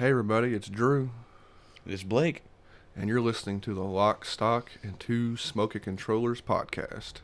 [0.00, 1.10] Hey, everybody, it's Drew,
[1.84, 2.42] It's Blake.
[2.96, 7.16] and you're listening to the Lock, Stock, and Two Smoking Controllers podcast.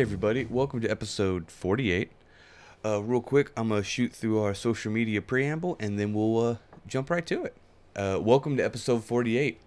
[0.00, 0.46] Everybody.
[0.46, 2.10] Welcome to episode 48.
[2.82, 6.38] Uh, real quick, I'm going to shoot through our social media preamble and then we'll
[6.38, 7.54] uh, jump right to it.
[7.94, 9.60] Uh, welcome to episode 48.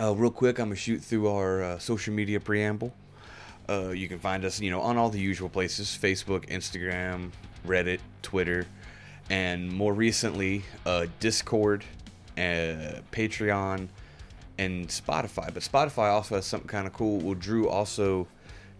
[0.00, 2.94] Uh, real quick, I'm going to shoot through our uh, social media preamble.
[3.68, 7.32] Uh, you can find us, you know, on all the usual places Facebook, Instagram,
[7.66, 8.64] Reddit, Twitter,
[9.28, 10.62] and more recently,
[11.18, 11.84] Discord,
[12.36, 13.88] Patreon,
[14.58, 15.52] and Spotify.
[15.52, 17.18] But Spotify also has something kind of cool.
[17.18, 18.28] Well, Drew also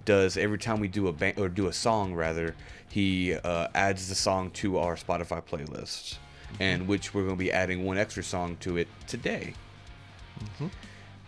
[0.05, 2.55] does every time we do a band or do a song rather,
[2.89, 6.17] he uh, adds the song to our Spotify playlist,
[6.61, 9.55] and which we're going to be adding one extra song to it today.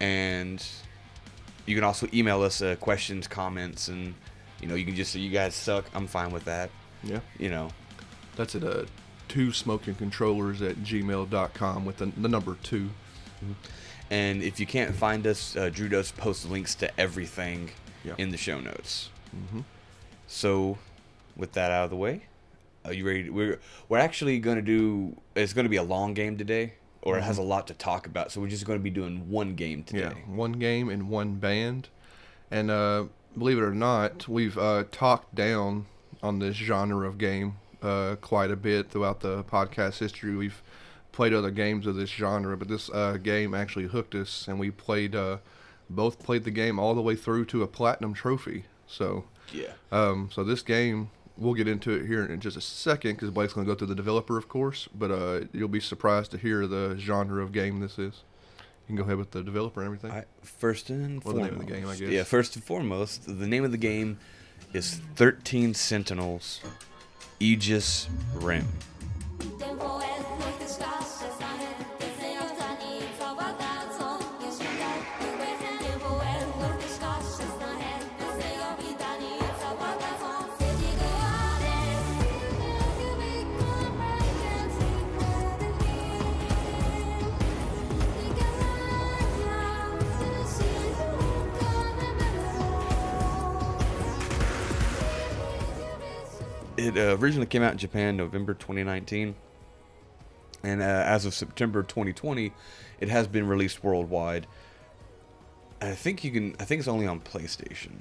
[0.01, 0.65] And
[1.67, 4.15] you can also email us uh, questions, comments, and
[4.61, 5.87] you know you can just say you guys suck.
[5.95, 6.71] I'm fine with that.
[7.03, 7.69] Yeah, You know,
[8.37, 8.85] that's at uh,
[9.29, 12.91] two smoking controllers at gmail.com with the, the number two.
[14.11, 17.71] and if you can't find us, uh, Drew does post links to everything
[18.05, 18.15] Yeah.
[18.19, 19.11] in the show notes.
[19.35, 19.61] Mm-hmm.
[20.27, 20.79] So,
[21.37, 22.25] with that out of the way,
[22.85, 23.25] are you ready?
[23.25, 25.17] To, we're we're actually going to do.
[25.35, 28.07] It's going to be a long game today, or it has a lot to talk
[28.07, 28.31] about.
[28.31, 30.13] So we're just going to be doing one game today.
[30.17, 31.89] Yeah, one game and one band.
[32.51, 33.05] And uh,
[33.37, 35.87] believe it or not, we've uh, talked down
[36.23, 40.35] on this genre of game uh, quite a bit throughout the podcast history.
[40.35, 40.63] We've
[41.13, 44.71] played other games of this genre, but this uh, game actually hooked us, and we
[44.71, 45.39] played uh,
[45.91, 48.65] both played the game all the way through to a platinum trophy.
[48.87, 49.73] So, Yeah.
[49.93, 53.53] um, so this game we'll get into it here in just a second because Blake's
[53.53, 54.89] going to go through the developer, of course.
[54.95, 58.23] But uh, you'll be surprised to hear the genre of game this is.
[58.87, 60.13] You can go ahead with the developer and everything.
[60.13, 62.09] I, first and Or the foremost, name of the game, I guess.
[62.11, 64.19] Yeah, first and foremost, the name of the game
[64.73, 66.61] is Thirteen Sentinels,
[67.41, 68.67] Aegis Rim.
[96.85, 99.35] It uh, originally came out in Japan November 2019,
[100.63, 102.53] and uh, as of September 2020,
[103.01, 104.47] it has been released worldwide.
[105.81, 106.57] I think you can.
[106.61, 107.93] I think it's only on PlayStation,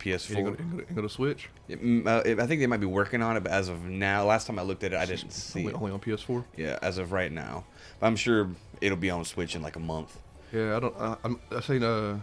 [0.00, 0.30] PS4.
[0.30, 1.48] You go, to, you go to- you go to Switch?
[1.68, 3.84] It- mm, uh, it- I think they might be working on it, but as of
[3.84, 5.60] now, last time I looked at it, I didn't see.
[5.60, 5.76] Only, it.
[5.76, 6.44] only on PS4?
[6.56, 7.64] Yeah, as of right now,
[8.00, 8.48] but I'm sure
[8.80, 10.18] it'll be on Switch in like a month.
[10.52, 10.96] Yeah, I don't.
[10.98, 11.40] I, I'm.
[11.50, 11.82] I seen.
[11.84, 12.18] Uh,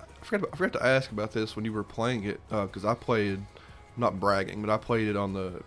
[0.00, 0.48] I forgot.
[0.52, 3.40] I forgot to ask about this when you were playing it because I played.
[3.96, 5.62] Not bragging, but I played it on the.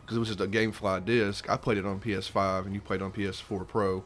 [0.00, 1.48] Because it was just a GameFly disc.
[1.48, 4.04] I played it on PS5, and you played on PS4 Pro.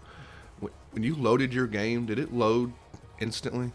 [0.61, 2.73] When, you loaded your game, did it load
[3.19, 3.73] instantly,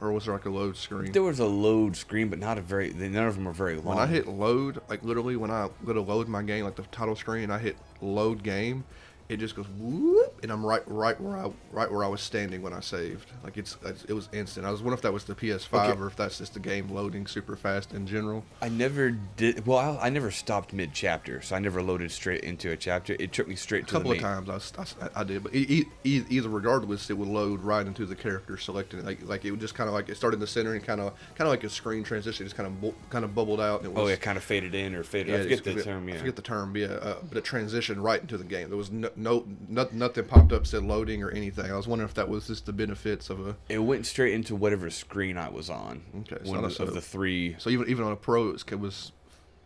[0.00, 1.12] or was there like a load screen?
[1.12, 2.92] There was a load screen, but not a very.
[2.92, 3.96] None of them are very long.
[3.96, 6.82] When I hit load, like literally when I go to load my game, like the
[6.84, 8.84] title screen, I hit load game,
[9.28, 12.60] it just goes whoop, and I'm right, right where I, right where I was standing
[12.60, 13.30] when I saved.
[13.42, 14.66] Like it's, it was instant.
[14.66, 15.98] I was wondering if that was the PS5 Okay.
[16.00, 18.44] or if that's just the game loading super fast in general.
[18.60, 19.66] I never did.
[19.66, 23.16] Well, I, I never stopped mid chapter, so I never loaded straight into a chapter.
[23.18, 25.24] It took me straight A to a couple the of times I, was, I I
[25.24, 29.06] did, but e- e- either regardless, it would load right into the character selecting it.
[29.06, 31.00] Like, like it would just kind of like it started in the center and kind
[31.00, 33.80] of, kind of like a screen transition, just kind of, bu- kind of bubbled out.
[33.80, 35.34] And it was, Oh, it kind of faded in or faded.
[35.34, 36.06] I forget the term.
[36.06, 36.14] Yeah.
[36.16, 36.76] I forget the term.
[36.76, 38.68] Yeah, uh, but it transitioned right into the game.
[38.68, 41.70] There was no, no, no nothing popped up said loading or anything.
[41.70, 43.56] I was wondering if that was just the benefits of a.
[43.68, 46.02] It went straight into whatever screen I was on.
[46.20, 47.56] Okay, so One of the three.
[47.58, 49.12] So even even on a pro, it was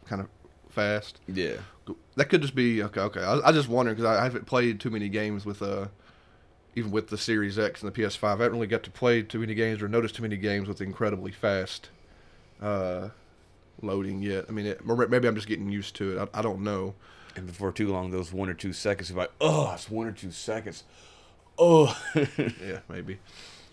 [0.06, 0.28] kind of
[0.68, 1.20] fast.
[1.26, 1.56] Yeah.
[2.16, 3.00] That could just be okay.
[3.00, 5.88] Okay, I, I just wondering because I haven't played too many games with uh,
[6.74, 8.24] even with the Series X and the PS5.
[8.24, 10.80] I haven't really got to play too many games or notice too many games with
[10.80, 11.88] incredibly fast,
[12.60, 13.08] uh,
[13.80, 14.46] loading yet.
[14.48, 16.28] I mean, it, maybe I'm just getting used to it.
[16.34, 16.94] I, I don't know.
[17.38, 20.12] And before too long, those one or two seconds, you're like, oh, it's one or
[20.12, 20.82] two seconds.
[21.56, 21.96] Oh.
[22.14, 23.18] yeah, maybe.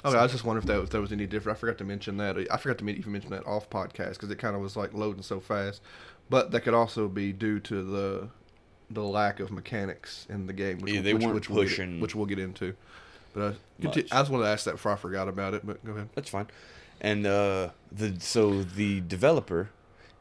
[0.03, 1.57] Okay, I was just wondering if, that, if there was any different.
[1.57, 2.37] I forgot to mention that.
[2.51, 5.23] I forgot to even mention that off podcast because it kind of was like loading
[5.23, 5.81] so fast.
[6.29, 8.29] But that could also be due to the
[8.91, 11.69] the lack of mechanics in the game, which, Yeah, they which, weren't which we'll get-
[11.69, 12.75] pushing which we'll get into.
[13.33, 15.65] But conti- I just wanted to ask that before I forgot about it.
[15.65, 16.09] But go ahead.
[16.13, 16.47] That's fine.
[17.01, 19.69] And uh, the so the developer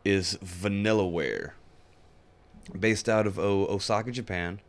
[0.03, 1.51] is Vanillaware,
[2.79, 4.61] based out of o- Osaka, Japan,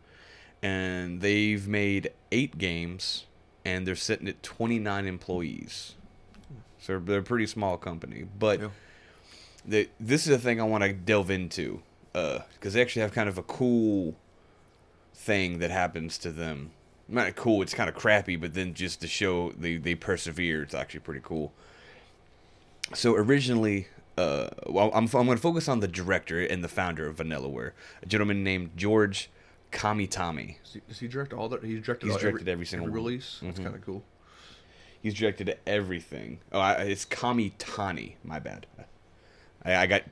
[0.61, 3.25] and they've made eight games,
[3.63, 5.95] and they're sitting at 29 employees.
[6.79, 8.67] So they're, they're a pretty small company, but Yeah.
[9.65, 11.81] the, this is a thing I want to delve into
[12.13, 14.15] uh, because they actually have kind of a cool
[15.13, 16.71] thing that happens to them.
[17.07, 20.73] Not cool, it's kind of crappy, but then just to show they, they persevere, it's
[20.73, 21.51] actually pretty cool.
[22.93, 27.07] So originally, uh, well, I'm, I'm going to focus on the director and the founder
[27.07, 27.71] of Vanillaware,
[28.01, 29.29] a gentleman named George
[29.71, 30.57] Kamitami.
[30.63, 31.63] Does he, does he direct all that?
[31.63, 32.07] He directed.
[32.09, 32.93] He's directed every single one.
[32.95, 33.39] release.
[33.41, 33.63] That's Mhm.
[33.63, 34.03] kind of cool.
[35.01, 36.39] He's directed everything.
[36.51, 38.15] Oh, I, it's Kamitani.
[38.23, 38.65] My bad.
[39.63, 40.03] I, I got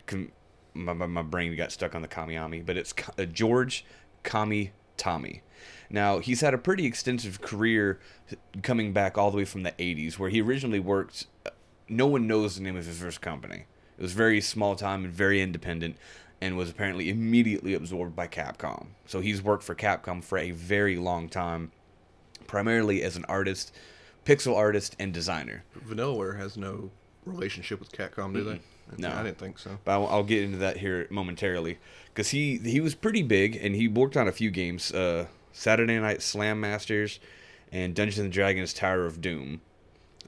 [0.74, 3.86] my, my, my brain got stuck on the Kamiami, but it's uh, George
[4.24, 5.42] Kamitami.
[5.90, 8.00] Now he's had a pretty extensive career,
[8.64, 11.28] coming back all the way from the '80s, where he originally worked.
[11.46, 11.52] uh,
[11.88, 13.66] No one knows the name of his first company.
[13.98, 15.98] It was very small time and very independent,
[16.42, 18.88] and was apparently immediately absorbed by Capcom.
[19.06, 21.72] So he's worked for Capcom for a very long time,
[22.48, 23.74] primarily as an artist,
[24.26, 25.64] pixel artist, and designer.
[25.88, 26.92] Vanillaware has no
[27.26, 28.60] relationship with Capcom, do they?
[28.98, 29.10] No.
[29.10, 29.80] I didn't think so.
[29.86, 33.76] But I'll, I'll get into that here momentarily because he he was pretty big and
[33.76, 37.20] he worked on a few games, uh, Saturday Night Slam Masters,
[37.72, 39.62] and Dungeons and Dragons Tower of Doom.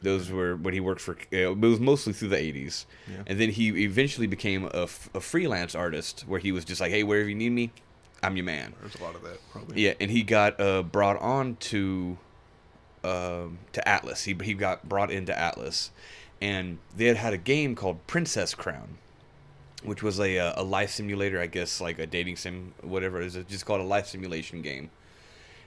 [0.01, 1.13] Those were when he worked for.
[1.33, 3.23] Uh, it was mostly through the '80s, Yeah.
[3.27, 6.91] and then he eventually became a, f- a freelance artist where he was just like,
[6.91, 7.71] "Hey, wherever you need me,
[8.21, 9.81] I'm your man." There's a lot of that probably.
[9.83, 12.17] Yeah, and he got uh, brought on to
[13.03, 14.23] um, to Atlus.
[14.25, 15.89] He he got brought into Atlus,
[16.41, 18.97] and they had had a game called Princess Crown,
[19.83, 23.27] which was a uh, a life simulator, I guess, like a dating sim, whatever it
[23.27, 23.35] is.
[23.35, 24.89] It's just called a life simulation game.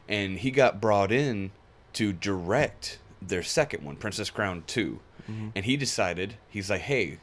[0.09, 1.51] And he got brought in
[1.95, 5.01] to direct their second one, Princess Crown 2
[5.55, 7.19] and he decided he's like, hey.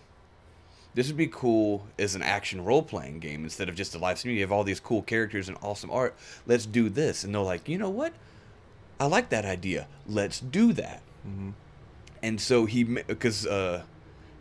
[0.94, 4.18] This would be cool as an action role playing game instead of just a live
[4.18, 4.36] stream.
[4.36, 6.16] You have all these cool characters and awesome art.
[6.46, 7.26] Let's do this.
[7.26, 8.14] And they're like, you know what?
[8.98, 9.88] I like that idea.
[10.08, 11.02] Let's do that.
[12.24, 13.84] And so he, because uh,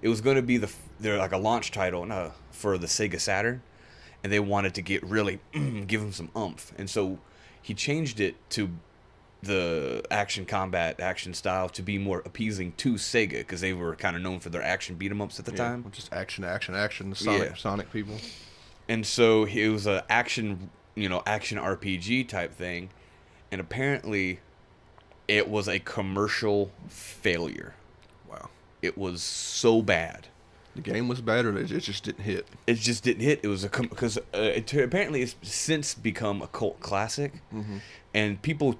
[0.01, 0.71] it was going to be the
[1.01, 3.62] they're like a launch title no, for the Sega Saturn,
[4.23, 7.19] and they wanted to get really give him some umph, and so
[7.61, 8.71] he changed it to
[9.44, 14.17] the action combat action style to be more appeasing to Sega because they were kind
[14.17, 15.87] of known for their action beat 'em ups at the Yeah, time.
[15.93, 17.14] Just action, action, action.
[17.14, 17.55] Sonic, Yeah.
[17.56, 18.19] Sonic people.
[18.88, 22.91] and so it was a action you know action rpg type thing
[23.50, 24.41] and apparently
[25.26, 27.75] it was a commercial failure
[28.29, 28.50] Wow.
[28.82, 30.26] it was so bad
[30.76, 32.46] The game was bad, or it just didn't hit.
[32.67, 36.46] it just didn't hit it was a because uh, it, apparently it's since become a
[36.49, 37.32] cult classic
[38.12, 38.79] and people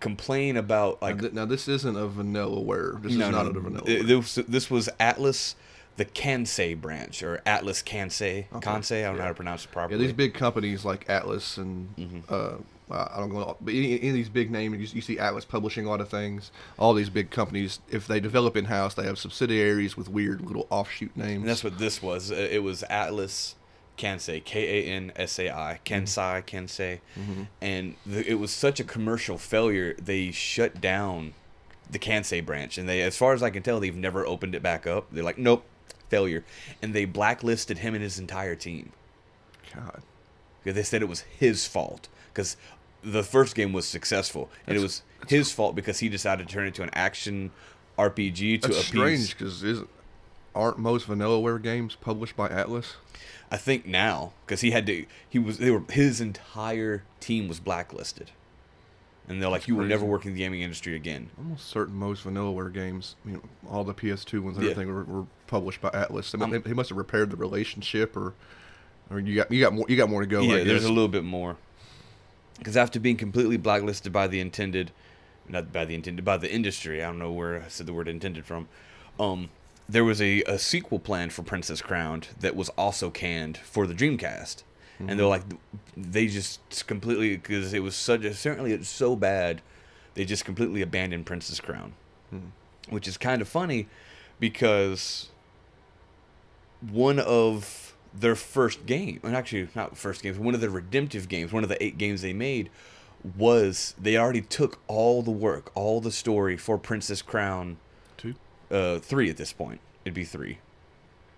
[0.00, 3.02] complain about like now, th- now this isn't a vanilla Vanillaware.
[3.02, 3.86] This no, is not no, a Vanillaware.
[3.86, 5.54] th- This, this was atlus
[5.96, 10.00] the kansei branch or atlus kansei kansei i don't know how to pronounce it properly.
[10.00, 12.20] yeah, these big companies like Atlus and Mm-hmm.
[12.28, 12.56] uh,
[12.92, 15.86] I don't know, but any, any of these big names, you, you see Atlus publishing
[15.86, 16.50] a lot of things.
[16.76, 20.66] All these big companies, if they develop in house, they have subsidiaries with weird little
[20.70, 21.42] offshoot names.
[21.42, 22.32] And that's what this was.
[22.32, 23.54] Uh, It was Atlus
[24.00, 26.56] Kansai, K A N S A I, Kansai, mm-hmm.
[26.56, 27.00] Kansai.
[27.18, 27.42] Mm-hmm.
[27.60, 31.34] And the, it was such a commercial failure, they shut down
[31.90, 32.78] the Kansai branch.
[32.78, 35.08] And they, as far as I can tell, they've never opened it back up.
[35.12, 35.64] They're like, nope,
[36.08, 36.44] failure.
[36.80, 38.92] And they blacklisted him and his entire team.
[39.74, 40.02] God.
[40.62, 42.08] Because they said it was his fault.
[42.32, 42.56] Because
[43.02, 44.50] the first game was successful.
[44.66, 47.50] And it was his fault because he decided to turn it into an action
[47.98, 48.86] RPG to That's appease.
[48.86, 49.88] strange because isn't
[50.54, 52.94] aren't most Vanillaware games published by Atlus?
[53.50, 55.06] I think now because he had to.
[55.28, 55.58] He was.
[55.58, 55.82] They were.
[55.90, 58.30] His entire team was blacklisted,
[59.28, 60.10] and they're like, That's "You will never crazy.
[60.10, 63.94] work in the gaming industry again." Almost certain most Vanillaware games, you know, all the
[63.94, 64.72] PS2 ones, and Yeah.
[64.72, 66.32] everything were, were published by Atlus.
[66.34, 68.34] I mean, they, he must have repaired the relationship, or,
[69.10, 70.42] or you got you got more you got more to go.
[70.42, 71.56] yeah, there's a little bit more.
[72.58, 74.92] Because after being completely blacklisted by the intended,
[75.48, 78.06] not by the intended, by the industry, I don't know where I said the word
[78.06, 78.68] intended from.
[79.18, 79.48] Um,
[79.90, 83.94] there was a, a sequel planned for Princess Crowned that was also canned for the
[83.94, 84.62] Dreamcast,
[85.00, 85.28] and they're mm-hmm.
[85.28, 85.42] like,
[85.96, 89.62] they just completely because it was such certainly it's so bad,
[90.14, 91.94] they just completely abandoned Princess Crown,
[92.30, 92.50] hmm.
[92.88, 93.88] which is kind of funny
[94.38, 95.30] because
[96.80, 101.52] one of their first game, and actually not first games, one of their redemptive games,
[101.52, 102.70] one of the eight games they made
[103.36, 107.76] was they already took all the work, all the story for Princess Crown
[108.70, 109.80] uh, three at this point.
[110.04, 110.58] It'd be three,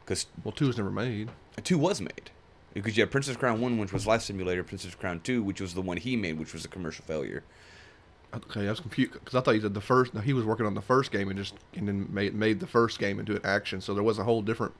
[0.04, 1.30] because Well, two was never made.
[1.64, 2.30] two was made.
[2.74, 5.74] Because you have Princess Crown one, which was Life Simulator, Princess Crown two, which was
[5.74, 7.42] the one he made, which was a commercial failure.
[8.34, 10.16] Okay, I was confused because I thought he did the first.
[10.24, 12.98] He was working on the first game and just and then made made the first
[12.98, 13.82] game into an action.
[13.82, 14.72] So there was a whole different.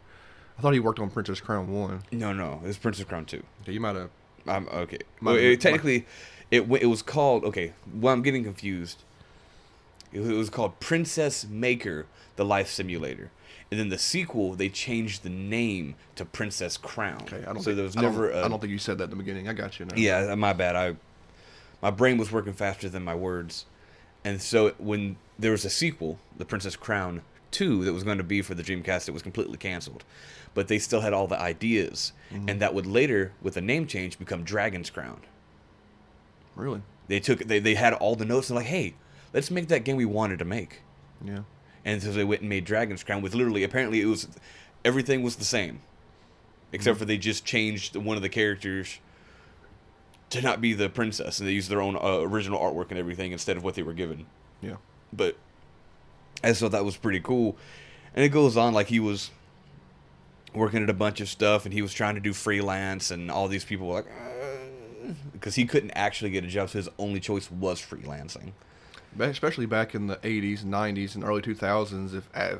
[0.59, 2.02] I thought he worked on Princess Crown one.
[2.12, 3.42] No, no, it was Princess Crown two.
[3.62, 4.11] Okay, you might have.
[4.47, 4.99] Um, okay.
[5.21, 6.06] Well, it, technically,
[6.50, 7.44] it it was called.
[7.44, 9.02] Okay, well, I'm getting confused.
[10.12, 13.31] It was, called Princess Maker: The Life Simulator,
[13.71, 17.23] and then the sequel they changed the name to Princess Crown.
[17.23, 17.59] Okay, I don't.
[17.59, 19.16] so think, there was I don't- a- I don't think you said that in the
[19.16, 19.49] beginning.
[19.49, 19.97] I got you now.
[19.97, 20.76] Yeah, my bad.
[20.76, 20.97] I
[21.81, 23.64] my brain was working faster than my words,
[24.25, 28.25] and so when there was a sequel, The Princess Crown Two, that was going to
[28.25, 30.04] be for the Dreamcast, it was completely canceled.
[30.54, 32.49] But they still had all the ideas, mm-hmm.
[32.49, 35.21] and that would later, with a name change, become Dragon's Crown.
[36.54, 36.83] Really?
[37.09, 38.95] They took they they had all the notes and like, hey,
[39.32, 40.82] let's make that game we wanted to make.
[41.24, 41.40] Yeah.
[41.84, 44.28] And so they went and made Dragon's Crown with literally apparently it was
[44.84, 45.80] everything was the same.
[46.72, 48.98] Except for they just changed one of the characters
[50.30, 53.32] to not be the princess and they used their own uh, original artwork and everything
[53.32, 54.24] instead of what they were given.
[54.62, 54.76] Yeah.
[55.12, 55.36] But
[56.42, 57.56] I thought that was pretty cool.
[58.14, 59.30] And it goes on like he was
[60.54, 63.48] working at a bunch of stuff and he was trying to do freelance and all
[63.48, 64.06] these people were like
[65.32, 68.52] because he couldn't actually get a job so his only choice was freelancing.
[69.19, 72.14] Especially back in the '80s, '90s, and early 2000s.
[72.14, 72.57] If uh,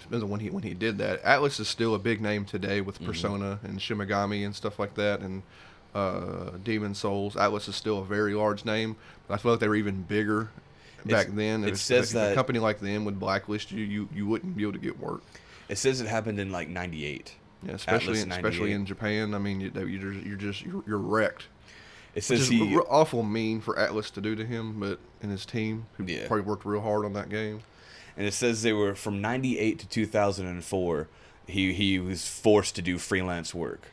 [0.00, 1.22] depends on when he when he did that.
[1.24, 3.06] Atlus is still a big name today with Mm-hmm.
[3.06, 5.42] Persona and Shimigami and stuff like that, and
[5.94, 7.34] uh, Demon Souls.
[7.34, 8.96] Atlus is still a very large name.
[9.26, 10.50] But I feel like they were even bigger
[11.06, 11.64] back It's- then.
[11.64, 14.62] it if, says if a company like them would blacklist you, you you wouldn't be
[14.62, 15.22] able to get work.
[15.68, 17.34] It says it happened in like 98.
[17.66, 19.34] Yeah, especially in, especially in Japan.
[19.34, 21.46] I mean, you, you're you're just you're, you're wrecked.
[22.14, 25.86] It says he awful mean for Atlus to do to him, but and his team,
[25.96, 26.26] who Yeah.
[26.28, 27.60] probably worked real hard on that game.
[28.16, 31.08] and it says they were from 98 to 2004
[31.48, 33.88] he he was forced to do freelance work.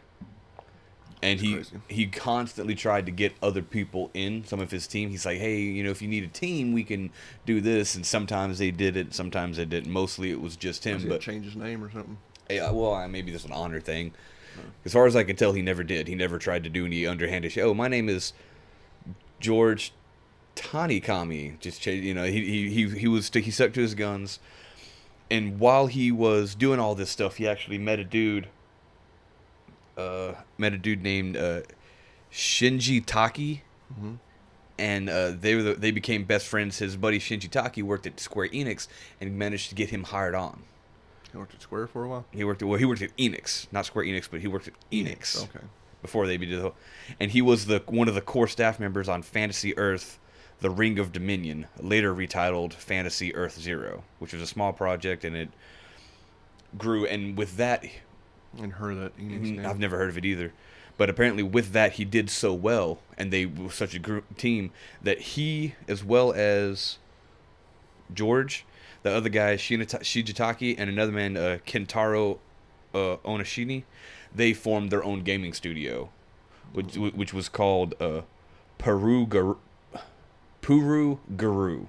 [1.23, 1.77] And he crazy.
[1.87, 5.09] he constantly tried to get other people in some of his team.
[5.11, 7.11] He's like, "Hey, you know, if you need a team, we can
[7.45, 9.91] do this." And sometimes they did it, sometimes they didn't.
[9.91, 12.17] Mostly it was just him, he but change his name or something?
[12.49, 14.13] Yeah, well, maybe this an honor thing.
[14.83, 16.07] As far as I can tell, he never did.
[16.07, 17.63] He never tried to do any underhanded shit.
[17.63, 18.33] Oh, my name is
[19.39, 19.93] George
[20.55, 21.59] Tanikami.
[21.59, 24.39] Just you know, he he he, he was he stuck to his guns.
[25.29, 28.47] And while he was doing all this stuff, he actually met a dude.
[29.97, 31.61] Uh, met a dude named uh,
[32.31, 33.61] Shinji Taki,
[34.79, 36.79] and uh, they were the, they became best friends.
[36.79, 38.87] His buddy Shinji Taki worked at Square Enix
[39.19, 40.63] and managed to get him hired on.
[41.31, 42.25] He worked at Square for a while.
[42.31, 44.73] He worked at well, he worked at Enix, not Square Enix, but he worked at
[44.91, 45.65] Enix Okay.
[46.01, 46.75] before they did the whole,
[47.19, 50.19] and he was the one of the core staff members on Fantasy Earth,
[50.59, 55.35] The Ring of Dominion, later retitled Fantasy Earth Zero, which was a small project and
[55.35, 55.49] it
[56.77, 57.05] grew.
[57.05, 57.85] And with that,
[58.59, 59.65] And heard that Enix Mhm.
[59.65, 60.51] I've never heard of it either.
[60.97, 64.71] But apparently, with that, he did so well, and they were such a group team
[65.01, 66.97] that he, as well as
[68.13, 68.65] George,
[69.03, 72.39] the other guy Shinata- Shijitaki, and another man uh, Kentaro
[72.93, 73.83] uh, Onishini,
[74.33, 76.09] they formed their own gaming studio,
[76.73, 78.21] which which was called uh,
[78.77, 79.55] Peru Guru.
[80.61, 81.87] Puru Guru.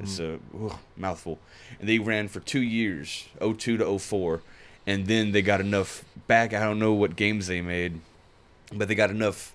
[0.00, 1.38] It's a ugh, mouthful.
[1.78, 4.40] And they ran for two years, 02 to 04.
[4.86, 6.52] And then they got enough back.
[6.54, 8.00] I don't know what games they made,
[8.72, 9.54] but they got enough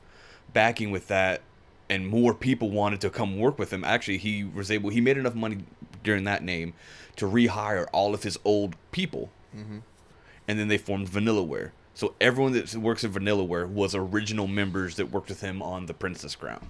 [0.53, 1.41] backing with that.
[1.89, 3.83] And more people wanted to come work with him.
[3.83, 5.65] Actually, he was able, he made enough money
[6.03, 6.73] during that name
[7.17, 9.29] to rehire all of his old people.
[9.53, 11.71] And then they formed Vanillaware.
[11.93, 15.93] So everyone that works at Vanillaware was original members that worked with him on the
[15.93, 16.69] Princess Crown.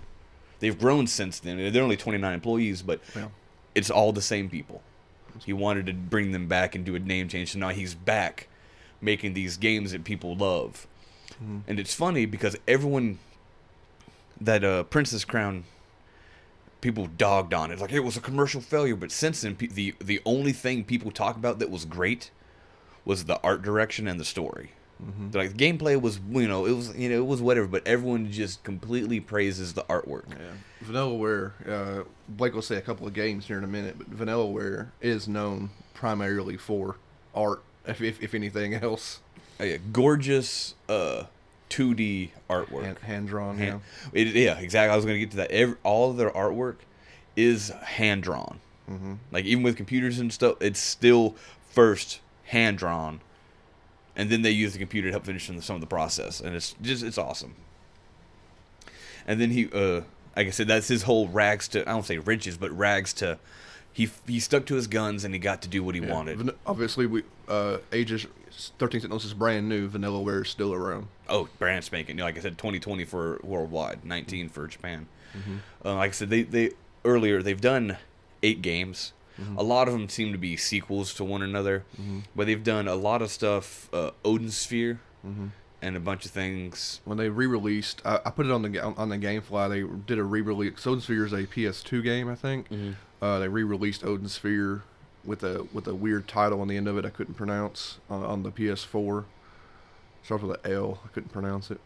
[0.59, 1.71] They've grown since then.
[1.71, 3.27] They're only 29 employees, but Yeah.
[3.75, 4.81] it's all the same people.
[5.45, 8.47] He wanted to bring them back and do a name change, so now he's back
[8.99, 10.87] making these games that people love.
[11.67, 13.19] And it's funny because everyone
[14.41, 15.63] that uh, Princess Crown
[16.81, 20.21] people dogged on it like it was a commercial failure, but since then the the
[20.25, 22.31] only thing people talk about that was great
[23.05, 24.71] was the art direction and the story.
[24.99, 27.87] They're Like the gameplay was, you know, it was, you know, it was whatever, but
[27.87, 30.25] everyone just completely praises the artwork.
[30.29, 30.85] Yeah.
[30.85, 34.89] Vanillaware, uh, Blake will say a couple of games here in a minute, but Vanillaware
[34.99, 36.97] is known primarily for
[37.33, 39.21] art, if, if, if anything else.
[39.59, 41.23] Oh, yeah, gorgeous uh
[41.69, 42.83] 2D artwork.
[42.83, 43.81] Hand, hand drawn, Hand-
[44.13, 44.21] yeah.
[44.21, 44.91] It, yeah, exactly.
[44.91, 45.51] I was going to get to that.
[45.51, 46.77] Every, all of their artwork
[47.35, 48.59] is hand drawn.
[48.89, 49.13] Mm-hmm.
[49.31, 51.35] Like even with computers and stuff, it's still
[51.69, 53.21] first hand drawn,
[54.15, 56.75] and then they use the computer to help finish some of the process, and it's
[56.81, 57.55] just it's awesome.
[59.27, 60.01] And then he, uh,
[60.35, 63.37] like I said, that's his whole rags to I don't say riches, but rags to.
[63.99, 66.13] He he stuck to his guns and he got to do what he Yeah.
[66.13, 66.55] wanted.
[66.65, 68.25] Obviously, we uh, ages
[68.77, 69.89] 13 Sentinels is brand new.
[69.89, 71.07] Vanillaware is still around.
[71.27, 72.15] Oh, brand spanking.
[72.15, 72.23] new.
[72.23, 75.07] Like I said, 2020 for worldwide, 19 for Japan.
[75.37, 75.57] Mm-hmm.
[75.87, 76.71] Uh, like I said, they they
[77.03, 77.97] earlier they've done
[78.41, 79.11] eight games.
[79.39, 79.57] Mm-hmm.
[79.57, 81.83] A lot of them seem to be sequels to one another,
[82.35, 83.89] but they've done a lot of stuff.
[83.93, 85.47] Uh, Odin Sphere Mm-hmm.
[85.81, 87.01] and a bunch of things.
[87.03, 89.69] When they re-released, I, I put it on the ga- on the GameFly.
[89.69, 90.85] They did a re-release.
[90.87, 92.69] Odin Sphere is a PS2 game, I think.
[92.69, 92.91] Mm-hmm.
[93.21, 94.83] Uh, they re-released Odin Sphere
[95.25, 97.05] with a with a weird title on the end of it.
[97.05, 99.25] I couldn't pronounce on, on the PS4.
[100.23, 100.99] Starts with an L.
[101.05, 101.79] I couldn't pronounce it.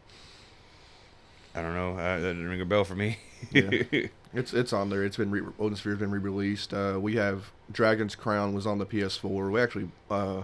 [1.55, 1.93] I don't know.
[1.93, 3.19] Uh, that didn't ring a bell for me.
[3.51, 3.83] Yeah.
[4.35, 5.03] It's it's on there.
[5.03, 6.73] It's been re- Odin Sphere's been re-released.
[6.73, 9.51] Uh, we have Dragon's Crown was on the PS4.
[9.51, 10.43] We actually uh,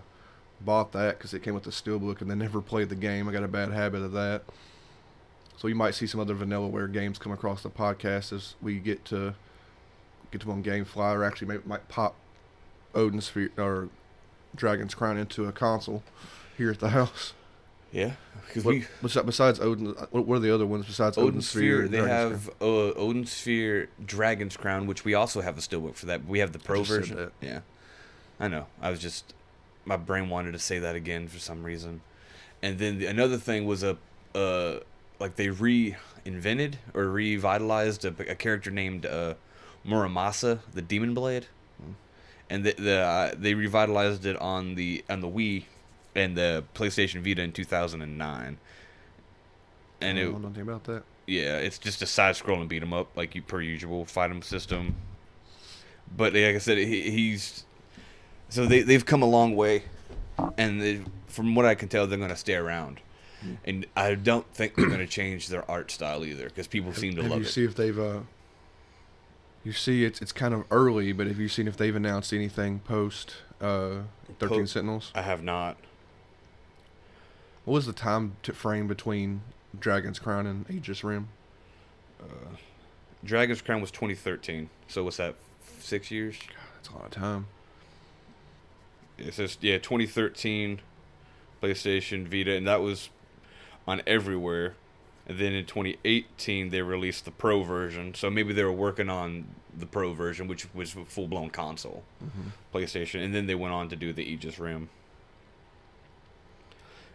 [0.61, 3.27] bought that because it came with the steelbook, and then never played the game.
[3.27, 4.43] I got a bad habit of that.
[5.57, 9.03] So you might see some other Vanillaware games come across the podcast as we get
[9.05, 9.33] to
[10.31, 12.15] get to them on GameFly, or actually might, might pop
[12.95, 13.89] Odin's Sphere or
[14.55, 16.03] Dragon's Crown into a console
[16.57, 17.33] here at the house.
[17.91, 18.13] yeah,
[18.47, 21.41] because What, we besi- besides Odin, what what are the other ones besides Odin, Odin
[21.41, 21.77] Sphere?
[21.77, 21.87] Sphere.
[21.87, 26.05] They Dragon's have uh, Odin Sphere, Dragon's Crown, which we also have a steelbook for
[26.07, 26.25] that.
[26.25, 27.31] We have the pro version.
[27.41, 27.61] Yeah,
[28.39, 28.65] I know.
[28.81, 29.33] I was just
[29.85, 32.01] my brain wanted to say that again for some reason.
[32.61, 33.97] And then the, another thing was a
[34.35, 34.79] uh
[35.19, 39.33] like they reinvented or revitalized a, a character named uh,
[39.85, 41.47] Muramasa, the Demon Blade,
[42.49, 45.63] and the, the uh, they revitalized it on the on the Wii
[46.15, 48.57] and the PlayStation Vita in 2009.
[50.01, 51.03] And I don't know nothing about that.
[51.27, 54.95] yeah, it's just a side-scrolling beat 'em up, like you per usual fight 'em system.
[56.15, 57.65] But like I said, he, he's
[58.49, 59.83] so they they've come a long way,
[60.57, 62.99] and they, from what I can tell, they're gonna stay around.
[63.63, 67.21] And I don't think they're gonna change their art style either, because people seem to
[67.21, 67.49] have love you it.
[67.49, 68.21] see if they've uh
[69.63, 72.79] you see it's it's kind of early but have you seen if they've announced anything
[72.79, 74.01] post uh
[74.39, 75.77] 13 Po- sentinels I have not.
[77.65, 79.41] what was the time frame between
[79.77, 81.29] dragon's crown and aegis rim
[83.23, 85.35] Dragon's Crown was 2013, so what's that?
[85.79, 86.37] Six years?
[86.75, 87.47] that's a lot of time
[89.17, 90.79] It says yeah, 2013,
[91.61, 93.09] PlayStation Vita, and that was
[93.85, 94.75] on everywhere.
[95.29, 98.15] And then in 2018, they released the Pro version.
[98.15, 99.45] So maybe they were working on
[99.77, 102.49] the Pro version, which was a full blown console, mm-hmm.
[102.73, 103.23] PlayStation.
[103.23, 104.89] And then they went on to do the Aegis Rim.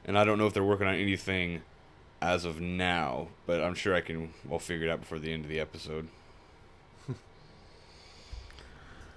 [0.04, 1.62] And I don't know if they're working on anything
[2.22, 4.32] as of now, but I'm sure I can.
[4.44, 6.06] We'll figure it out before the end of the episode.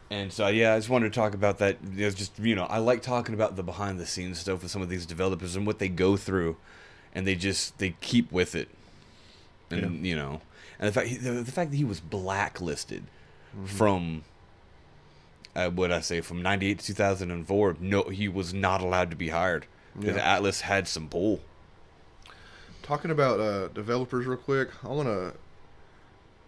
[0.10, 1.84] And so yeah, I just wanted to talk about that.
[1.84, 4.82] Know, just you know, I like talking about the behind the scenes stuff with some
[4.82, 6.56] of these developers and what they go through,
[7.14, 8.70] and they just they keep with it,
[9.72, 10.42] and you know,
[10.80, 13.04] and the fact the, the fact that he was blacklisted
[13.66, 14.24] from.
[15.56, 19.30] Uh, what I say from '98 to 2004, no, he was not allowed to be
[19.30, 19.66] hired
[20.00, 20.38] because Yeah.
[20.40, 21.40] Atlus had some pull.
[22.84, 25.34] talking about uh developers real quick i want to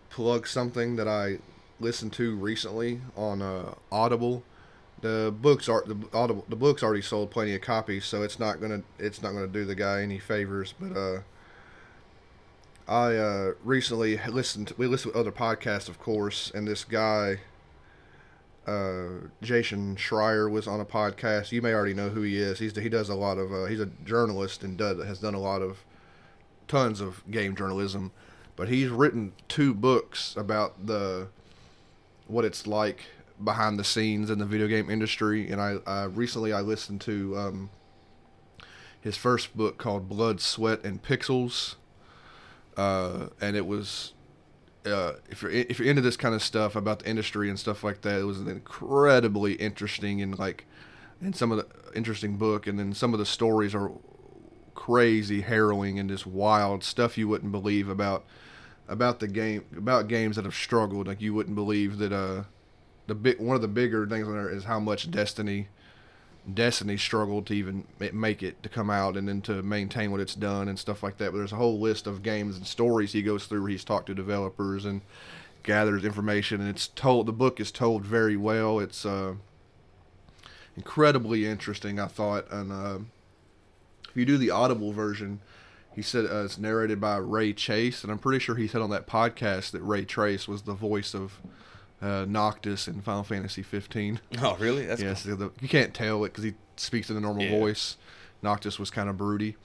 [0.09, 1.37] plug something that i
[1.79, 4.43] listened to recently on uh audible
[5.01, 8.61] the books are the audible the books already sold plenty of copies so it's not
[8.61, 11.19] gonna it's not gonna do the guy any favors but uh
[12.89, 14.73] I uh, recently listened.
[14.75, 17.37] We listened to other podcasts, of course, and this guy,
[18.65, 21.51] uh, Jason Schreier, was on a podcast.
[21.51, 22.57] You may already know who he is.
[22.57, 23.53] He's he does a lot of.
[23.53, 25.85] Uh, he's a journalist and does has done a lot of
[26.67, 28.11] tons of game journalism,
[28.55, 31.27] but he's written two books about the
[32.25, 33.05] what it's like
[33.43, 35.51] behind the scenes in the video game industry.
[35.51, 37.69] And I, I recently I listened to um,
[38.99, 41.75] his first book called Blood, Sweat, and Pixels,
[42.77, 44.13] uh, and it was.
[44.85, 47.83] Uh, if you're if you're into this kind of stuff about the industry and stuff
[47.83, 50.65] like that, it was an incredibly interesting and like,
[51.19, 53.91] and some of the interesting book, and then some of the stories are
[54.73, 58.25] crazy, harrowing, and just wild stuff you wouldn't believe about
[58.87, 61.07] about the game about games that have struggled.
[61.07, 62.43] Like you wouldn't believe that uh
[63.07, 65.67] the big one of the bigger things on there is how much Destiny
[66.55, 70.35] Destiny struggled to even make it to come out and then to maintain what it's
[70.35, 71.31] done and stuff like that.
[71.31, 74.15] But there's a whole list of games and stories he goes through he's talked to
[74.15, 75.01] developers and
[75.63, 78.79] gathers information and it's told the book is told very well.
[78.79, 79.35] It's uh
[80.77, 82.99] incredibly interesting I thought and uh
[84.09, 85.41] if you do the audible version
[85.99, 88.89] he said uh, it's narrated by Ray Chase, and I'm pretty sure he said on
[88.91, 91.39] that podcast that Ray Chase was the voice of
[92.01, 94.19] uh, Noctis in Final Fantasy 15.
[94.41, 94.85] Oh, really?
[94.85, 97.59] That's yes, the, you can't tell it because he speaks in a normal Yeah.
[97.59, 97.97] voice.
[98.41, 99.57] Noctis was kind of broody,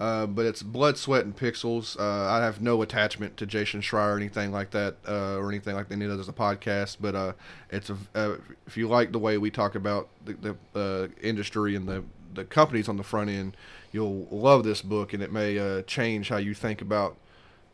[0.00, 1.98] Uh, but it's blood, sweat, and pixels.
[1.98, 5.74] Uh, I have no attachment to Jason Schreier or anything like that, uh, or anything
[5.74, 6.96] like any of those podcast.
[7.00, 7.32] But uh,
[7.70, 8.36] it's a uh,
[8.66, 10.34] if you like the way we talk about the,
[10.74, 13.56] the uh, industry and the the companies on the front end,
[13.92, 17.16] you'll love this book, and it may uh, change how you think about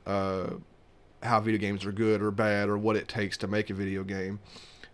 [0.06, 0.50] uh,
[1.22, 4.02] how video games are good or bad or what it takes to make a video
[4.04, 4.40] game.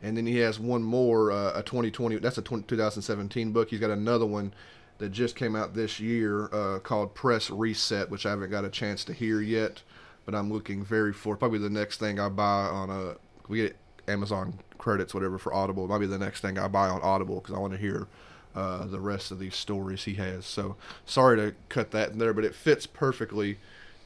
[0.02, 2.16] And then he has one more, uh, a 2020.
[2.18, 3.70] That's a 20, 2017 book.
[3.70, 4.52] He's got another one
[4.98, 8.68] that just came out this year uh, called Press Reset, which I haven't got a
[8.68, 9.82] chance to hear yet,
[10.24, 13.16] but I'm looking very for probably the next thing I buy on a
[13.48, 15.84] we get Amazon credits whatever for Audible.
[15.84, 18.06] It might be the next thing I buy on Audible because I want to hear
[18.54, 20.44] uh, the rest of these stories he has.
[20.44, 23.58] So sorry to cut that in there, but it fits perfectly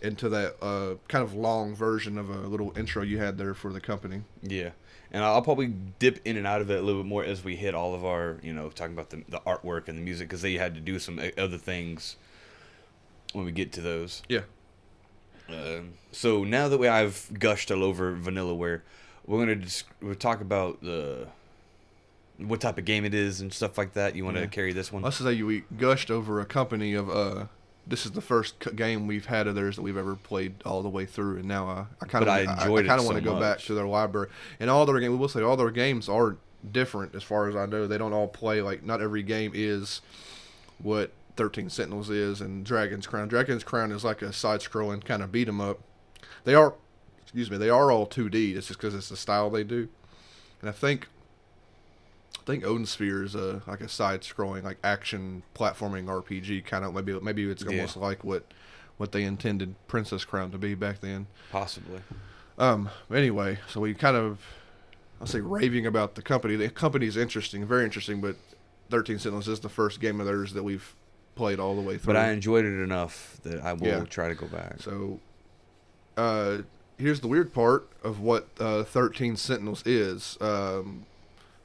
[0.02, 3.72] into that uh, kind of long version of a little intro you had there for
[3.72, 4.22] the company.
[4.42, 4.70] Yeah,
[5.10, 7.56] and I'll probably dip in and out of it a little bit more as we
[7.56, 10.42] hit all of our, you know, talking about the, the artwork and the music because
[10.42, 12.16] they had to do some other things
[13.32, 14.22] when we get to those.
[14.28, 14.42] Yeah.
[15.48, 18.80] Um, so now that we I've gushed all over Vanillaware,
[19.26, 21.26] we're gonna just we'll talk about the
[22.38, 24.16] what type of game it is and stuff like that.
[24.16, 24.46] You want to Yeah.
[24.48, 25.02] carry this one?
[25.02, 27.46] Let's say we gushed over a company of uh,
[27.86, 30.88] this is the first game we've had of theirs that we've ever played all the
[30.88, 33.18] way through, and now uh, I kind of But I I, kind of so want
[33.18, 34.28] to go back to their library
[34.60, 35.10] and all their games.
[35.10, 36.36] We will say all their games are
[36.70, 37.86] different as far as I know.
[37.86, 40.00] They don't all play like not every game is
[40.78, 43.26] what Thirteen Sentinels is and Dragon's Crown.
[43.28, 45.80] Dragon's Crown is like a side-scrolling kind of beat 'em up.
[46.44, 46.74] They are,
[47.22, 48.54] excuse me, they are all 2D.
[48.56, 49.88] It's just because it's the style they do,
[50.60, 51.06] and I think I
[52.44, 57.18] think Odin Sphere is a like a side-scrolling like action platforming RPG kind of maybe
[57.20, 57.70] maybe it's Yeah.
[57.70, 58.44] almost like what
[58.98, 61.26] what they intended Princess Crown to be back then.
[61.50, 62.00] Possibly.
[62.58, 62.90] Um.
[63.12, 64.38] Anyway, so we kind of
[65.20, 66.56] I'll say raving about the company.
[66.56, 68.36] The company is interesting, very interesting, but
[68.90, 70.94] Thirteen Sentinels is the first game of theirs that we've
[71.34, 72.12] played all the way through.
[72.12, 74.04] But I enjoyed it enough that I will Yeah.
[74.04, 74.80] try to go back.
[74.82, 75.18] So,
[76.16, 76.58] uh,
[76.98, 80.36] here's the weird part of what uh, 13 Sentinels is.
[80.40, 81.06] Um,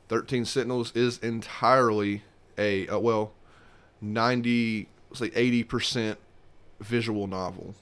[0.10, 2.24] 13 Sentinels is entirely
[2.58, 3.34] a, uh, well,
[4.02, 6.18] 90, let's say 80%
[6.80, 7.76] visual novel.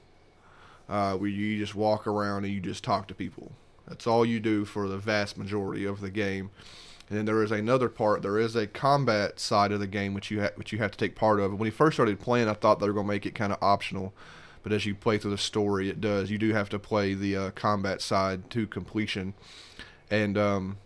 [0.87, 3.51] Uh, where you just walk around and you just talk to people.
[3.87, 6.51] That's all you do for the vast majority of the game.
[7.09, 8.21] And then there is another part.
[8.21, 10.97] There is a combat side of the game which you ha- which you have to
[10.97, 11.53] take part of.
[11.53, 13.59] When you first started playing, I thought they were going to make it kind of
[13.61, 14.13] optional,
[14.63, 16.31] but as you play through the story, it does.
[16.31, 19.35] You do have to play the uh, combat side to completion,
[20.09, 20.77] and um,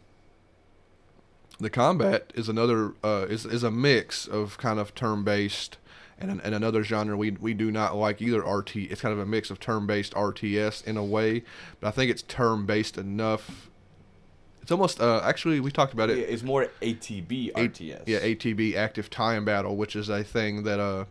[1.59, 5.77] the combat is another uh, is is a mix of kind of turn based.
[6.21, 8.75] And, and another genre we, we do not like either RT.
[8.75, 11.43] It's kind of a mix of turn-based RTS in a way,
[11.79, 13.69] but I think it's turn-based enough
[14.69, 16.19] it's almost uh, actually we talked about it.
[16.19, 18.03] it's more ATB A- RTS.
[18.05, 21.05] Yeah, ATB Active Time Battle, which is a thing that uh,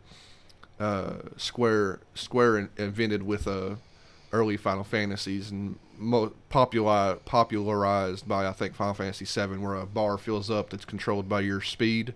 [0.78, 3.74] uh, Square Square in- invented with uh,
[4.32, 9.86] early Final Fantasies and mo- popular popularized by I think Final Fantasy VII, where a
[9.86, 12.14] bar fills up that's controlled by your speed,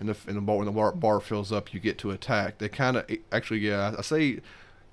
[0.00, 2.58] and the and the bar when the bar, bar fills up, you get to attack.
[2.58, 4.40] They kind of actually yeah, I say.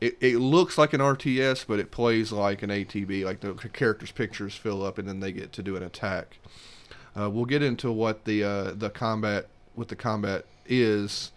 [0.02, 3.26] It, it looks like an RTS, but it plays like an ATB.
[3.26, 6.38] Like the characters' pictures fill up, and then they get to do an attack.
[7.20, 11.32] Uh, we'll get into what the uh, the combat what the combat is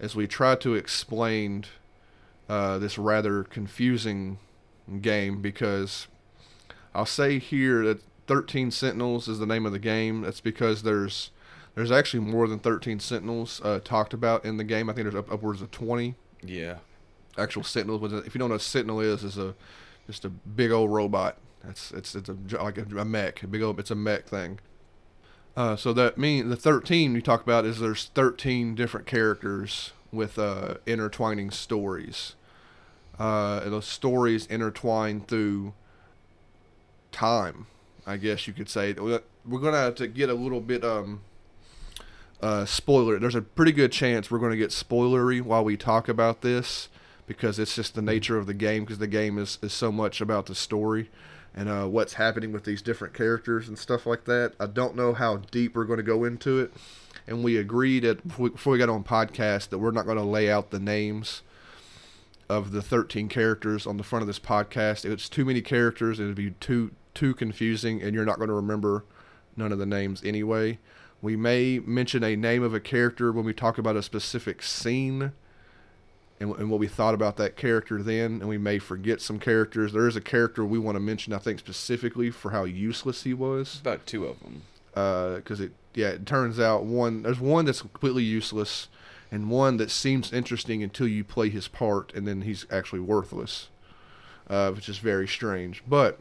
[0.00, 1.64] as we try to explain
[2.48, 4.38] uh, this rather confusing
[5.00, 6.08] game because
[6.94, 10.22] I'll say here that 13 Sentinels is the name of the game.
[10.22, 11.30] That's because there's
[11.74, 14.90] there's actually more than 13 Sentinels uh, talked about in the game.
[14.90, 16.78] I think there's up, upwards of 20 Yeah.
[17.38, 18.12] actual Sentinels.
[18.26, 19.54] If you don't know what a Sentinel is, is a
[20.06, 21.38] just a big old robot.
[21.64, 24.58] That's it's it's a like a, a mech, a big old it's a mech thing.
[25.56, 30.38] Uh, so that mean the 13 we talk about is there's 13 different characters with
[30.38, 32.34] uh, intertwining stories.
[33.18, 35.72] Uh, those stories intertwine through
[37.10, 37.66] time,
[38.06, 38.92] I guess you could say.
[38.92, 41.20] We're gonna have to get a little bit um
[42.42, 43.18] uh, spoiler.
[43.18, 46.88] There's a pretty good chance we're going to get spoilery while we talk about this
[47.26, 48.84] because it's just the nature of the game.
[48.84, 51.08] Because the game is, is so much about the story
[51.54, 54.54] and uh, what's happening with these different characters and stuff like that.
[54.58, 56.72] I don't know how deep we're going to go into it,
[57.26, 60.50] and we agreed at before we- got on podcast that we're not going to lay
[60.50, 61.42] out the names
[62.48, 65.04] of the 13 characters on the front of this podcast.
[65.04, 66.20] It's too many characters.
[66.20, 69.04] It would be too too confusing, and you're not going to remember
[69.56, 70.78] none of the names anyway.
[71.20, 75.32] We may mention a name of a character when we talk about a specific scene
[76.40, 79.92] and, and what we thought about that character then, and we may forget some characters.
[79.92, 83.34] There is a character we want to mention, I think, specifically for how useless he
[83.34, 84.62] was About two of them.
[84.94, 88.88] because uh, it yeah it turns out one there's one that's completely useless
[89.30, 93.68] and one that seems interesting until you play his part, and then he's actually worthless,
[94.50, 95.82] uh, which is very strange.
[95.88, 96.18] But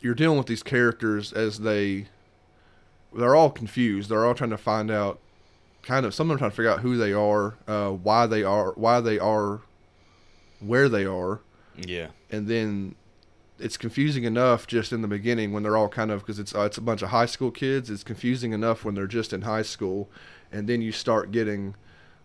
[0.00, 2.06] you're dealing with these characters as they
[3.12, 4.08] they're all confused.
[4.08, 5.18] They're all trying to find out
[5.82, 8.44] kind of some of them trying to figure out who they are, uh, why they
[8.44, 9.62] are why they are
[10.60, 11.40] where they are,
[11.76, 12.08] Yeah.
[12.30, 12.94] and then
[13.58, 16.62] it's confusing enough just in the beginning when they're all kind of because it's uh,
[16.62, 17.90] it's a bunch of high school kids.
[17.90, 20.08] It's confusing enough when they're just in high school,
[20.52, 21.74] and then you start getting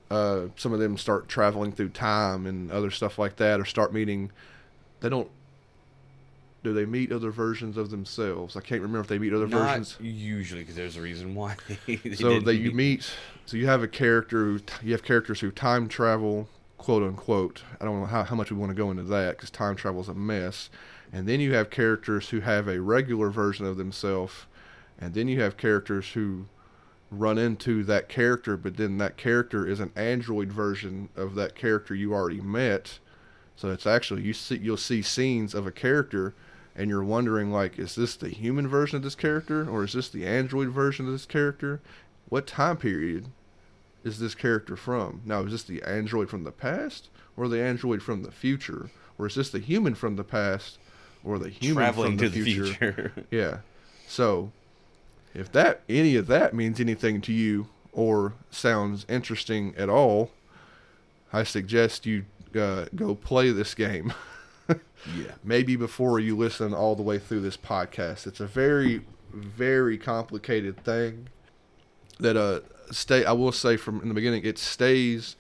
[0.10, 3.94] uh, some of them start traveling through time and other stuff like that, or start
[3.94, 4.32] meeting.
[5.00, 5.30] They don't.
[6.64, 8.56] Do they meet other versions of themselves?
[8.56, 9.98] I can't remember if they meet other Not versions.
[10.00, 11.56] usually, because there's a reason why.
[11.88, 13.10] they so that you meet
[13.46, 17.86] so you have a character who you have characters who time travel quote unquote i
[17.86, 20.08] don't know how, how much we want to go into that because time travel is
[20.08, 20.70] a mess
[21.14, 24.46] and then you have characters who have a regular version of themselves
[24.98, 26.46] and then you have characters who
[27.10, 31.94] run into that character but then that character is an android version of that character
[31.94, 33.00] you already met.
[33.56, 36.34] So it's actually you see you'll see scenes of a character
[36.76, 40.08] and you're wondering like is this the human version of this character or is this
[40.08, 41.82] the android version of this character?
[42.30, 43.28] What time period
[44.06, 45.22] is this character from?
[45.26, 49.28] Now is this the android from the past or the android from the future or
[49.28, 50.80] is this the human from the past
[51.24, 53.14] or the human traveling from to the future.
[53.32, 53.60] yeah.
[54.08, 54.52] So,
[55.34, 60.32] if that any of that means anything to you or sounds interesting at all,
[61.32, 62.26] I suggest you
[62.60, 64.14] uh, go play this game.
[64.70, 65.32] yeah.
[65.44, 68.28] Maybe before you listen all the way through this podcast.
[68.28, 69.02] It's a very,
[69.34, 71.30] very complicated thing.
[72.20, 72.60] That uh,
[72.92, 73.26] stay.
[73.26, 75.36] I will say from in the beginning, it stays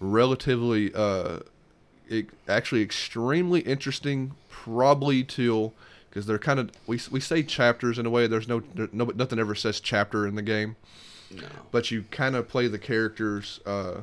[0.00, 1.40] relatively uh,
[2.48, 5.74] actually extremely interesting probably till
[6.08, 9.04] because they're kind of we, we say chapters in a way there's no there, no
[9.04, 10.76] nothing ever says chapter in the game.
[11.30, 11.46] No.
[11.70, 14.00] but you kind of play the characters uh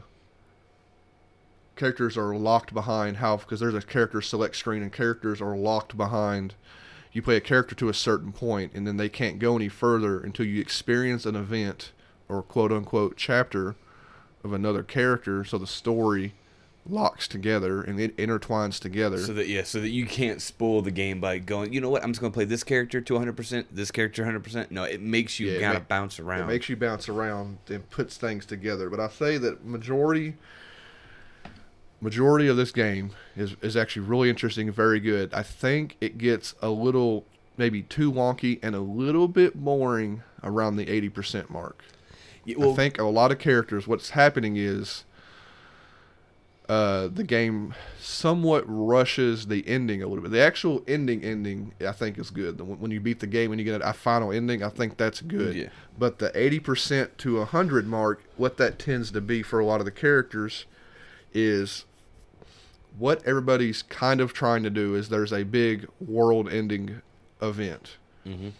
[1.75, 5.97] characters are locked behind how because there's a character select screen and characters are locked
[5.97, 6.53] behind.
[7.11, 10.19] You play a character to a certain point and then they can't go any further
[10.19, 11.91] until you experience an event
[12.29, 13.75] or quote unquote chapter
[14.43, 15.43] of another character.
[15.43, 16.33] So the story
[16.87, 20.91] locks together and it intertwines together So that yeah, so that you can't spoil the
[20.91, 21.73] game by going.
[21.73, 22.03] You know what?
[22.03, 23.33] I'm just gonna play this character to 100.
[23.35, 24.43] percent This character 100.
[24.43, 26.41] percent No, it makes you Yeah, it kind ma- of bounce around.
[26.41, 28.89] It makes you bounce around and puts things together.
[28.89, 30.35] But I say that majority
[32.01, 35.33] majority of this game is is actually really interesting and very good.
[35.33, 37.25] I think it gets a little
[37.57, 41.83] maybe too wonky and a little bit boring around the 80% mark.
[42.43, 45.05] Yeah, well, I think a lot of characters what's happening is
[46.67, 50.31] uh, the game somewhat rushes the ending a little bit.
[50.31, 52.59] The actual ending ending I think is good.
[52.59, 55.55] When you beat the game and you get a final ending, I think that's good.
[55.55, 55.69] Yeah.
[55.97, 59.85] But the 80% to 100 mark, what that tends to be for a lot of
[59.85, 60.65] the characters
[61.33, 61.85] is
[62.97, 67.01] what everybody's kind of trying to do is there's a big world ending
[67.41, 67.97] event.
[68.25, 68.53] Mhm.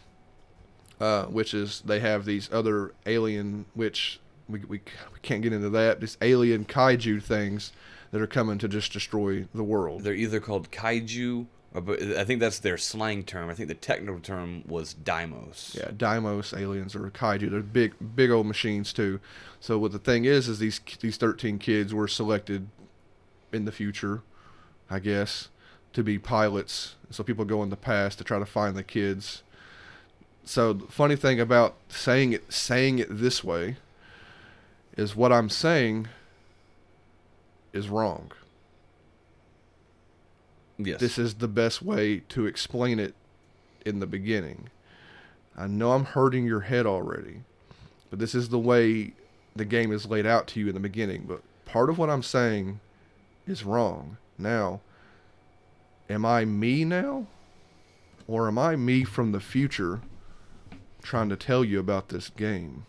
[0.99, 4.79] Uh, which is they have these other alien, which we, we,
[5.13, 7.73] we can't get into that, these alien kaiju things
[8.15, 10.05] that are coming to just destroy the world.
[10.05, 13.49] they're either called kaiju, or but I think that's their slang term.
[13.49, 15.75] I think the technical term was Deimos.
[15.77, 17.51] Yeah, Deimos aliens or kaiju.
[17.51, 19.19] They're big, big old machines too.
[19.59, 22.69] So what the thing is, is these these thirteen kids were selected
[23.51, 24.21] in the future,
[24.89, 25.49] I guess,
[25.91, 26.95] to be pilots.
[27.09, 29.43] So people go in the past to try to find the kids.
[30.45, 33.75] So the funny thing about saying it saying it this way
[34.95, 36.07] is what I'm saying
[37.75, 38.31] is wrong.
[40.77, 40.99] Yes.
[40.99, 43.13] This is the best way to explain it
[43.85, 44.69] in the beginning.
[45.57, 47.41] I know I'm hurting your head already,
[48.09, 49.13] but this is the way
[49.55, 51.25] the game is laid out to you in the beginning.
[51.27, 52.79] But part of what I'm saying
[53.47, 54.17] is wrong.
[54.37, 54.81] Now,
[56.09, 57.27] am I me now?
[58.27, 60.01] Or am I me from the future
[61.03, 62.85] trying to tell you about this game?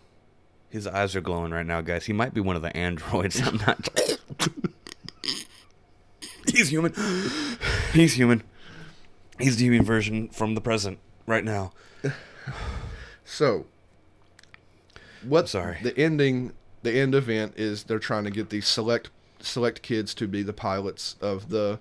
[0.70, 2.06] His eyes are glowing right now, guys.
[2.06, 3.40] He might be one of the androids.
[3.46, 3.88] I'm not.
[6.52, 6.92] He's human.
[7.92, 8.42] He's human.
[9.38, 11.72] He's the human version from the present right now.
[13.24, 13.66] So,
[15.22, 15.78] what Sorry.
[15.82, 20.26] the ending, the end event is they're trying to get these select select kids to
[20.26, 21.78] be the pilots of the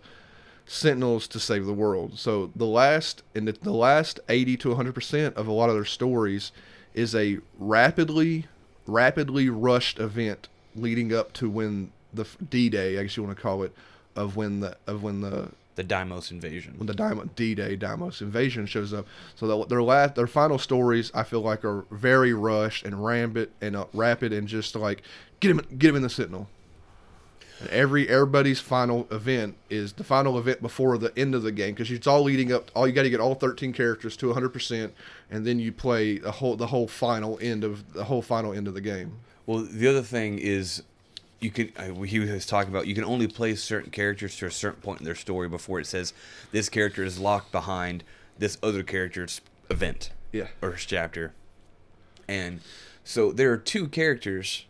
[0.66, 2.18] Sentinels to save the world.
[2.18, 5.76] So the last and the, the last eighty to hundred percent of a lot of
[5.76, 6.52] their stories
[6.94, 8.48] is a rapidly
[8.88, 13.42] rapidly rushed event leading up to when the D Day, I guess you want to
[13.42, 13.74] call it,
[14.16, 16.76] of when the of when the the Deimos invasion.
[16.78, 19.06] when the Diamond D-Day Deimos invasion shows up.
[19.36, 23.52] So the, their last, their final stories, I feel like are very rushed and rampant
[23.62, 25.04] and uh, rapid and just like
[25.40, 26.48] get him, get him in the Sentinel.
[27.60, 31.74] And every everybody's final event is the final event before the end of the game
[31.74, 32.70] because it's all leading up.
[32.76, 34.94] All you got to get all 13 characters to 100 percent,
[35.32, 38.68] and then you play the whole the whole final end of the whole final end
[38.68, 39.20] of the game.
[39.46, 40.84] Well, the other thing is,
[41.40, 41.72] you can.
[41.78, 45.00] Uh, he was talking about you can only play certain characters to a certain point
[45.00, 46.14] in their story before it says
[46.52, 48.04] this character is locked behind
[48.38, 50.12] this other character's event.
[50.32, 50.48] Yeah.
[50.62, 51.34] Or chapter.
[52.28, 52.62] And
[53.04, 54.66] so there are two characters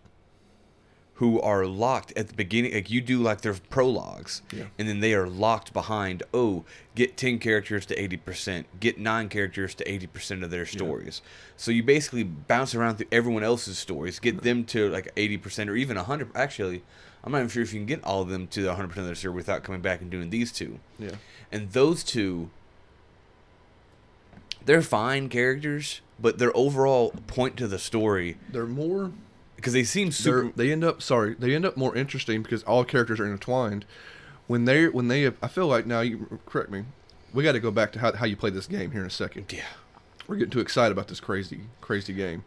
[1.20, 2.74] who are locked at the beginning.
[2.74, 4.66] Like you do like their prologues, Yeah.
[4.78, 6.24] and then they are locked behind.
[6.34, 8.68] Oh, get ten characters to eighty percent.
[8.80, 11.22] Get nine characters to eighty percent of their stories.
[11.56, 15.70] So you basically bounce around through everyone else's stories, get them to like eighty percent
[15.70, 16.32] or even hundred.
[16.36, 16.84] Actually,
[17.24, 19.04] I'm not even sure if you can get all of them to the hundred percent
[19.04, 20.80] of their story without coming back and doing these two.
[21.00, 21.12] Yeah.
[21.52, 22.50] And those two,
[24.66, 29.12] they're fine characters, but their overall point to the story They're more
[29.66, 30.52] because they seem they're, super.
[30.56, 33.84] they end up sorry they end up more interesting because all characters are intertwined
[34.46, 36.84] when they when they i feel like now you correct me
[37.34, 39.10] we got to go back to how, how you play this game here in a
[39.10, 39.64] second Yeah.
[40.28, 42.44] we're getting too excited about this crazy crazy game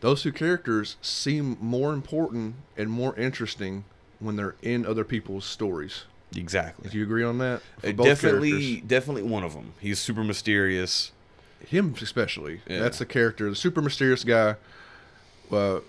[0.00, 3.84] those two characters seem more important and more interesting
[4.20, 6.04] when they're in other people's stories
[6.36, 6.90] Exactly.
[6.90, 8.80] do you agree on that Uh, definitely, characters.
[8.88, 9.72] definitely one of them.
[9.80, 11.12] He's super mysterious.
[11.66, 12.80] him especially Yeah.
[12.80, 14.56] that's the character the super mysterious guy
[15.50, 15.80] uh,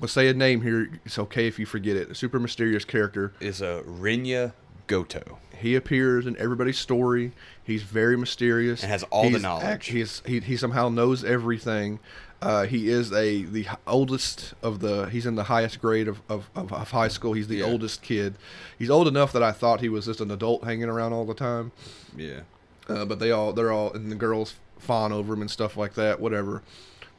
[0.00, 3.32] we'll say a name here it's okay if you forget it a super mysterious character
[3.40, 4.52] Is a Renya
[4.88, 5.38] Gouto.
[5.58, 7.32] He appears in everybody's story.
[7.64, 9.64] He's very mysterious And has all the knowledge.
[9.64, 11.98] act- he's, he he somehow knows everything.
[12.42, 15.06] Uh, he is a the oldest of the.
[15.06, 17.32] He's in the highest grade of, of, of, of high school.
[17.32, 17.64] He's the Yeah.
[17.64, 18.36] oldest kid.
[18.78, 21.34] He's old enough that I thought he was just an adult hanging around all the
[21.34, 21.72] time.
[22.16, 22.40] Yeah.
[22.88, 25.94] Uh, but they all they're all and the girls fawn over him and stuff like
[25.94, 26.20] that.
[26.20, 26.62] Whatever.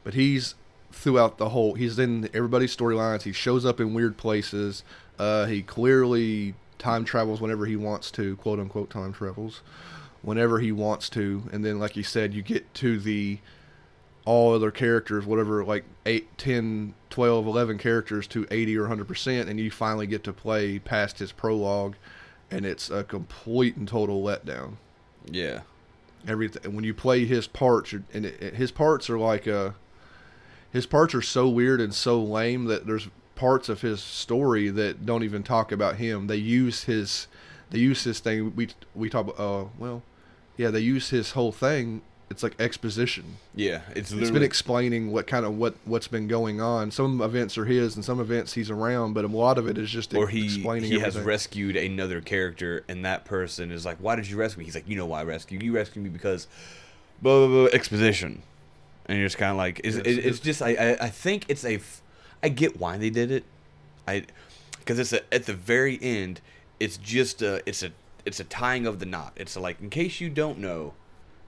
[0.04, 0.54] But he's
[0.98, 1.74] throughout the whole.
[1.74, 3.22] He's in everybody's storylines.
[3.22, 4.82] He shows up in weird places.
[5.18, 9.62] Uh, he clearly time travels whenever he wants to, quote unquote time travels,
[10.22, 11.44] whenever he wants to.
[11.52, 13.38] And then, like you said, you get to the
[14.24, 19.58] all other characters, whatever, like 8, 10, 12, 11 characters to 80 or 100%, and
[19.58, 21.94] you finally get to play past his prologue,
[22.50, 24.74] and it's a complete and total letdown
[25.30, 25.60] Yeah.
[26.26, 29.70] everything when you play his parts and it, his parts are like uh
[30.72, 35.06] his parts are so weird and so lame that there's parts of his story that
[35.06, 37.28] don't even talk about him they use his
[37.70, 40.02] they use his thing we we talk about uh well
[40.56, 43.80] yeah they use his whole thing it's like exposition Yeah.
[43.96, 47.64] It's it's been explaining what kind of what what's been going on some events are
[47.64, 50.44] his and some events he's around but a lot of it is just or he
[50.44, 51.26] explaining he has everything.
[51.26, 54.86] rescued another character, and that person is like, "Why did you rescue me?" He's like,
[54.88, 55.70] "You know why I rescued you.
[55.70, 56.46] You rescued me because
[57.22, 58.42] blah blah blah exposition."
[59.08, 61.08] And you're just kind of like, it's, Yes, it, it's it's- just I, I I
[61.08, 61.80] think it's a,
[62.42, 63.44] I get why they did it,
[64.06, 64.24] I
[64.80, 66.40] because it's a, at the very end.
[66.80, 67.90] It's just a it's a
[68.24, 69.32] it's a tying of the knot.
[69.36, 70.92] It's a, like in case you don't know,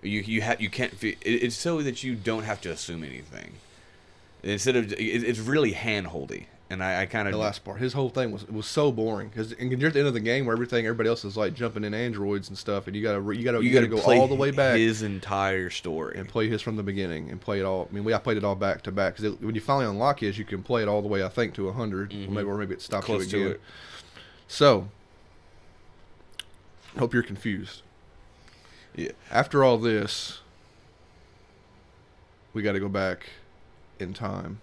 [0.02, 0.94] you you have you can't.
[0.96, 3.52] fe- It, it's so that you don't have to assume anything.
[4.42, 7.80] Instead of it, it's really hand holdy, and I, I kind of the last part.
[7.80, 10.46] His whole thing was was so boring because you're at the end of the game
[10.46, 13.42] where everything everybody else is like jumping in androids and stuff, and you gotta you
[13.42, 16.16] gotta you, you gotta, got to go all the way back his entire story.
[16.16, 17.88] and play his from the beginning and play it all.
[17.90, 20.20] I mean, we I played it all back to back because when you finally unlock
[20.20, 22.56] his, you can play it all the way I think to 100, or maybe or
[22.56, 23.12] maybe it stops Mm-hmm.
[23.14, 23.54] Close you to again.
[23.54, 23.61] it.
[24.46, 24.88] So,
[26.98, 27.83] hope you're confused.
[28.94, 29.11] Yeah.
[29.30, 30.40] After all this,
[32.52, 33.26] we got to go back
[33.98, 34.61] in time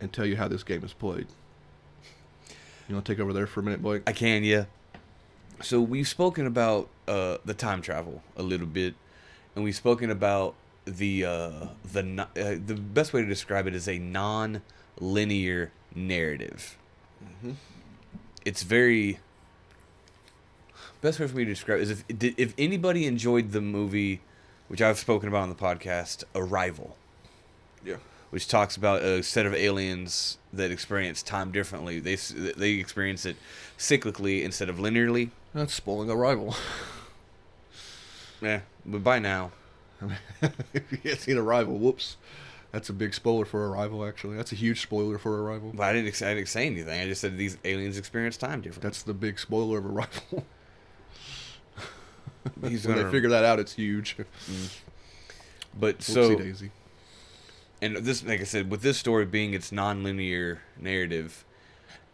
[0.00, 1.26] and tell you how this game is played.
[2.88, 4.02] You want to take over there for a minute, Blake?
[4.06, 4.64] I can, yeah.
[5.62, 8.94] So we've spoken about uh, the time travel a little bit,
[9.54, 10.54] and we've spoken about
[10.84, 16.76] the uh, the uh, the best way to describe it is a non-linear narrative.
[18.44, 19.18] It's very
[21.00, 24.20] best way for me to describe it is if if anybody enjoyed the movie,
[24.68, 26.96] which I've spoken about on the podcast, Arrival.
[27.84, 27.96] yeah.
[28.34, 32.00] Which talks about a set of aliens that experience time differently.
[32.00, 33.36] They they experience it
[33.78, 35.30] cyclically instead of linearly.
[35.54, 36.56] That's spoiling Arrival.
[38.42, 39.52] Yeah, but by now,
[40.02, 40.50] if
[40.90, 42.16] you haven't seen Arrival, whoops.
[42.72, 44.36] That's a big spoiler for Arrival, actually.
[44.36, 45.70] That's a huge spoiler for Arrival.
[45.72, 47.00] but I didn't, I didn't say anything.
[47.00, 48.88] I just said these aliens experience time differently.
[48.88, 50.44] That's the big spoiler of Arrival.
[52.68, 54.16] He's when gonna they figure that out, it's huge.
[54.50, 54.76] Mm.
[55.76, 56.70] But Whoopsie so, daisy.
[57.84, 61.44] And this, like I said, with this story being its non-linear narrative,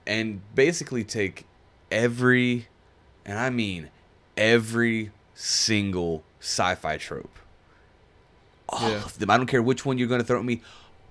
[0.07, 1.47] and basically take
[1.91, 2.66] every
[3.25, 3.91] and I mean
[4.37, 7.37] every single sci-fi trope.
[8.68, 9.05] All Yeah.
[9.05, 9.31] of them.
[9.31, 10.62] I don't care which one you're going to throw at me.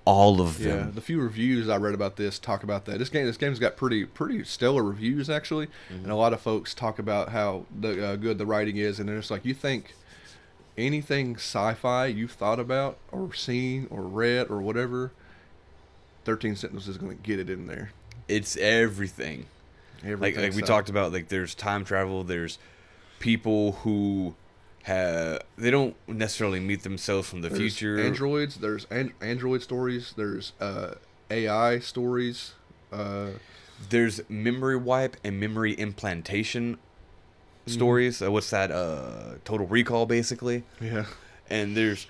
[0.06, 0.86] All of them.
[0.86, 2.98] Yeah, the few reviews I read about this talk about that.
[2.98, 6.04] This game, this game's got pretty pretty stellar reviews actually, Mm-hmm.
[6.04, 9.08] and a lot of folks talk about how the, uh, good the writing is, and
[9.08, 9.94] they're just like, you think
[10.80, 15.12] anything sci-fi you've thought about or seen or read or whatever,
[16.26, 17.92] Thirteen Sentinels is going to get it in there.
[18.28, 19.46] It's everything.
[20.04, 22.58] like Everything like we talked about like there's time travel there's
[23.20, 24.36] people who
[24.84, 28.56] have they don't necessarily meet themselves from the There's future androids.
[28.56, 30.14] There's an- android stories.
[30.16, 30.96] There's uh,
[31.30, 32.54] AI stories.
[32.92, 33.32] Uh,
[33.90, 36.78] there's memory wipe and memory implantation
[37.66, 37.74] Mm-hmm.
[37.74, 41.06] stories uh, what's that uh total recall basically yeah.
[41.50, 42.08] and there's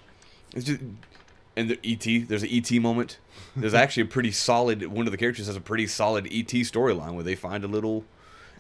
[0.56, 0.80] it's just,
[1.58, 3.18] and the et there's an et moment
[3.56, 7.14] there's actually a pretty solid one of the characters has a pretty solid et storyline
[7.14, 8.06] where they find a little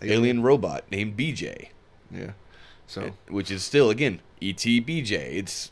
[0.01, 0.19] Alien.
[0.19, 1.69] alien robot named bj
[2.11, 2.31] Yeah.
[2.87, 5.71] So which is still again et bj it's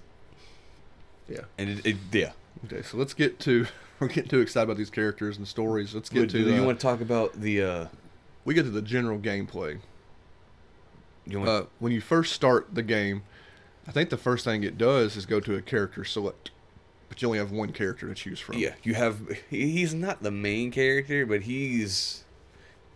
[1.28, 1.42] yeah.
[1.58, 2.32] and it, it yeah
[2.66, 3.68] Okay, so let's get to.
[4.00, 5.94] We're getting too excited about these characters and stories.
[5.94, 6.44] Let's get Wait, to.
[6.44, 7.86] do you uh, want to talk about the uh
[8.46, 9.80] we get to the general gameplay.
[11.28, 13.24] You want Uh, when you first start the game,
[13.88, 16.52] I think the first thing it does is go to a character select,
[17.10, 18.58] but you only have one character to choose from.
[18.58, 19.20] yeah you have
[19.50, 22.24] he's not the main character but he's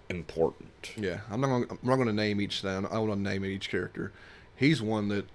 [0.09, 1.47] important Yeah, I'm not.
[1.47, 2.85] Gonna, I'm not going to name each thing.
[2.89, 4.11] I want to name each character.
[4.55, 5.25] He's one that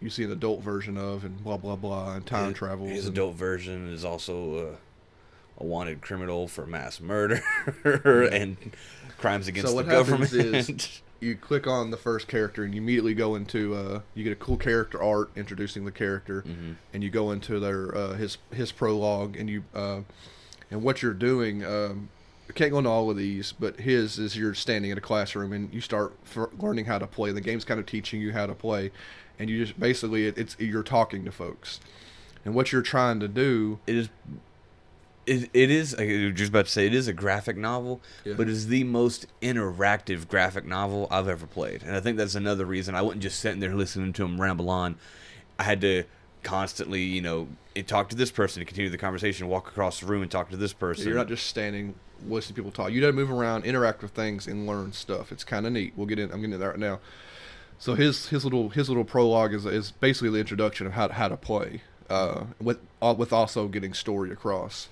[0.00, 2.86] you see an adult version of, and blah blah blah, and time His- travel.
[2.86, 4.76] his and- adult version is also uh,
[5.58, 7.42] a wanted criminal for mass murder
[8.32, 8.56] and
[9.18, 13.14] crimes against So the government is you click on the first character and you immediately
[13.14, 16.76] go into uh, you get a cool character art introducing the character, Mhm.
[16.92, 20.00] and you go into their uh, his his prologue and you uh,
[20.70, 21.64] and what you're doing.
[21.64, 22.08] Um,
[22.48, 25.52] I can't go into all of these, but his is you're standing in a classroom
[25.52, 27.30] and you start f- learning how to play.
[27.32, 28.90] The game's kind of teaching you how to play,
[29.38, 31.78] and you just basically it, it's you're talking to folks,
[32.44, 33.78] and what you're trying to do.
[33.86, 34.08] it is
[35.30, 38.34] it, it is I was just about to say it is a graphic novel Yeah.
[38.36, 42.64] but it's the most interactive graphic novel I've ever played and I think that's another
[42.64, 44.96] reason I wasn't just sitting there listening to him ramble on
[45.58, 46.04] I had to
[46.42, 47.48] constantly you know
[47.86, 50.56] talk to this person to continue the conversation walk across the room and talk to
[50.56, 51.94] this person You're not just standing
[52.26, 52.92] listening to people talk.
[52.92, 55.32] You got to move around, interact with things, and learn stuff.
[55.32, 55.94] It's kind of neat.
[55.96, 56.24] We'll get in.
[56.24, 57.00] I'm getting into that right now.
[57.78, 61.14] So his his little his little prologue is is basically the introduction of how to,
[61.14, 64.88] how to play, uh, with uh, with also getting story across.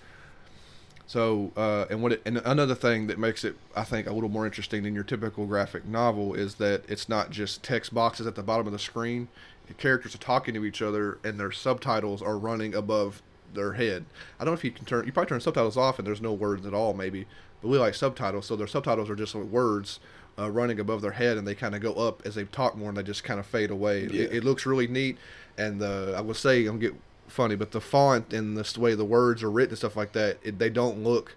[1.08, 4.28] So uh, and what it, and another thing that makes it I think a little
[4.28, 8.34] more interesting than your typical graphic novel is that it's not just text boxes at
[8.34, 9.28] the bottom of the screen.
[9.68, 13.22] The characters are talking to each other and their subtitles are running above
[13.54, 14.04] their head.
[14.38, 16.34] I don't know if you can turn you probably turn subtitles off and there's no
[16.34, 17.26] words at all maybe,
[17.62, 20.00] but we like subtitles so their subtitles are just words
[20.38, 22.90] uh, running above their head and they kind of go up as they talk more
[22.90, 24.02] and they just kind of fade away.
[24.02, 24.24] Yeah.
[24.24, 25.16] It, it looks really neat
[25.56, 26.94] and uh, I will say I'm get
[27.30, 30.38] funny, but the font and the way the words are written and stuff like that,
[30.42, 31.36] it, they don't look,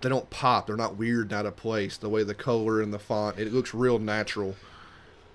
[0.00, 0.66] they don't pop.
[0.66, 1.96] They're not weird, and out of place.
[1.96, 4.56] The way the color and the font, it looks real natural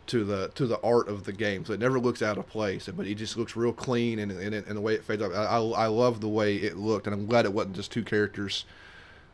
[0.08, 1.64] to the to the art of the game.
[1.66, 4.54] So it never looks out of place, but it just looks real clean and and,
[4.56, 5.32] and the way it fades up.
[5.32, 8.04] I, I I love the way it looked, and I'm glad it wasn't just two
[8.04, 8.66] characters,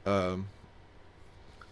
[0.05, 0.47] um,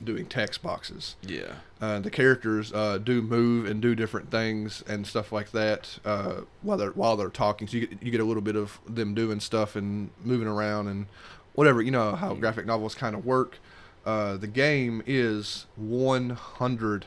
[0.04, 1.16] doing text boxes.
[1.22, 6.00] yeah Uh, the characters uh, do move and do different things and stuff like that
[6.06, 7.68] uh, while they're while they're talking.
[7.68, 10.88] So you get, you get a little bit of them doing stuff and moving around
[10.88, 11.08] and
[11.56, 11.82] whatever.
[11.82, 13.58] You know how graphic novels kind of work.
[14.06, 17.04] Uh, the game is 100%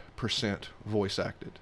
[0.84, 1.52] voice acted.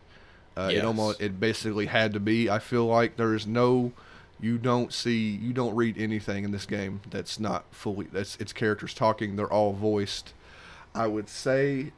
[0.57, 2.49] Uh, It almost it basically had to be.
[2.49, 3.93] I feel like there is no.
[4.41, 8.07] You don't see, you don't read anything in this game that's not fully.
[8.13, 9.37] That's its characters talking.
[9.37, 10.33] They're all voiced.
[10.95, 11.93] I would say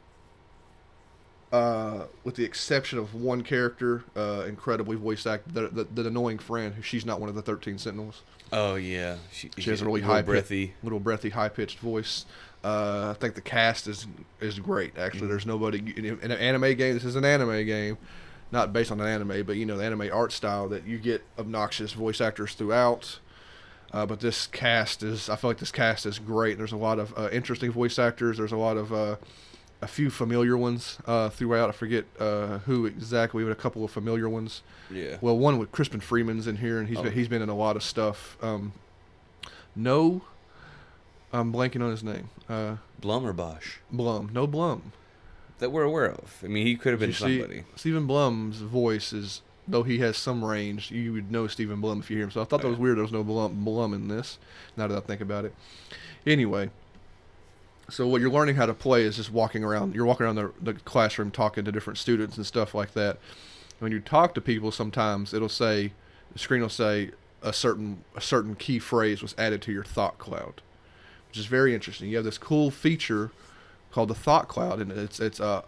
[1.53, 6.39] uh, with the exception of one character, uh, incredibly voice act, the, the, the annoying
[6.39, 6.75] friend.
[6.75, 8.23] who She's not one of the thirteen Sentinels.
[8.53, 12.27] oh yeah she, She has a really real high breathy little breathy, high pitched voice.
[12.65, 14.07] Uh, I think the cast is
[14.41, 14.95] is great.
[14.95, 15.03] Mm-hmm.
[15.03, 16.95] Actually, there's nobody in, in an anime game.
[16.95, 17.97] This is an anime game,
[18.51, 21.23] not based on an anime, but you know the anime art style that you get
[21.39, 23.21] obnoxious voice actors throughout.
[23.97, 26.59] Uh, but this cast is, I feel like this cast is great.
[26.59, 28.37] There's a lot of uh, interesting voice actors.
[28.37, 29.17] There's a lot of uh,
[29.81, 31.71] a few familiar ones uh, throughout.
[31.71, 34.61] I forget uh, who exactly, but a couple of familiar ones.
[34.91, 37.05] yeah Well, one with Crispin Freeman's in here, and he's Oh.
[37.05, 38.37] been, he's been in a lot of stuff.
[38.43, 38.75] Um,
[39.75, 40.21] no,
[41.33, 42.29] I'm blanking on his name.
[42.51, 44.29] Uh, Blum or Bosch Blum.
[44.31, 44.93] No Blum.
[45.59, 49.13] that we're aware of I mean he could have been see, somebody Steven Blum's voice
[49.15, 52.31] is, though he has some range, you would know Steven Blum if you hear him.
[52.31, 52.97] So I thought that was weird.
[52.97, 54.39] There was no Blum, Blum in this.
[54.77, 55.55] Now that I think about it.
[56.27, 56.71] Anyway,
[57.89, 59.95] So what you're learning how to play is just walking around.
[59.95, 63.19] You're walking around the, the classroom talking to different students and stuff like that.
[63.79, 65.93] When you talk to people, sometimes it'll say
[66.33, 67.11] the screen will say
[67.43, 70.63] a certain a certain key phrase was added to your thought cloud,
[71.29, 72.09] which is very interesting.
[72.11, 73.31] You have this cool feature
[73.93, 75.63] called the thought cloud, and it's it's uh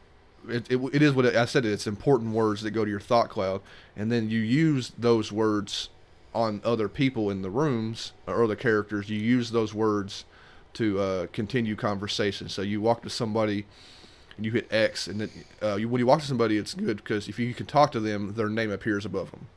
[0.48, 1.64] it, it, it is what I said.
[1.64, 3.60] It's important words that go to your thought cloud,
[3.96, 5.88] and then you use those words
[6.34, 9.08] on other people in the rooms or other characters.
[9.08, 10.24] You use those words
[10.74, 12.48] to uh, continue conversation.
[12.48, 13.66] So you walk to somebody
[14.36, 15.30] and you hit X, and then
[15.60, 18.00] uh, you, when you walk to somebody, it's good because if you can talk to
[18.00, 19.48] them, their name appears above them.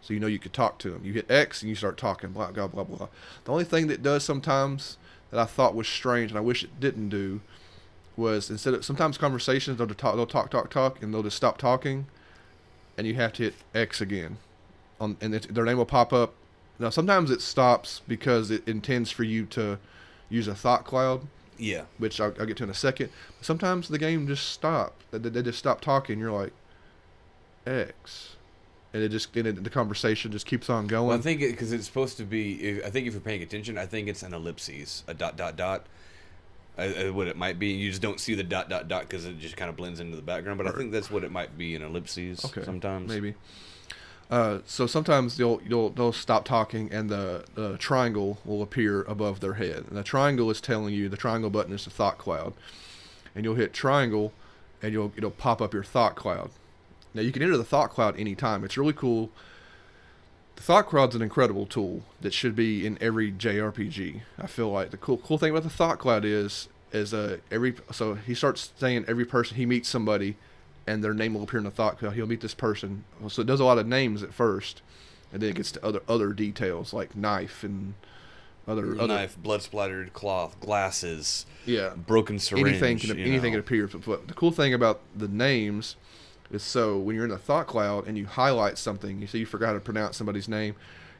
[0.00, 1.04] So you know you could talk to them.
[1.04, 3.08] You hit X and you start talking, blah blah blah blah.
[3.44, 4.98] The only thing that does sometimes
[5.30, 7.40] that I thought was strange, and I wish it didn't do,
[8.18, 11.56] was instead of sometimes conversations they'll talk, they'll talk, talk, talk, and they'll just stop
[11.56, 12.06] talking,
[12.98, 14.36] and you have to hit X again,
[15.00, 16.34] on and it, their name will pop up.
[16.78, 19.78] Now sometimes it stops because it intends for you to
[20.28, 21.84] use a thought cloud, Yeah.
[21.96, 23.10] which I'll, I'll get to in a second.
[23.40, 25.04] Sometimes the game just stopped.
[25.10, 26.18] They, they just stop talking.
[26.18, 26.52] You're like,
[27.66, 28.36] X,
[28.92, 31.06] and it just and it, the conversation just keeps on going.
[31.08, 32.82] Well, I think because it's supposed to be.
[32.84, 35.86] I think if you're paying attention, I think it's an ellipses, a dot dot dot.
[36.78, 39.56] What it might be, you just don't see the dot dot dot because it just
[39.56, 40.58] kind of blends into the background.
[40.58, 42.44] But I think that's what it might be, in ellipses.
[42.44, 43.34] Okay, sometimes maybe.
[44.30, 49.40] Uh, so sometimes they'll you'll they'll stop talking and the, the triangle will appear above
[49.40, 49.86] their head.
[49.88, 52.52] And the triangle is telling you the triangle button is the thought cloud,
[53.34, 54.32] and you'll hit triangle,
[54.80, 56.50] and you'll it'll pop up your thought cloud.
[57.12, 58.62] Now you can enter the thought cloud anytime.
[58.62, 59.30] It's really cool.
[60.58, 64.22] The thought cloud's an incredible tool that should be in every JRPG.
[64.40, 67.76] I feel like the cool cool thing about the thought cloud is is uh every
[67.92, 70.36] so he starts saying every person he meets somebody
[70.84, 72.14] and their name will appear in the thought cloud.
[72.14, 73.04] He'll meet this person.
[73.28, 74.82] So it does a lot of names at first,
[75.32, 77.94] and then it gets to other other details like knife and
[78.66, 82.66] other other knife, blood splattered cloth, glasses, yeah broken syringe.
[82.66, 83.60] anything can anything know.
[83.60, 83.86] can appear.
[83.86, 85.94] But the cool thing about the names
[86.50, 89.46] is so when you're in the thought cloud and you highlight something, you see you
[89.46, 90.74] forgot to pronounce somebody's name.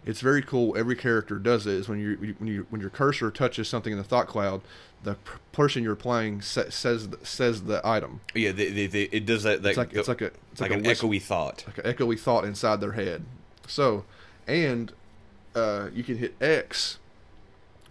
[0.06, 0.76] It's very cool.
[0.76, 1.74] Every character does it.
[1.74, 4.62] Is when you when you when your cursor touches something in the thought cloud,
[5.02, 8.20] the p- person you're playing sa- says says the item.
[8.34, 9.62] Yeah, they, they, they, it does that.
[9.62, 11.64] that It's like it's like a it's like, like, an a echoey thought.
[11.66, 13.24] like an echoey thought inside their head.
[13.66, 14.04] So,
[14.46, 14.92] and
[15.54, 16.98] uh, you can hit X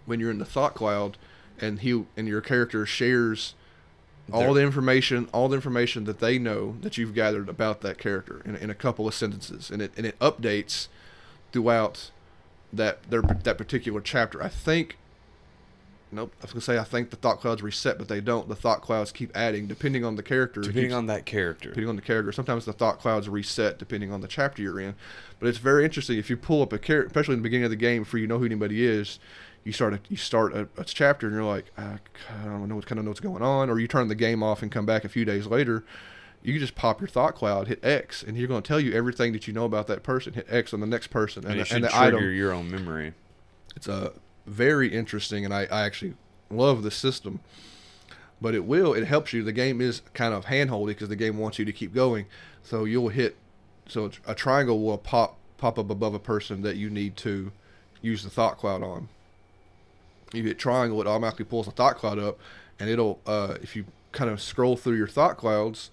[0.06, 1.18] when you're in the thought cloud,
[1.60, 3.54] and he and your character shares
[4.32, 8.42] all the information, all the information that they know that you've gathered about that character
[8.44, 10.88] in, in a couple of sentences, and it and it updates
[11.52, 12.10] throughout
[12.72, 14.42] that their that particular chapter.
[14.42, 14.96] I think.
[16.10, 18.48] Nope, I was gonna say I think the thought clouds reset, but they don't.
[18.48, 20.62] The thought clouds keep adding depending on the character.
[20.62, 21.68] Depending keeps- on that character.
[21.68, 22.32] depending on the character.
[22.32, 24.94] Sometimes the thought clouds reset depending on the chapter you're in.
[25.38, 27.70] But it's very interesting if you pull up a character, especially in the beginning of
[27.70, 29.18] the game, before you know who anybody is.
[29.64, 31.98] You start a you start a, a chapter and you're like, I,
[32.40, 34.42] I don't know what kind of know what's going on, or you turn the game
[34.42, 35.84] off and come back a few days later.
[36.42, 39.32] You just pop your thought cloud, hit X, and you're going to tell you everything
[39.32, 40.34] that you know about that person.
[40.34, 42.34] Hit X on the next person, and and, it the, should and the trigger item.
[42.34, 43.14] your own memory.
[43.74, 44.12] It's a
[44.46, 46.14] very interesting, and I, I actually
[46.50, 47.40] love the system.
[48.40, 49.42] But it will, it helps you.
[49.42, 52.26] The game is kind of handholdy because the game wants you to keep going.
[52.62, 53.36] So you'll hit,
[53.88, 57.50] so a triangle will pop pop up above a person that you need to
[58.00, 59.08] use the thought cloud on.
[60.32, 62.38] You hit triangle, it automatically pulls a thought cloud up,
[62.78, 65.90] and it'll uh, if you kind of scroll through your thought clouds,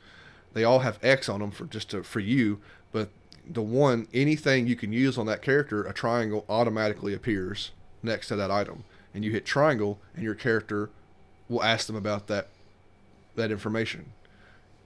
[0.54, 2.60] they all have X on them for just to, for you.
[2.92, 3.10] But
[3.48, 7.72] the one anything you can use on that character, a triangle automatically appears
[8.04, 8.84] next to that item,
[9.14, 10.90] and you hit triangle, and your character
[11.48, 12.50] will ask them about that
[13.36, 14.14] that information,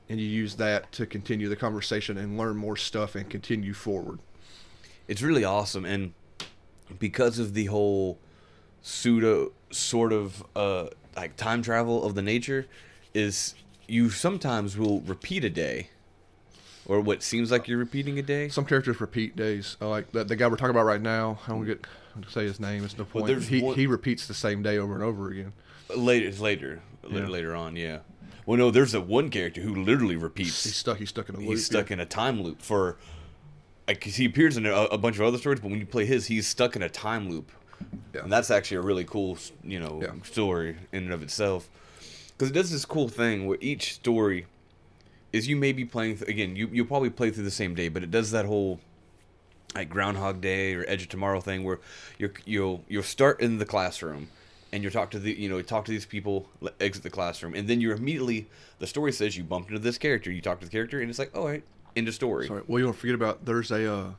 [0.10, 4.20] and you use that to continue the conversation and learn more stuff and continue forward.
[5.08, 6.14] It's really awesome, and
[6.98, 8.18] because of the whole
[8.82, 12.66] pseudo sort of uh like time travel of the nature,
[13.14, 13.56] is
[13.88, 15.90] you sometimes will repeat a day,
[16.86, 18.50] or what seems like you're repeating a day.
[18.50, 21.40] Some characters repeat days, like the, the guy we're talking about right now.
[21.48, 21.86] I don't get
[22.22, 22.84] to say his name.
[22.86, 23.28] It's no point.
[23.28, 25.54] there's he one- he repeats the same day over and over again.
[25.96, 27.28] Later, later, later, Yeah.
[27.28, 27.76] later on.
[27.76, 28.00] Yeah.
[28.46, 30.64] Well, no, there's a one character who literally repeats.
[30.64, 30.98] He's stuck.
[30.98, 31.50] He's stuck in a loop.
[31.50, 32.98] he's stuck in a time loop for
[33.88, 36.28] like he appears in a, a bunch of other stories but when you play his
[36.28, 37.52] he's stuck in a time loop
[38.14, 38.22] Yeah.
[38.24, 40.14] and that's actually a really cool you know Yeah.
[40.24, 41.70] story in and of itself
[42.38, 44.48] because it does this cool thing where each story
[45.32, 47.88] is you may be playing th- again you, you'll probably play through the same day
[47.88, 48.80] but it does that whole
[49.76, 51.80] like groundhog day or edge of tomorrow thing where
[52.18, 54.28] you're, you'll you'll start in the classroom
[54.74, 56.48] and you talk to the you know talk to these people
[56.80, 58.48] exit the classroom and then you're immediately
[58.80, 61.20] the story says you bumped into this character you talk to the character and it's
[61.20, 61.64] like all right
[61.96, 62.64] end of story Sorry.
[62.68, 64.10] Well, you don't forget about there's a uh,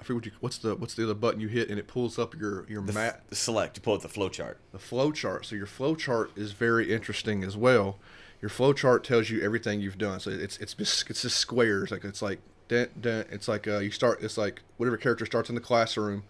[0.00, 2.18] I forget what you, what's the what's the other button you hit and it pulls
[2.18, 3.76] up your your The map f- select.
[3.76, 4.58] You pull up the flow chart.
[4.72, 5.44] the flow chart.
[5.46, 7.98] So your flow chart is very interesting as well.
[8.40, 10.18] Your flow chart tells you everything you've done.
[10.18, 11.90] So it's it's just it's just squares.
[11.90, 13.28] Like it's like dent, dent.
[13.30, 14.22] It's like uh, you start.
[14.22, 16.22] It's like whatever character starts in the classroom,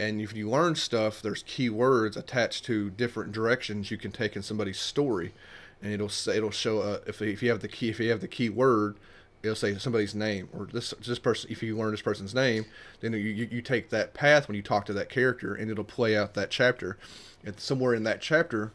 [0.00, 4.42] and if you learn stuff, there's keywords attached to different directions you can take in
[4.42, 5.32] somebody's story,
[5.80, 8.20] and it'll say it'll show uh, if if you have the key if you have
[8.20, 8.96] the keyword.
[9.42, 11.50] It'll say somebody's name or this this person.
[11.50, 12.66] If you learn this person's name,
[13.00, 15.84] then you, you, you take that path when you talk to that character, and it'll
[15.84, 16.98] play out that chapter.
[17.44, 18.72] And somewhere in that chapter,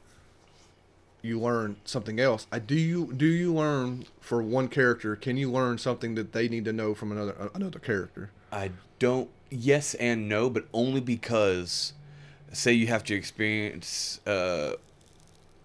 [1.22, 2.48] you learn something else.
[2.52, 5.16] I do you do you learn for one character?
[5.16, 8.32] Can you learn something that they need to know from another another character?
[8.52, 9.30] I don't.
[9.50, 11.92] Yes and no, but only because,
[12.54, 14.76] say, you have to experience uh,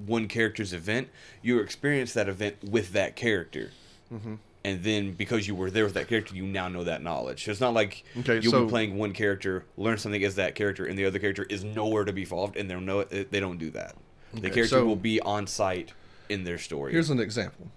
[0.04, 1.08] one character's event,
[1.42, 3.70] you experience that event with that character,
[4.12, 4.34] Mm-hmm.
[4.66, 7.44] And then because you were there with that character, you now know that knowledge.
[7.44, 10.54] So it's not like Okay, you'll so- be playing one character, learn something as that
[10.56, 13.58] character, and the other character is nowhere to be involved, and they know they don't
[13.58, 13.94] do that.
[14.34, 15.92] the character so- will be on site
[16.28, 16.92] in their story.
[16.92, 17.68] Here's an example.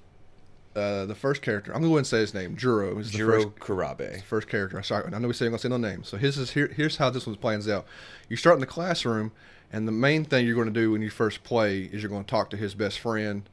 [0.76, 2.56] Uh, the first character, I'm gonna go ahead and say his name.
[2.56, 4.24] Juro is the Jiro first Kurabe.
[4.24, 4.82] first character.
[4.84, 6.04] Sorry, I know we say I'm gonna say no name.
[6.04, 6.68] So his is here.
[6.68, 7.86] Here's how this one plans out.
[8.30, 9.32] You start in the classroom,
[9.72, 12.24] and the main thing you're going to do when you first play is you're going
[12.24, 13.48] to talk to his best friend,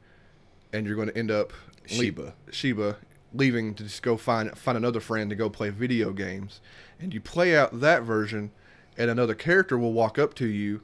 [0.73, 1.53] and you're going to end up
[1.85, 2.33] Sheba.
[2.51, 2.97] Sheba
[3.37, 6.61] leaving to just go find find another friend to go play video games,
[6.99, 8.51] and you play out that version,
[8.97, 10.81] and another character will walk up to you,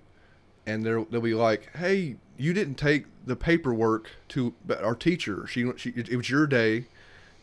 [0.66, 5.48] and they'll they'll be like, "Hey, you didn't take the paperwork to our teacher.
[5.48, 6.86] She, she it was your day,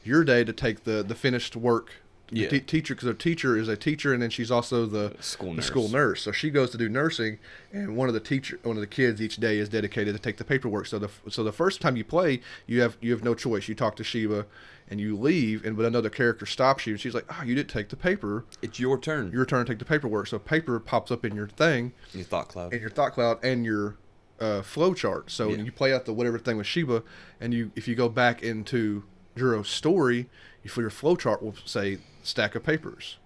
[0.05, 1.93] your day to take the the finished work."
[2.31, 2.49] The Yeah.
[2.49, 5.63] te- teacher, because a teacher is a teacher, and then she's also the School the
[5.63, 6.23] school nurse.
[6.23, 7.39] So she goes to do nursing,
[7.73, 10.37] and one of the teacher, one of the kids each day is dedicated to take
[10.37, 10.87] the paperwork.
[10.87, 13.67] So the so the first time you play, you have you have no choice.
[13.69, 14.47] You talk to Sheba,
[14.89, 17.71] and you leave, and but another character stops you, and she's like, "Oh, you didn't
[17.71, 18.45] take the paper.
[18.63, 19.33] It's your turn.
[19.33, 22.49] Your turn to take the paperwork." So paper pops up in your thing, Your thought
[22.49, 22.73] cloud.
[22.73, 23.97] and your thought cloud, and your
[24.39, 25.31] uh, flow chart.
[25.33, 25.63] So Yeah.
[25.65, 27.03] you play out the whatever thing with Sheba,
[27.41, 29.03] and you if you go back into
[29.37, 30.29] Juro's story,
[30.69, 33.17] for your flow chart will say stack of papers.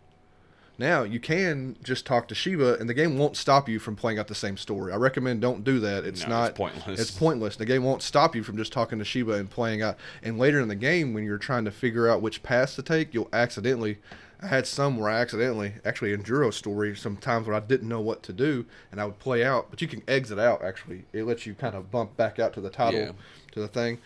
[0.77, 4.19] Now you can just talk to Sheba, and the game won't stop you from playing
[4.19, 4.93] out the same story.
[4.93, 6.05] I recommend don't do that.
[6.05, 7.01] It's No, it's not pointless.
[7.01, 7.57] It's pointless.
[7.57, 9.97] The game won't stop you from just talking to Sheba and playing out.
[10.23, 13.15] And later in the game, when you're trying to figure out which paths to take,
[13.15, 13.99] you'll accidentally.
[14.43, 18.01] I had some where I accidentally, actually in Juro's story, sometimes where I didn't know
[18.01, 19.69] what to do, and I would play out.
[19.71, 20.63] But you can exit out.
[20.63, 23.13] Actually, it lets you kind of bump back out to the title, Yeah.
[23.53, 23.99] to the thing.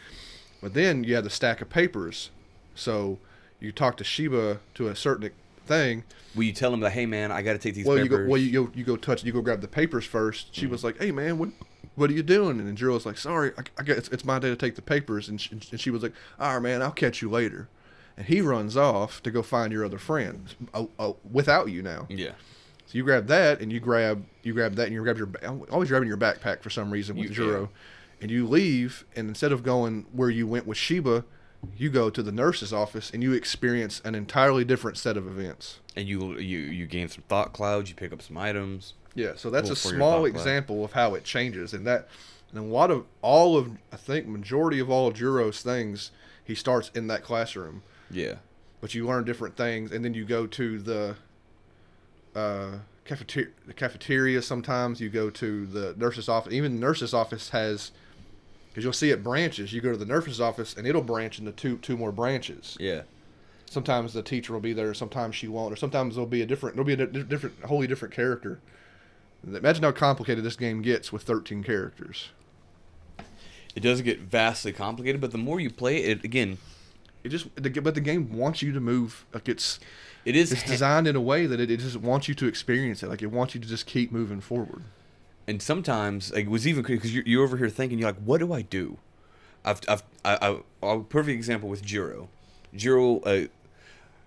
[0.60, 2.30] But then you have the stack of papers,
[2.78, 3.18] so
[3.60, 5.30] you talk to Sheba to a certain
[5.66, 6.04] thing.
[6.34, 8.26] Will you tell him that, hey man, I got to take these Well, you papers?
[8.26, 8.30] go.
[8.30, 8.72] Well, you go.
[8.74, 9.24] You go touch.
[9.24, 10.54] You go grab the papers first.
[10.54, 11.48] She was like, "Hey, man, what,
[11.96, 14.38] what are you doing?" And Drew was like, "Sorry, I, I guess it's, it's my
[14.38, 16.90] day to take the papers." And she, and she was like, "All right, man, I'll
[16.92, 17.68] catch you later."
[18.16, 22.06] And he runs off to go find your other friend uh, uh, without you now.
[22.08, 22.32] yeah.
[22.86, 25.28] So you grab that, and you grab you grab that, and you grab your
[25.70, 27.66] always grabbing your backpack for some reason with You- Juro, yeah.
[28.22, 29.04] and you leave.
[29.16, 31.24] And instead of going where you went with Sheba,
[31.76, 35.80] you go to the nurse's office, and you experience an entirely different set of events.
[35.96, 37.90] And you you you gain some thought clouds.
[37.90, 38.94] You pick up some items.
[39.14, 40.40] Yeah, so that's a small thought cloud.
[40.40, 42.08] example of how it changes, and that,
[42.52, 46.12] and a lot of all of I think majority of all Juro's things,
[46.44, 48.36] he starts in that classroom, Yeah.
[48.80, 51.16] but you learn different things, and then you go to the,
[52.34, 53.50] uh, cafeteria.
[53.66, 54.42] The cafeteria.
[54.42, 56.52] Sometimes you go to the nurse's office.
[56.52, 57.90] Even the nurse's office has,
[58.78, 59.72] because you'll see it branches.
[59.72, 62.76] You go to the nurse's office, and it'll branch into two two more branches.
[62.78, 63.02] Yeah.
[63.68, 66.76] Sometimes the teacher will be there, sometimes she won't, or sometimes there'll be a different,
[66.76, 68.60] there'll be a di- different, wholly different character.
[69.44, 72.28] Imagine how complicated this game gets with 13 characters.
[73.74, 76.58] It does get vastly complicated, but the more you play it, again,
[77.24, 79.26] It just, but the game wants you to move.
[79.34, 79.80] Like it's,
[80.24, 83.02] it is it's designed in a way that it, it just wants you to experience
[83.02, 83.08] it.
[83.08, 84.84] Like it wants you to just keep moving forward.
[85.48, 88.38] And sometimes like, it was even because you're, you're over here thinking you're like, what
[88.38, 88.98] do I do?
[89.64, 90.36] I've I've I,
[90.82, 92.28] I, a perfect example with Jiro.
[92.74, 93.46] Jiro, uh,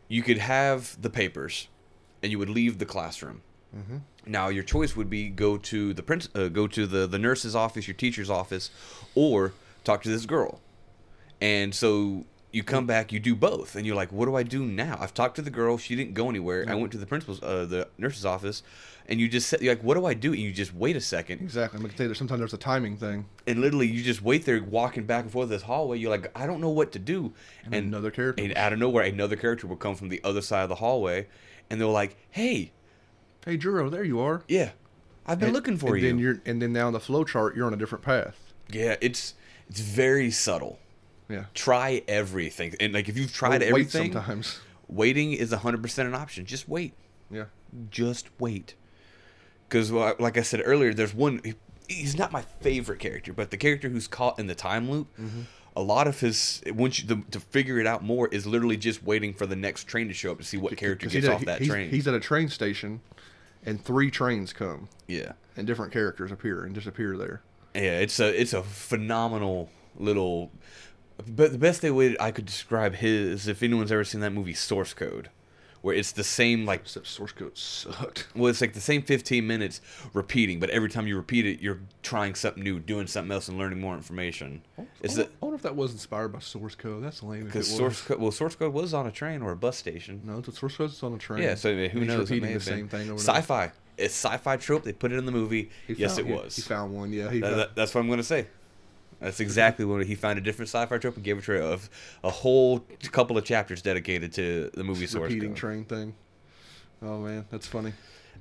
[0.08, 1.68] you could have the papers,
[2.24, 3.44] and you would leave the classroom.
[3.76, 3.98] Mm-hmm.
[4.26, 7.56] Now your choice would be go to the prince, uh, go to the the nurse's
[7.56, 8.72] office, your teacher's office,
[9.14, 9.54] or
[9.84, 10.60] talk to this girl.
[11.40, 14.66] And so you come back, you do both, and you're like, "What do I do
[14.66, 16.66] now?" I've talked to the girl; she didn't go anywhere.
[16.68, 18.64] I went to the principal's, uh, the nurse's office,
[19.12, 21.42] and you just "You're like, what do I do?" And you just wait a second,
[21.42, 21.78] Exactly.
[21.78, 23.26] I'm gonna tell you sometimes there's a timing thing.
[23.46, 26.00] and literally you just wait there, walking back and forth this hallway.
[26.00, 27.34] You're like, "I don't know what to do,"
[27.66, 28.42] And another character.
[28.44, 31.28] And out of nowhere, another character will come from the other side of the hallway,
[31.70, 32.72] and they're like, "Hey,
[33.46, 34.44] Hey, Juro, there you are.
[34.48, 34.72] yeah,
[35.28, 37.24] I've been And- looking for and you." Then you're, and then now on the flow
[37.24, 38.38] chart, you're on a different path.
[38.72, 39.34] Yeah, it's
[39.70, 40.80] it's very subtle.
[41.30, 41.46] Yeah.
[41.54, 44.60] Try everything, and like if you've tried wait everything, sometimes.
[44.88, 46.46] waiting is hundred percent an option.
[46.46, 46.94] Just wait.
[47.30, 47.46] Yeah.
[47.90, 48.76] Just wait.
[49.72, 51.40] Because, like I said earlier, there's one.
[51.46, 51.54] he-
[51.88, 55.08] He's not my favorite character, but the character who's caught in the time loop.
[55.20, 55.42] Mm-hmm.
[55.76, 59.04] A lot of his once you the, to figure it out more is literally just
[59.04, 61.60] waiting for the next train to show up to see what character gets off that
[61.60, 61.90] he's, train.
[61.90, 63.02] He's at a train station,
[63.66, 67.42] and three trains come, yeah, and different characters appear and disappear there.
[67.74, 68.00] yeah.
[68.00, 70.52] It's a it's a phenomenal little.
[71.28, 74.94] But the best way I could describe his, if anyone's ever seen that movie Source
[74.94, 75.30] Code,
[75.82, 78.28] where it's the same like Except source code sucked.
[78.36, 79.82] Well, it's like the same 15 minutes
[80.14, 83.58] repeating, but every time you repeat it, you're trying something new, doing something else, and
[83.58, 84.62] learning more information.
[84.78, 87.04] Oh, oh, it's I the wonder if that was inspired by source code.
[87.04, 87.46] That's lame.
[87.46, 90.22] because source code, well, source code was on a train or a bus station.
[90.24, 91.42] No, the source code's on a train.
[91.44, 92.30] Yeah, so I who He's knows?
[92.30, 93.20] Repeating the same thing over over.
[93.22, 93.72] Sci-fi.
[93.98, 94.84] It's sci-fi trope.
[94.84, 95.70] They put it in the movie.
[95.88, 96.56] He yes, found- it was.
[96.56, 97.12] He, found one.
[97.14, 98.48] Yeah, he That- found, that- that's what I'm gonna say.
[99.22, 101.80] That's exactly what he found a different sci-fi trope and gave it to a,
[102.24, 105.58] a whole couple of chapters dedicated to the movie source repeating code.
[105.58, 106.16] train thing.
[107.02, 107.94] Oh man, that's funny.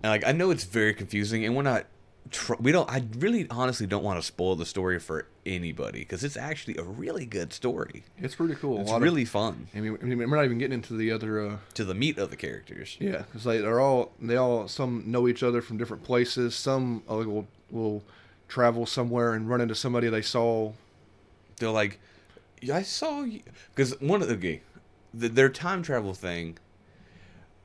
[0.03, 1.85] And like I know it's very confusing, and we're not.
[2.31, 2.89] Tr- we don't.
[2.91, 6.83] I really, honestly, don't want to spoil the story for anybody because it's actually a
[6.83, 8.05] really good story.
[8.19, 8.81] It's pretty cool.
[8.83, 11.41] It's really Of, fun I mean, I mean, we're not even getting into the other.
[11.47, 12.97] Uh, to the meat of the characters.
[13.01, 16.55] yeah, because they, they're all they all some know each other from different places.
[16.55, 18.03] Some uh, will will
[18.51, 20.73] travel somewhere and run into somebody they saw.
[21.59, 21.99] They're like,
[22.61, 23.41] yeah, I saw you
[23.75, 24.61] because one of the okay,
[25.15, 26.59] the, their time travel thing.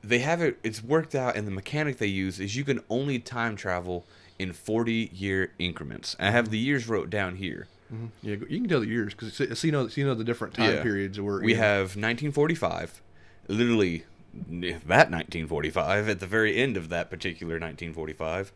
[0.04, 0.60] They have it.
[0.62, 4.06] It's worked out, and the mechanic they use is you can only time travel
[4.38, 6.16] in forty year increments.
[6.20, 7.68] I have the years wrote down here.
[7.92, 8.06] Mm-hmm.
[8.22, 10.54] Yeah, you can tell the years because so you know so you know the different
[10.54, 10.84] time Yeah.
[10.84, 11.60] periods we're we in.
[11.60, 13.02] have 1945
[13.48, 14.06] literally
[14.50, 18.52] that 1945 at the very end of that particular 1945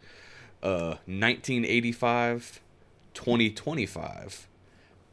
[0.64, 2.60] uh 1985
[3.14, 4.48] 2025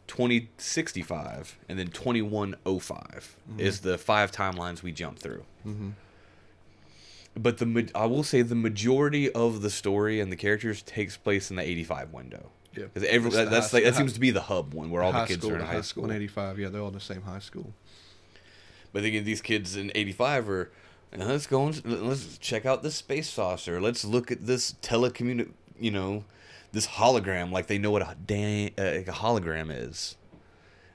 [0.07, 5.45] 2065 and then 2105 is the five timelines we jump through
[7.39, 11.51] but the I will say the majority of the story and the characters takes place
[11.51, 12.51] in the 85 window.
[12.75, 12.85] Yeah.
[12.85, 15.13] Because every that, that's high- like that seems to be the hub one where all
[15.13, 16.03] the kids school, are in the high school.
[16.05, 16.59] 185.
[16.59, 17.75] Yeah, they're all in the same high school.
[18.93, 20.71] But again, these kids in '85 are.
[21.15, 23.81] "Now Let's go and let's check out this space saucer.
[23.81, 26.25] Let's look at this telecommuni You know,
[26.73, 27.51] this hologram.
[27.51, 30.17] Like they know what a da- uh, like a hologram is.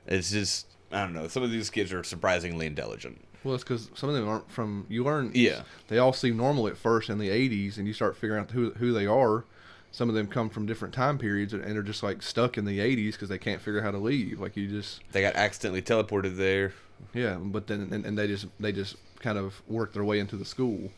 [0.08, 1.28] It's just I don't know.
[1.28, 3.24] Some of these kids are surprisingly intelligent.
[3.44, 4.86] Well, it's because some of them aren't from.
[4.90, 5.32] You learn.
[5.34, 5.64] Yeah.
[5.88, 8.72] They all seem normal at first in the 80s, and you start figuring out who
[8.72, 9.46] who they are.
[9.94, 12.64] Some of them come from different time periods and, and are just like stuck in
[12.64, 14.40] the 80s because they can't figure out how to leave.
[14.40, 15.02] Like you just.
[15.12, 16.74] They got accidentally teleported there.
[17.14, 20.36] Yeah, but then and, and they just they just kind of work their way into
[20.36, 20.92] the school,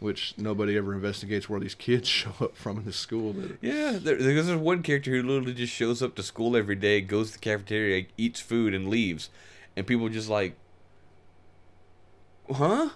[0.00, 3.32] which nobody ever investigates where these kids show up from in the school.
[3.32, 6.76] That Yeah, there, because there's one character who literally just shows up to school every
[6.76, 9.30] day, goes to the cafeteria, eats food, and leaves,
[9.76, 10.56] and people just like,
[12.50, 12.90] "Huh?"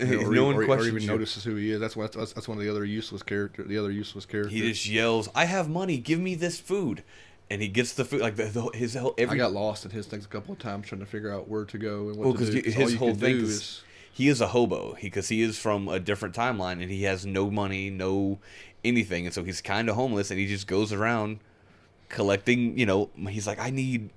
[0.00, 1.08] or, no one or, or even you.
[1.08, 1.80] notices who he is.
[1.80, 3.62] That's why that's, that's one of the other useless character.
[3.64, 4.50] The other useless character.
[4.50, 5.98] He just yells, "I have money.
[5.98, 7.02] Give me this food,"
[7.50, 8.20] and he gets the food.
[8.20, 9.38] Like the, the his whole I every.
[9.38, 11.78] got lost in his things a couple of times trying to figure out where to
[11.78, 12.72] go and what well, to do.
[12.76, 13.82] all his whole thing do is
[14.12, 17.50] he is a hobo because he is from a different timeline and he has no
[17.50, 18.38] money, no
[18.84, 21.40] anything, and so he's kind of homeless and he just goes around
[22.08, 22.78] collecting.
[22.78, 24.10] You know, he's like, I need,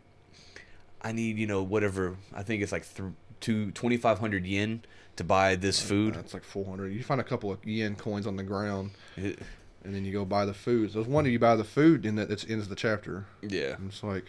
[1.02, 2.18] I need, you know, whatever.
[2.34, 4.84] I think it's like th- two twenty five hundred yen
[5.16, 6.16] to buy this food.
[6.16, 6.92] That's like 400.
[6.92, 9.40] You find a couple of yen coins on the ground, It-
[9.84, 10.92] and then you go buy the food.
[10.92, 13.26] So there's one you buy the food, and that that's ends the chapter.
[13.42, 14.26] yeah, And it's like,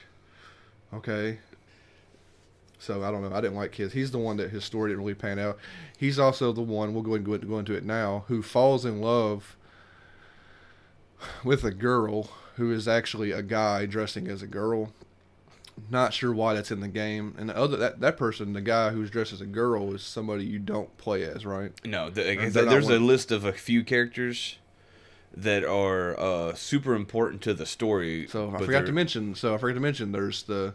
[0.93, 1.39] okay.
[2.79, 3.35] So I don't know.
[3.35, 3.93] I didn't like his.
[3.93, 5.59] He's the one that his story didn't really pan out.
[5.97, 6.93] He's also the one.
[6.93, 8.25] We'll go and go, go into it now.
[8.29, 9.57] Who falls in love
[11.43, 14.93] with a girl who is actually a guy dressing as a girl.
[15.91, 17.35] Not sure why that's in the game.
[17.37, 20.45] And the other that that person, the guy who's dressed as a girl, is somebody
[20.45, 21.73] you don't play as, right?
[21.85, 24.59] No, the, like, Or they're not there's a list of a few characters
[25.37, 28.27] that are uh, super important to the story.
[28.29, 29.35] So I forgot to mention.
[29.35, 30.13] So I forgot to mention.
[30.13, 30.75] There's the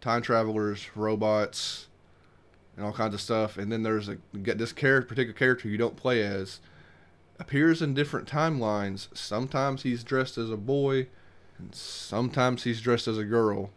[0.00, 1.86] time travelers, robots,
[2.76, 3.56] and all kinds of stuff.
[3.56, 6.60] And then there's a get this character, particular character you don't play as,
[7.38, 9.08] appears in different timelines.
[9.16, 11.06] Sometimes he's dressed as a boy,
[11.58, 13.70] and sometimes he's dressed as a girl.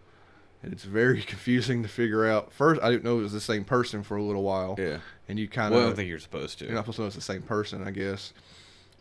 [0.64, 2.52] And it's very confusing to figure out.
[2.52, 4.76] First, I didn't know it was the same person for a little while.
[4.80, 4.98] Yeah.
[5.30, 6.66] And you kind Well, I of don't think you're supposed to.
[6.66, 8.34] you're not supposed to know it's the same person, I guess.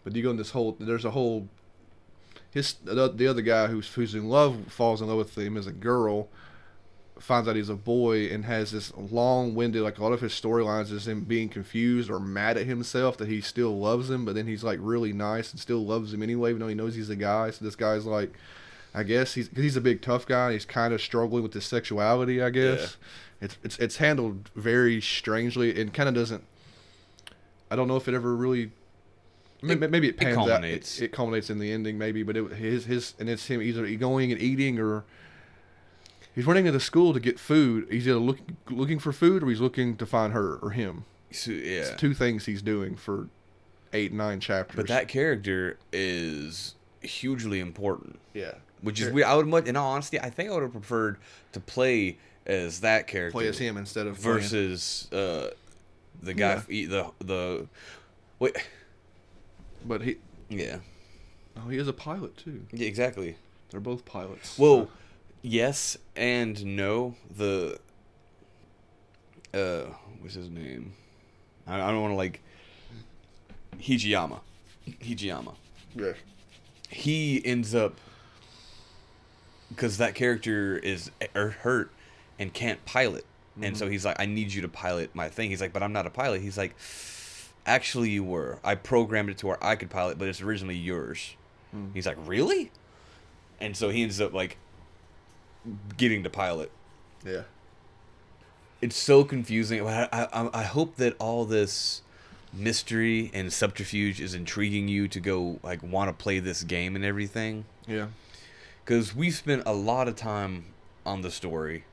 [0.07, 0.77] But you go in this whole.
[0.79, 1.49] There's a whole.
[2.53, 5.67] His the, the other guy who's who's in love falls in love with him as
[5.67, 6.29] a girl.
[7.19, 10.93] Finds out he's a boy and has this long-winded like a lot of his storylines
[10.93, 14.47] is him being confused or mad at himself that he still loves him, but then
[14.47, 17.17] he's like really nice and still loves him anyway, even though he knows he's a
[17.17, 17.51] guy.
[17.51, 18.33] So this guy's like,
[18.95, 20.45] I guess he's cause he's a big tough guy.
[20.45, 22.41] And he's kind of struggling with his sexuality.
[22.41, 22.97] I guess
[23.41, 26.45] it's it's it's handled very strangely and kind of doesn't
[27.73, 28.71] I don't know if it ever really.
[29.63, 30.65] It- maybe it it pans out.
[30.65, 33.87] It, it culminates in the ending, maybe, but it, his his and it's him either
[33.97, 35.05] going and eating or
[36.35, 37.87] he's running to the school to get food.
[37.91, 41.05] He's either looking looking for food or he's looking to find her or him.
[41.33, 41.81] So, yeah.
[41.81, 43.29] It's two things he's doing for
[43.93, 44.77] eight nine chapters.
[44.77, 48.19] But that character is hugely important.
[48.35, 48.53] yeah,
[48.83, 49.27] Which is weird.
[49.27, 51.17] I would much, in all honesty, I think I would have preferred
[51.53, 55.51] to play as that character play as him instead of versus uh,
[56.23, 56.87] the guy, Yeah.
[56.89, 57.67] the the
[58.39, 58.57] wait,
[59.85, 60.17] But he
[60.49, 60.79] yeah,
[61.57, 62.63] oh he is a pilot too.
[62.73, 63.37] yeah, exactly.
[63.71, 64.59] They're both pilots.
[64.59, 64.89] Well,
[65.43, 67.17] yes and no.
[67.37, 67.79] The
[69.53, 69.85] uh,
[70.21, 70.95] what's his name?
[71.67, 72.41] I, I don't want to like
[73.79, 74.41] Hijiyama.
[74.89, 75.55] Hijiyama.
[75.95, 76.13] yeah.
[76.89, 77.95] he ends up
[79.71, 81.91] because that character is er, hurt
[82.39, 83.25] and can't pilot
[83.61, 85.93] and so he's like i need you to pilot my thing he's like but i'm
[85.93, 86.77] not a pilot he's like
[87.67, 91.35] actually you were i programmed it to where i could pilot but it's originally yours
[91.73, 91.87] hmm.
[91.93, 92.71] he's like really
[93.61, 94.57] and so he ends up like
[95.97, 96.71] getting to pilot
[97.25, 97.43] Yeah.
[98.81, 99.85] it's so confusing.
[99.87, 102.03] I, I, I hope that all this
[102.53, 107.05] mystery and subterfuge is intriguing you to go like want to play this game and
[107.05, 107.65] everything.
[107.89, 108.09] Yeah.
[108.85, 110.67] Because we've spent a lot of time
[111.05, 111.85] on the story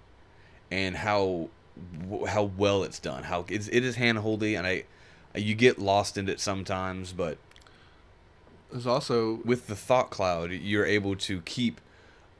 [0.69, 1.49] and how
[2.27, 3.23] how well it's done.
[3.23, 4.83] How it's, it is handholdy, and I
[5.35, 7.37] you get lost in it sometimes, but
[8.73, 11.79] There's also with the thought cloud, you're able to keep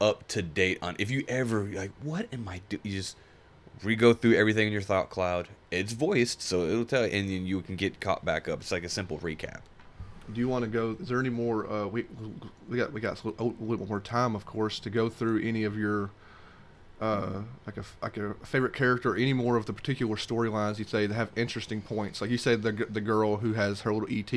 [0.00, 0.96] up to date on.
[0.98, 2.80] If you ever like, what am I doing?
[2.82, 3.16] You just
[3.84, 5.48] re-go through everything in your thought cloud.
[5.70, 8.60] It's voiced, so it'll tell, you, and then you can get caught back up.
[8.60, 9.60] It's like a simple recap.
[10.32, 10.96] Do you want to go?
[11.00, 11.70] Is there any more?
[11.70, 12.06] Uh, we
[12.68, 15.78] we got we got a little more time, of course, to go through any of
[15.78, 16.10] your
[17.04, 21.06] uh, like a like a favorite character, any more of the particular storylines you'd say
[21.06, 22.20] that have interesting points.
[22.20, 24.32] Like you said, the the girl who has her little ET.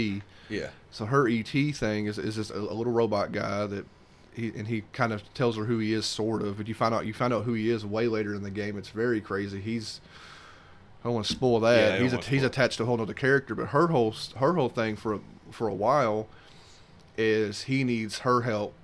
[0.50, 0.70] Yeah.
[0.92, 3.86] So her ET thing is is just a, a little robot guy that.
[4.34, 6.58] He, and he kind of tells her who he is, sort of.
[6.58, 8.78] But you find out you find out who he is way later in the game.
[8.78, 9.60] It's very crazy.
[9.60, 10.00] He's
[11.02, 11.94] I don't want to spoil that.
[11.94, 14.70] don't he's a, he's attached to a whole other character, but her whole her whole
[14.70, 16.28] thing for a, for a while
[17.18, 18.76] is he needs her help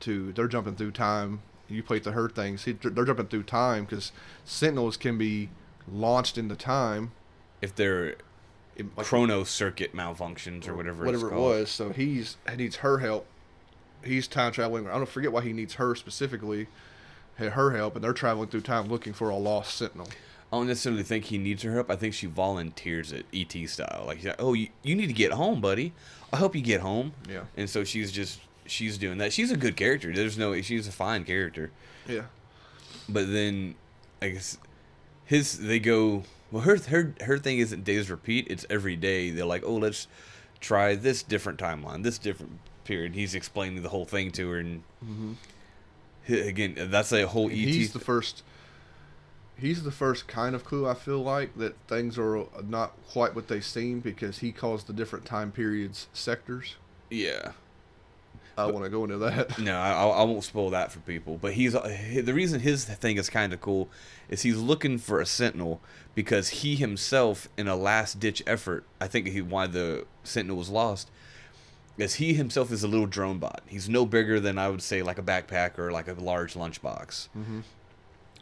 [0.00, 0.32] to.
[0.32, 1.42] They're jumping through time.
[1.68, 2.64] You play to her things.
[2.64, 4.12] He, they're jumping through time because
[4.44, 5.50] Sentinels can be
[5.90, 7.12] launched into time.
[7.60, 8.16] If their
[8.76, 11.70] It, like, chrono circuit malfunctions or whatever, whatever it was.
[11.70, 13.26] So he's he needs her help.
[14.04, 14.86] He's time traveling.
[14.88, 16.68] I don't forget why he needs her specifically.
[17.36, 20.08] Her help, and they're traveling through time looking for a lost Sentinel.
[20.52, 21.88] I don't necessarily think he needs her help.
[21.88, 24.04] I think she volunteers it, ET style.
[24.08, 25.92] Like, like, oh, you, you need to get home, buddy.
[26.32, 27.12] I'll help you get home.
[27.30, 27.42] Yeah.
[27.56, 28.40] And so she's just
[28.70, 29.32] she's doing that.
[29.32, 30.12] She's a good character.
[30.12, 31.70] There's no she's a fine character.
[32.06, 32.24] Yeah.
[33.08, 33.74] But then,
[34.20, 34.58] I guess
[35.24, 36.24] his they go.
[36.50, 38.46] Well, her her her thing isn't days repeat.
[38.48, 39.30] It's every day.
[39.30, 40.06] They're like, oh, let's
[40.60, 43.14] try this different timeline, this different period.
[43.14, 45.32] He's explaining the whole thing to her, and mm-hmm.
[46.28, 47.54] H- again, that's a whole ET.
[47.54, 48.42] He's the first.
[49.56, 53.48] He's the first kind of clue I feel like that things are not quite what
[53.48, 56.76] they seem because he calls the different time periods sectors.
[57.10, 57.52] yeah.
[58.58, 59.58] I want to go into that.
[59.68, 61.38] No, I, I won't spoil that for people.
[61.40, 63.88] But he's the reason his thing is kind of cool
[64.28, 65.80] is he's looking for a sentinel
[66.14, 70.68] because he himself, in a last ditch effort, I think he why the sentinel was
[70.68, 71.10] lost,
[71.96, 73.62] is he himself is a little drone bot.
[73.66, 77.28] He's no bigger than I would say like a backpack or like a large lunchbox.
[77.36, 77.60] Mm-hmm.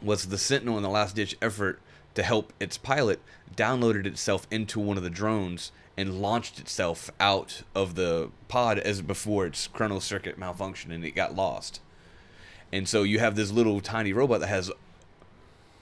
[0.01, 1.81] Was the sentinel in the last ditch effort
[2.13, 3.19] to help its pilot
[3.55, 9.01] downloaded itself into one of the drones and launched itself out of the pod as
[9.01, 11.81] before its chrono circuit malfunctioned and it got lost.
[12.71, 14.71] And so you have this little tiny robot that has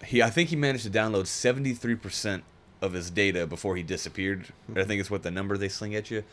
[0.05, 2.43] he I think he managed to download 73%
[2.82, 4.47] of his data before he disappeared.
[4.76, 6.24] I think it's what the number they sling at you.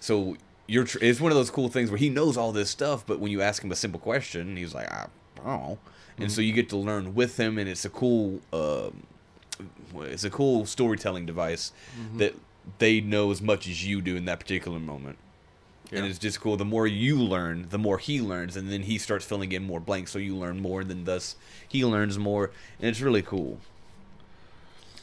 [0.00, 0.36] So
[0.66, 3.18] you're tr- it's one of those cool things where he knows all this stuff, but
[3.18, 5.78] when you ask him a simple question, he's like, ah, I don't know.
[6.18, 6.48] And so mm-hmm.
[6.48, 9.06] you get to learn with him, and it's a cool, um,
[9.96, 12.18] it's a cool storytelling device mm-hmm.
[12.18, 12.34] that
[12.78, 15.18] they know as much as you do in that particular moment.
[15.94, 16.56] And it's just cool.
[16.56, 19.78] The more you learn, the more he learns, and then he starts filling in more
[19.78, 21.36] blanks, so you learn more, and then thus
[21.68, 22.50] he learns more,
[22.80, 23.58] and it's really cool.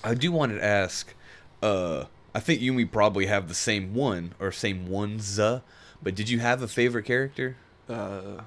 [0.03, 1.13] I do want to ask.
[1.61, 5.37] Uh, I think you and me probably have the same one or same ones.
[5.37, 5.61] Uh,
[6.01, 7.55] but did you have a favorite character?
[7.87, 8.41] Uh,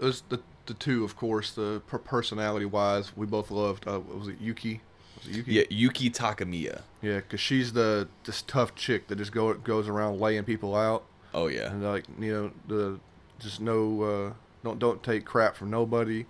[0.00, 1.52] it was the the two, of course.
[1.52, 3.86] The per- personality wise, we both loved.
[3.86, 4.80] Uh, was it Yuki?
[5.18, 5.52] Was it Yuki?
[5.52, 6.82] Yeah, Yuki Takamiya.
[7.02, 11.04] Yeah, because she's the this tough chick that just go goes around laying people out,
[11.34, 11.70] Oh yeah.
[11.72, 13.00] and like you know the
[13.40, 14.32] just no uh,
[14.64, 16.26] don't don't take crap from nobody.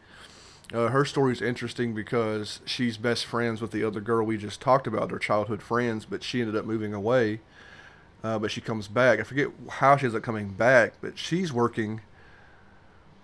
[0.72, 4.58] Uh, her story is interesting because she's best friends with the other girl we just
[4.62, 7.40] talked about, their childhood friends, but she ended up moving away.
[8.24, 9.20] Uh, but she comes back.
[9.20, 12.00] I forget how she ends up coming back, but she's working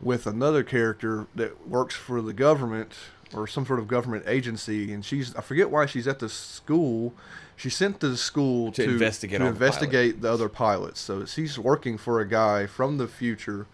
[0.00, 2.92] with another character that works for the government
[3.34, 7.12] or some sort of government agency, and she's I forget why she's at the school.
[7.56, 11.00] She's sent to the school To to, investigate to all the the other pilots.
[11.00, 13.66] So she's working for a guy from the future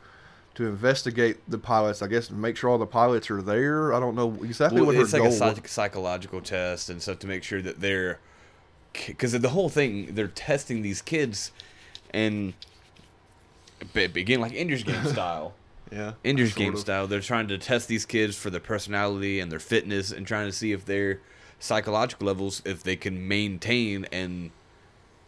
[0.55, 2.01] to investigate the pilots.
[2.01, 3.93] I guess make sure all the pilots are there.
[3.93, 5.27] I don't know exactly Well, what her it's like goal.
[5.27, 5.39] a was.
[5.39, 8.19] psych- psychological test and stuff to make sure that they're
[8.95, 11.51] because the whole thing they're testing these kids
[12.13, 12.55] and
[13.93, 15.53] be- begin like Ender's Game style.
[15.95, 16.81] Yeah, Ender's Game of.
[16.81, 17.07] style.
[17.07, 20.53] They're trying to test these kids for their personality and their fitness and trying to
[20.53, 21.21] see if their
[21.61, 24.51] psychological levels, if they can maintain and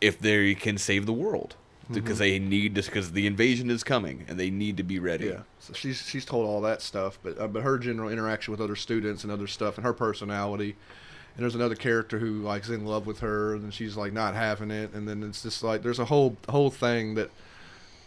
[0.00, 1.54] if they can save the world.
[1.88, 5.26] Because they need to, because the invasion is coming and they need to be ready.
[5.26, 8.60] Yeah, so she's she's told all that stuff, but uh, but her general interaction with
[8.60, 10.74] other students and other stuff, and her personality.
[11.36, 14.72] And there's another character who like's in love with her, and she's like not having
[14.72, 17.30] it, and then it's just like there's a whole whole thing that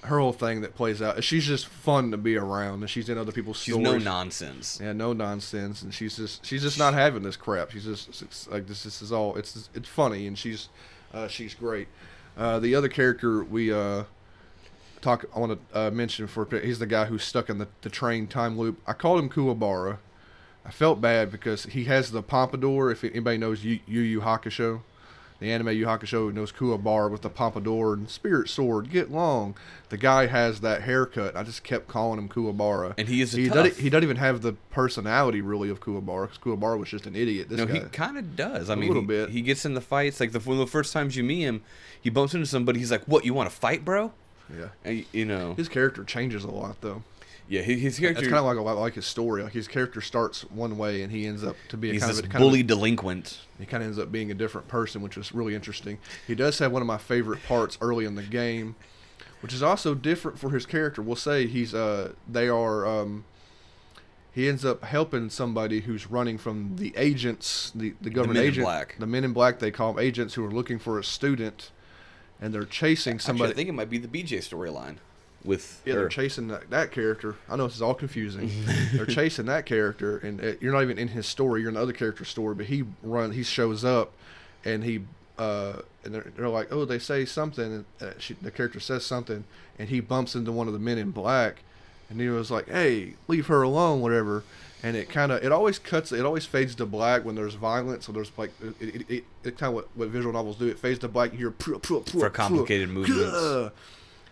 [0.03, 1.23] her whole thing that plays out.
[1.23, 3.91] She's just fun to be around, and she's in other people's She's stories.
[3.91, 4.79] no nonsense.
[4.81, 7.71] Yeah, no nonsense, and she's just she's just not having this crap.
[7.71, 8.83] She's just it's like this.
[8.83, 9.35] This is all.
[9.35, 10.69] It's it's funny, and she's
[11.13, 11.87] uh, she's great.
[12.37, 14.03] Uh, the other character we uh,
[15.01, 15.25] talk.
[15.35, 18.27] I want to uh, mention for he's the guy who's stuck in the, the train
[18.27, 18.79] time loop.
[18.87, 19.97] I called him Kuwabara.
[20.65, 22.91] I felt bad because he has the pompadour.
[22.91, 24.81] If anybody knows Yu Yu, Yu Hakusho,
[25.39, 28.89] the anime Yu Hakusho knows Kuwabara with the pompadour and spirit sword.
[28.91, 29.55] Get long.
[29.89, 31.35] The guy has that haircut.
[31.35, 32.93] I just kept calling him Kuwabara.
[32.97, 33.55] And he is a he tough.
[33.55, 37.15] doesn't he doesn't even have the personality really of Kuwabara because Kuwabara was just an
[37.15, 37.49] idiot.
[37.49, 37.73] This no, guy.
[37.75, 38.69] he kind of does.
[38.69, 39.29] I A mean, A little he, bit.
[39.29, 40.19] he gets in the fights.
[40.19, 41.61] Like the one of the first times you meet him,
[42.01, 42.79] he bumps into somebody.
[42.79, 43.25] He's like, "What?
[43.25, 44.11] You want to fight, bro?"
[44.55, 44.69] yeah.
[44.83, 47.03] And, you know, His character changes a lot though.
[47.49, 48.21] Yeah, his, his character.
[48.21, 49.41] That's kind of like like his story.
[49.41, 52.11] Like his character starts one way and he ends up to be a he's kind
[52.11, 53.39] this of a kind bully of delinquent.
[53.57, 55.97] he kind of ends up being a different person, which is really interesting.
[56.27, 58.75] He does have one of my favorite parts early in the game,
[59.41, 61.01] which is also different for his character.
[61.01, 63.25] We'll say he's uh they are um
[64.31, 68.49] he ends up helping somebody who's running from the agents, the, the government Men in
[68.51, 68.95] agent, Black.
[68.99, 69.57] the men in black.
[69.57, 71.71] They call them agents who are looking for a student,
[72.39, 73.51] and they're chasing Actually, somebody.
[73.53, 74.97] I think it might be the BJ storyline
[75.43, 75.99] with Yeah, her.
[76.01, 77.35] they're chasing that, that character.
[77.49, 78.49] I know this is all confusing.
[78.93, 81.61] they're chasing that character, and uh, you're not even in his story.
[81.61, 83.31] You're in the other character's story, but he run.
[83.31, 84.11] He shows up,
[84.65, 85.01] and he
[85.37, 87.63] uh, and they're, they're like, oh, they say something.
[87.63, 89.45] And uh, she, the character says something,
[89.77, 91.63] and he bumps into one of the men in black,
[92.09, 94.43] and he was like, hey, leave her alone, whatever.
[94.83, 96.11] And it kind of it always cuts.
[96.13, 98.05] It always fades to black when there's violence.
[98.05, 100.67] So there's like it, it, it, it kind of what, what visual novels do.
[100.67, 101.33] It fades to black.
[101.33, 103.31] You hear "Pruh, pruh, pruh, For complicated movements.
[103.31, 103.71] gah."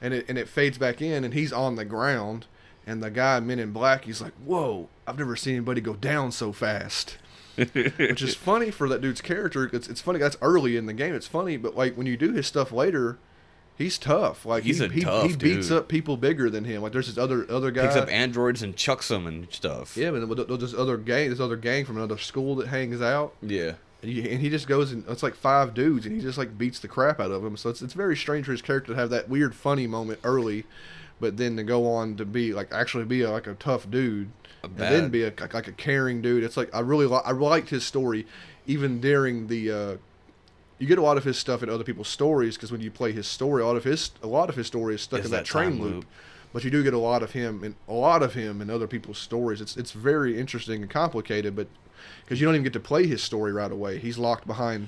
[0.01, 2.45] And it and it fades back in, and he's on the ground,
[2.85, 6.31] and the guy Men in Black, he's like, "Whoa, I've never seen anybody go down
[6.31, 7.17] so fast,"
[7.55, 9.69] which is funny for that dude's character.
[9.73, 11.13] It's it's funny that's early in the game.
[11.15, 13.17] It's funny, but like when you do his stuff later,
[13.77, 14.45] he's tough.
[14.45, 15.77] Like He's he, a he, tough he beats dude.
[15.77, 16.81] up people bigger than him.
[16.83, 17.83] Like there's this other other guy.
[17.83, 19.97] picks up androids and chucks them and stuff.
[19.97, 23.33] yeah, but there's this other gang, this other gang from another school that hangs out,
[23.41, 23.73] Yeah.
[24.01, 26.57] And he, and he just goes and it's like five dudes, and he just like
[26.57, 27.57] beats the crap out of them.
[27.57, 30.65] So it's it's very strange for his character to have that weird funny moment early,
[31.19, 34.29] but then to go on to be like actually be a, like a tough dude,
[34.63, 36.43] and then be a like, like a caring dude.
[36.43, 38.25] It's like I really li- I liked his story,
[38.65, 39.71] even during the.
[39.71, 39.97] Uh,
[40.79, 43.11] you get a lot of his stuff in other people's stories because when you play
[43.11, 45.31] his story, a lot of his a lot of his story is stuck Is in
[45.31, 45.93] that, that train loop.
[45.93, 46.05] loop.
[46.53, 48.85] But you do get a lot of him and a lot of him in other
[48.87, 49.59] people's stories.
[49.59, 51.67] It's it's very interesting and complicated, but
[52.23, 54.87] because you don't even get to play his story right away, he's locked behind.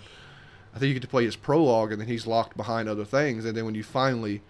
[0.73, 3.45] I think you get to play his prologue, and then he's locked behind other things.
[3.45, 4.41] And then when you finally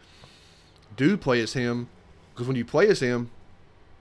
[0.97, 1.87] do play as him,
[2.33, 3.29] because when you play as him,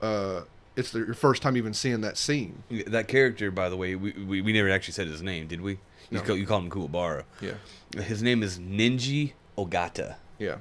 [0.02, 0.42] uh,
[0.76, 2.62] it's the, your first time even seeing that scene.
[2.86, 5.72] That character, by the way, we, we, we never actually said his name, did we?
[6.10, 6.20] You, No.
[6.22, 7.24] call, you called him Kuwabara.
[7.40, 7.54] Yeah,
[8.02, 10.16] His name is Nenji Ogata.
[10.38, 10.56] yeah.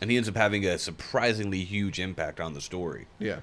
[0.00, 3.06] And he ends up having a surprisingly huge impact on the story.
[3.18, 3.38] Yeah.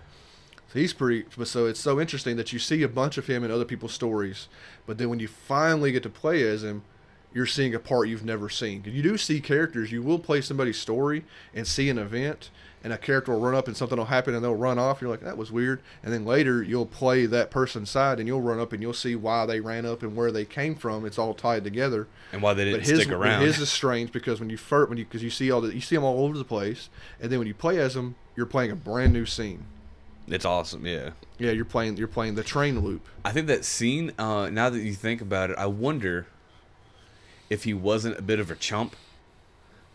[0.71, 1.25] So he's pretty.
[1.37, 3.93] but So it's so interesting that you see a bunch of him in other people's
[3.93, 4.47] stories,
[4.85, 6.83] but then when you finally get to play as him,
[7.33, 8.83] you're seeing a part you've never seen.
[8.85, 9.91] You do see characters.
[9.91, 12.49] You will play somebody's story and see an event,
[12.83, 15.01] and a character will run up and something will happen and they'll run off.
[15.01, 15.81] You're like, that was weird.
[16.03, 19.15] And then later you'll play that person's side and you'll run up and you'll see
[19.15, 21.05] why they ran up and where they came from.
[21.05, 22.07] It's all tied together.
[22.33, 23.43] And why they didn't But his, stick around.
[23.43, 25.81] his is strange because when you first, when you because you see all the you
[25.81, 26.89] see them all over the place,
[27.21, 29.65] and then when you play as them, you're playing a brand new scene.
[30.31, 31.11] It's awesome, yeah.
[31.37, 33.07] Yeah, you're playing you're playing the train loop.
[33.25, 36.27] I think that scene, uh, now that you think about it, I wonder
[37.49, 38.95] if he wasn't a bit of a chump,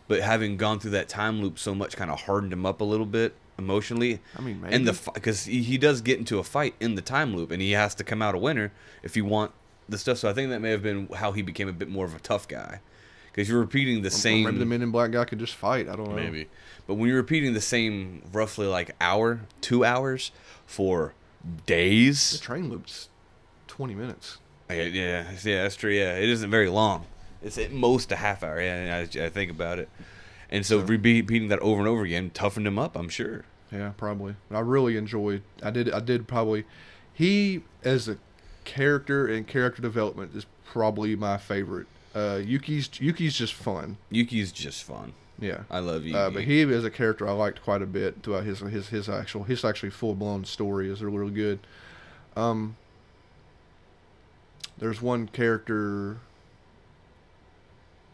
[0.07, 2.83] but having gone through that time loop so much kind of hardened him up a
[2.83, 4.19] little bit emotionally.
[4.37, 7.35] I mean, and the because he, he does get into a fight in the time
[7.35, 8.71] loop, and he has to come out a winner
[9.03, 9.51] if you want
[9.89, 10.17] the stuff.
[10.19, 12.19] So I think that may have been how he became a bit more of a
[12.19, 12.81] tough guy,
[13.31, 14.43] because you're repeating the Or same.
[14.43, 15.87] maybe the Men in Black guy could just fight.
[15.89, 16.15] I don't know.
[16.15, 16.47] Maybe.
[16.87, 20.31] But when you're repeating the same roughly like hour, two hours
[20.65, 21.13] for
[21.65, 23.09] days, The train loop's
[23.67, 24.37] twenty minutes.
[24.69, 25.91] Yeah, yeah, yeah, that's true.
[25.91, 27.05] Yeah, it isn't very long.
[27.41, 28.61] It's at most a half hour.
[28.61, 29.89] Yeah, I, I think about it.
[30.49, 33.43] And so, So- repeating that over and over again toughened him up, I'm sure.
[33.71, 34.35] Yeah, probably.
[34.49, 35.41] I really enjoyed.
[35.61, 35.91] I did.
[35.91, 36.63] I did probably.
[37.13, 38.17] He as a
[38.63, 41.87] character and character development is probably my favorite.
[42.15, 43.97] Uh, Yuki's Yuki's just fun.
[44.09, 45.13] Yuki's just fun.
[45.39, 45.63] Yeah.
[45.69, 46.17] I love Yuki.
[46.17, 49.07] Uh, but he is a character I liked quite a bit throughout his his his
[49.09, 51.59] actual his actually full blown story is really, really good.
[52.35, 52.75] Um,
[54.77, 56.11] there's one character.
[56.11, 56.19] I'm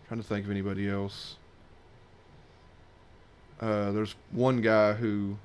[0.07, 1.37] Trying to think of anybody else.
[3.59, 5.37] Uh, there's one guy who.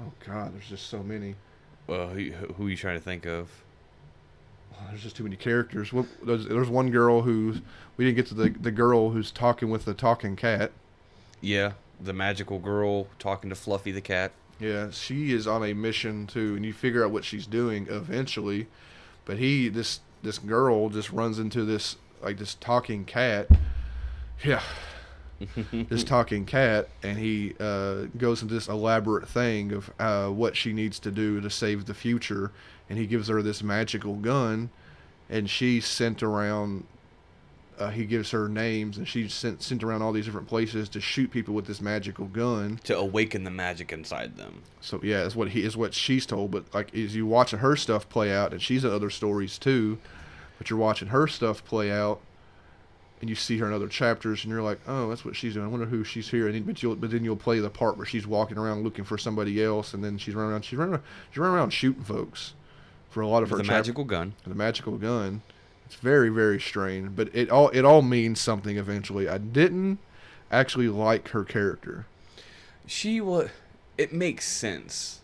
[0.00, 1.34] Oh God, there's just so many.
[1.86, 3.50] well, who, who are you trying to think of?
[4.72, 5.92] Oh, there's just too many characters.
[6.22, 7.56] There's one girl who
[7.96, 10.70] we didn't get to the the girl who's talking with the talking cat.
[11.40, 14.32] Yeah, the magical girl talking to Fluffy the cat.
[14.58, 18.66] Yeah, she is on a mission too, and you figure out what she's doing eventually.
[19.24, 23.48] But he, this this girl, just runs into this like this talking cat.
[24.44, 24.62] Yeah,
[25.72, 30.72] this talking cat, and he uh, goes into this elaborate thing of uh, what she
[30.72, 32.52] needs to do to save the future,
[32.88, 34.70] and he gives her this magical gun,
[35.28, 36.84] and she's sent around.
[37.80, 41.00] Uh, he gives her names, and she's sent sent around all these different places to
[41.00, 42.78] shoot people with this magical gun.
[42.84, 44.62] To awaken the magic inside them.
[44.82, 46.50] So yeah, is what he is what she's told.
[46.50, 49.96] But like, is you watching her stuff play out, and she's in other stories too.
[50.58, 52.20] But you're watching her stuff play out,
[53.22, 55.64] and you see her in other chapters, and you're like, oh, that's what she's doing.
[55.64, 56.46] I wonder who she's here.
[56.46, 59.04] And then, but you'll but then you'll play the part where she's walking around looking
[59.06, 60.66] for somebody else, and then she's running around.
[60.66, 60.94] She's running.
[60.96, 62.52] around- She's running around shooting folks
[63.08, 64.34] for a lot of With her the chap- magical gun.
[64.46, 65.40] the magical gun.
[65.90, 69.28] It's very very strange, but it all it all means something eventually.
[69.28, 69.98] I didn't
[70.48, 72.06] actually like her character.
[72.86, 73.48] She was.
[73.98, 75.18] It makes sense.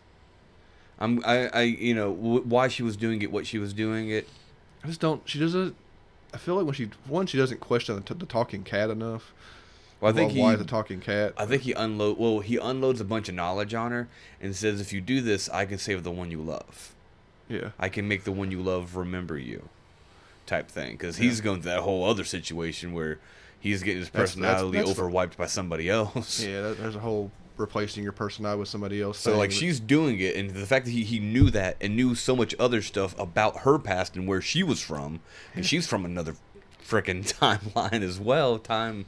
[0.99, 1.23] I'm.
[1.25, 1.47] I.
[1.51, 1.63] I.
[1.63, 3.31] You know w- why she was doing it.
[3.31, 4.29] What she was doing it.
[4.83, 5.23] I just don't.
[5.29, 5.77] She doesn't.
[6.35, 9.33] I feel like when she one, she doesn't question the, t- the talking cat enough.
[10.01, 10.57] Well, I think Well, why he.
[10.57, 11.33] the talking cat?
[11.39, 12.19] I think he unload.
[12.19, 14.09] Well, he unloads a bunch of knowledge on her
[14.41, 16.93] and says, "If you do this, I can save the one you love.
[17.49, 19.69] yeah, I can make the one you love remember you."
[20.47, 21.45] Type thing, because he's Yeah.
[21.45, 23.19] going through that whole other situation where
[23.59, 26.41] he's getting his That's- that's- personality that's the- overwiped by somebody else.
[26.41, 26.63] yeah.
[26.63, 29.19] That, there's a whole replacing your personality with somebody else.
[29.19, 32.15] So like she's doing it, and the fact that he, he knew that and knew
[32.15, 35.21] so much other stuff about her past and where she was from,
[35.55, 36.37] and she's from another
[36.87, 39.07] freaking timeline as well, time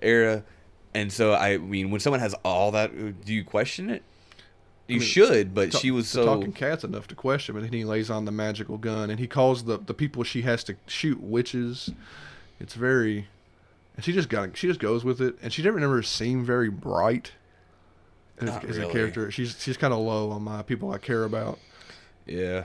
[0.00, 0.42] era,
[0.94, 4.02] and so I mean, when someone has all that, uh, do you question it?
[4.92, 7.72] You mean, should, but ta- she was so talking cat's enough to question, but then
[7.72, 10.76] he lays on the magical gun and he calls the the people she has to
[10.86, 11.90] shoot witches.
[12.60, 13.28] It's very,
[13.96, 16.68] and she just got she just goes with it, and she never never seemed very
[16.70, 17.32] bright.
[18.38, 21.24] As, Not as a character, she's she's kind of low on my people I care
[21.24, 21.58] about.
[22.26, 22.64] yeah.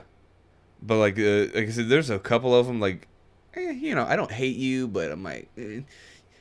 [0.80, 2.78] But like, uh, like I said, there's a couple of them.
[2.78, 3.08] Like,
[3.54, 5.80] eh, you know, I don't hate you, but I'm like, eh.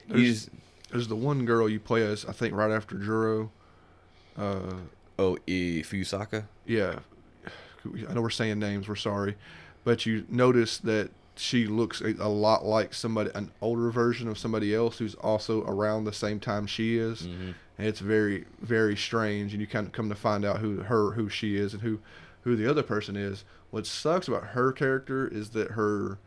[0.08, 0.50] There's- just
[0.92, 3.50] There's the one girl you play as, I think, right after Juro.
[4.38, 4.76] Uh,
[5.20, 6.46] oh, e, Fuyusaka.
[6.66, 7.00] yeah,
[8.10, 8.88] I know we're saying names.
[8.88, 9.36] We're sorry,
[9.84, 14.38] but you notice that she looks a, a lot like somebody, an older version of
[14.38, 17.52] somebody else who's also around the same time she is, Mm-hmm.
[17.78, 19.54] and it's very, very strange.
[19.54, 22.00] And you kind of come to find out who her, who she is, and who,
[22.42, 23.44] who the other person is.
[23.70, 26.18] What sucks about her character is that her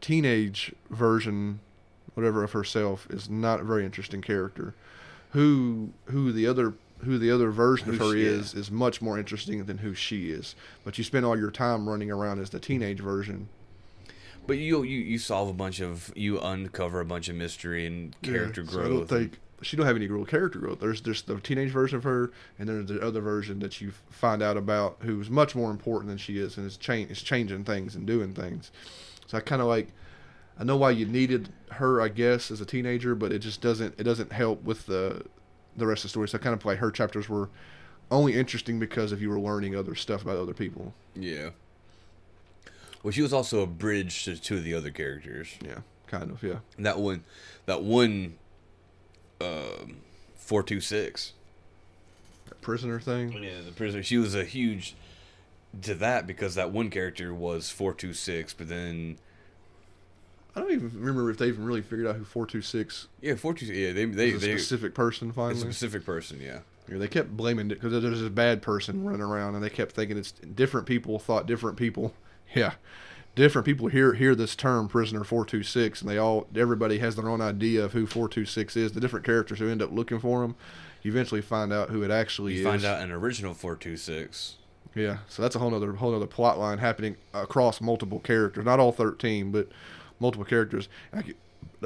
[0.00, 1.60] teenage version,
[2.14, 4.74] whatever of herself, is not a very interesting character.
[5.30, 6.74] Who, who the other.
[7.04, 10.30] Who the other version of her she is is much more interesting than who she
[10.30, 10.54] is.
[10.84, 13.48] But you spend all your time running around as the teenage version.
[14.46, 18.20] But you you you solve a bunch of you uncover a bunch of mystery and
[18.22, 18.86] character Yeah, so growth.
[18.86, 20.80] I don't think she don't have any real character growth.
[20.80, 24.42] There's just the teenage version of her, and there's the other version that you find
[24.42, 27.94] out about who's much more important than she is, and is change is changing things
[27.94, 28.70] and doing things.
[29.26, 29.88] So I kind of like.
[30.56, 33.96] I know why you needed her, I guess, as a teenager, but it just doesn't.
[33.98, 35.24] It doesn't help with the
[35.76, 36.28] the rest of the story.
[36.28, 37.48] So kind of like her chapters were
[38.10, 40.94] only interesting because if you were learning other stuff about other people.
[41.14, 41.50] yeah.
[43.02, 45.58] Well, she was also a bridge to two of the other characters.
[45.62, 46.42] Yeah, kind of.
[46.42, 46.60] Yeah.
[46.78, 47.22] That one,
[47.66, 48.36] that one,
[49.42, 49.98] um,
[50.36, 51.34] four two six.
[52.48, 53.32] That prisoner thing.
[53.42, 54.02] Yeah, the prisoner.
[54.02, 54.94] She was a huge
[55.82, 59.18] to that because that one character was four two six, but then
[60.56, 63.34] I don't even remember if they even really figured out who four two six yeah,
[63.34, 63.66] four two.
[63.66, 65.54] Yeah, they they a they specific person finally.
[65.54, 66.40] a specific person.
[66.40, 69.70] Yeah, Yeah, they kept blaming it because there's this bad person running around, and they
[69.70, 72.14] kept thinking it's different people thought different people.
[72.54, 72.74] Yeah,
[73.34, 77.16] different people hear hear this term prisoner four two six, and they all everybody has
[77.16, 78.92] their own idea of who four two six is.
[78.92, 80.54] The different characters who end up looking for him,
[81.02, 82.64] you eventually find out who it actually You is.
[82.64, 84.56] find out an original four two six.
[84.94, 88.64] Yeah, so that's a whole other whole other plot line happening across multiple characters.
[88.64, 89.68] Not all thirteen, but
[90.20, 90.88] multiple characters.
[91.12, 91.34] I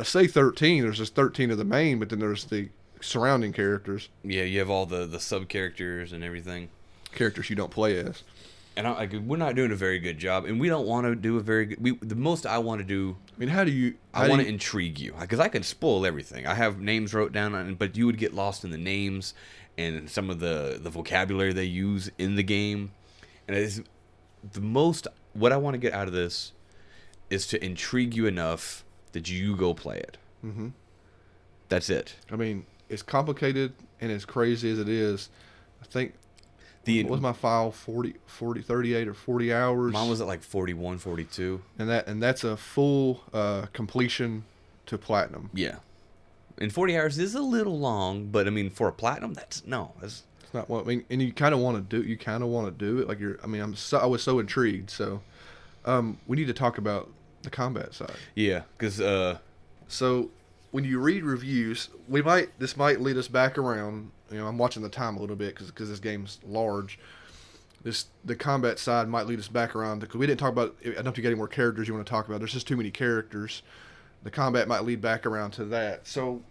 [0.02, 0.82] say thirteen.
[0.82, 2.68] There's just thirteen of the main, but then there's the
[3.00, 6.68] surrounding characters, Yeah, you have all the the sub characters and everything.
[7.14, 8.22] characters you don't play as.
[8.76, 11.16] And I, like, we're not doing a very good job, and we don't want to
[11.16, 11.80] do a very good.
[11.80, 13.94] We the most I want to do I mean, how do you?
[14.14, 16.46] how I want to intrigue you because I could spoil everything.
[16.46, 19.34] I have names wrote down, on, but you would get lost in the names
[19.76, 22.92] and some of the the vocabulary they use in the game.
[23.46, 23.82] And it is
[24.52, 26.52] the most what I want to get out of this
[27.30, 30.16] is to intrigue you enough that you go play it.
[30.44, 30.72] Mhm.
[31.68, 32.16] That's it.
[32.30, 35.28] I mean, as complicated and as crazy as it is,
[35.82, 36.14] I think
[36.84, 39.92] The what was my file 40, 40 38 or forty hours.
[39.92, 41.60] mine was at like 41, 42.
[41.78, 44.44] and that and that's a full uh, completion
[44.86, 45.50] to platinum.
[45.52, 45.76] Yeah.
[46.60, 49.92] And 40 hours is a little long, but I mean, for a platinum, that's no.
[50.00, 52.08] That's, It's not what I mean, and you kind of want to do.
[52.08, 53.06] You kind of want to do it.
[53.08, 53.38] Like you're.
[53.44, 53.74] I mean, I'm.
[53.76, 54.88] So, I was so intrigued.
[54.90, 55.20] So,
[55.84, 57.10] um, we need to talk about
[57.42, 58.16] the combat side.
[58.34, 59.38] yeah, because uh,
[59.88, 60.30] So,
[60.70, 62.58] when you read reviews, we might.
[62.58, 64.10] This might lead us back around.
[64.30, 66.98] You know, I'm watching the time a little bit because this game's large.
[67.82, 70.76] This the combat side might lead us back around because we didn't talk about.
[70.84, 72.38] I don't know if you got any more characters you want to talk about.
[72.38, 73.62] There's just too many characters.
[74.24, 76.06] The combat might lead back around to that.
[76.06, 76.42] So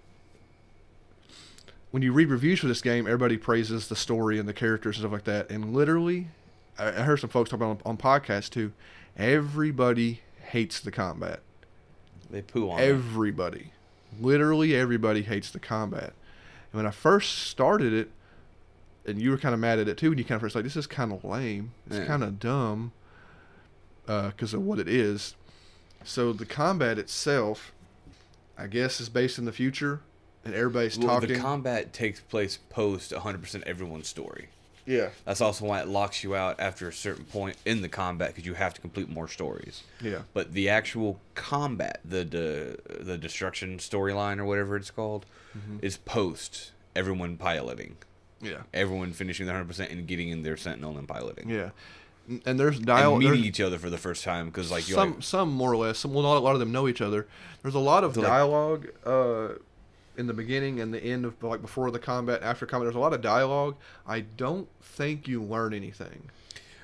[1.92, 5.02] when you read reviews for this game, everybody praises the story and the characters and
[5.04, 5.50] stuff like that.
[5.50, 6.28] And literally,
[6.78, 8.72] I, I heard some folks talk about on, on podcasts too.
[9.18, 11.40] Everybody hates the combat.
[12.30, 12.84] they poo on it.
[12.84, 13.72] Everybody,
[14.20, 16.14] literally everybody hates the combat.
[16.72, 18.10] And when I first started it,
[19.06, 20.64] and you were kind of mad at it too, and you kind of first like,
[20.66, 21.72] this is kind of lame.
[21.88, 22.06] It's Yeah.
[22.06, 22.92] kind of dumb
[24.08, 25.36] uh, because of what it is.
[26.04, 27.72] So the combat itself,
[28.58, 30.02] I guess, is based in the future,
[30.46, 31.30] and everybody's Well, talking.
[31.36, 34.50] the combat takes place post 100% everyone's story.
[34.88, 38.30] Yeah, That's also why it locks you out after a certain point in the combat
[38.30, 39.84] because you have to complete more stories.
[40.02, 45.26] yeah, But the actual combat, the the, the destruction storyline or whatever it's called,
[45.58, 45.78] Mm-hmm.
[45.82, 47.98] is post everyone piloting,
[48.42, 51.50] yeah, everyone finishing the 100% and getting in their sentinel and piloting.
[51.50, 51.70] yeah.
[52.46, 53.20] And there's And dialogue.
[53.22, 55.78] meeting each other for the first time because like you're some like, some more or
[55.78, 55.98] less.
[56.00, 57.26] Some well, not a lot of them know each other.
[57.64, 59.48] There's a lot of So, like- dialogue uh,
[60.18, 62.86] in the beginning and the end of like before the combat, after combat.
[62.86, 63.76] There's a lot of dialogue.
[64.06, 66.30] I don't think you learn anything.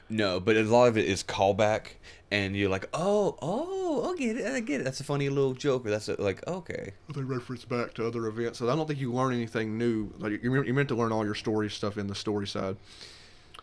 [0.09, 1.93] No, but a lot of it is callback,
[2.29, 4.83] and you're like, oh, oh, I get it, I get it.
[4.83, 8.27] That's a funny little joke, or that's a, like, okay, They reference back to other
[8.27, 10.11] events, so I don't think you learn anything new.
[10.19, 12.75] Like you're, you're meant to learn all your story stuff in the story side.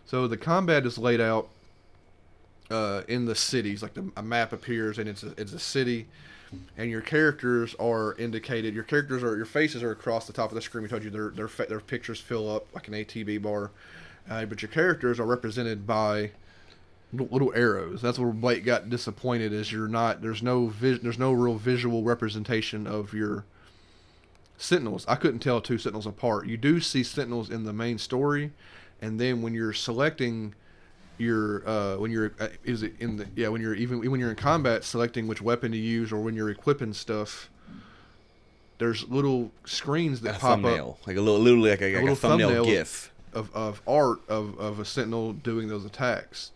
[0.07, 1.51] So the combat is laid out
[2.71, 3.83] uh, in the cities.
[3.83, 6.09] Like the, a map appears, and it's a, it's a city,
[6.77, 8.75] and your characters are indicated.
[8.75, 10.83] Your characters are your faces are across the top of the screen.
[10.83, 13.71] We told you their their their pictures fill up like an ATB bar,
[14.29, 16.33] uh, but your characters are represented by
[17.13, 18.03] little, little arrows.
[18.03, 19.53] That's where Blake got disappointed.
[19.53, 23.45] Is you're not there's no vis, there's no real visual representation of your
[24.57, 25.05] sentinels.
[25.09, 26.47] I couldn't tell two sentinels apart.
[26.47, 28.53] You do see sentinels in the main story,
[29.01, 30.55] and then when you're selecting
[31.21, 34.31] your uh, when you're uh, is it in the yeah when you're even when you're
[34.31, 37.51] in combat selecting which weapon to use or when you're equipping stuff.
[38.79, 41.97] There's little screens that a pop thumbnail, up like a little, literally like a, like
[41.97, 42.65] a, little thumbnail, thumbnail.
[42.65, 43.13] gif.
[43.35, 46.51] of, of art of, of a sentinel doing those attacks.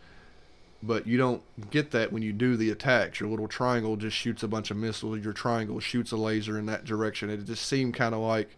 [0.82, 3.20] But you don't get that when you do the attacks.
[3.20, 5.22] Your little triangle just shoots a bunch of missiles.
[5.22, 7.28] Your triangle shoots a laser in that direction.
[7.28, 8.56] It just seemed kind of like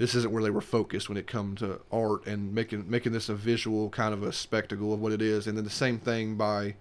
[0.00, 3.28] this isn't where they were focused when it come to art and making making this
[3.28, 5.46] a visual kind of a spectacle of what it is.
[5.46, 6.74] And then the same thing by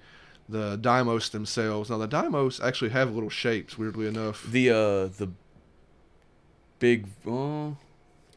[0.48, 1.90] the Deimos themselves.
[1.90, 3.78] Now the Deimos actually have little shapes.
[3.78, 4.76] Weirdly enough, The uh,
[5.08, 5.30] the
[6.80, 7.72] big, uh,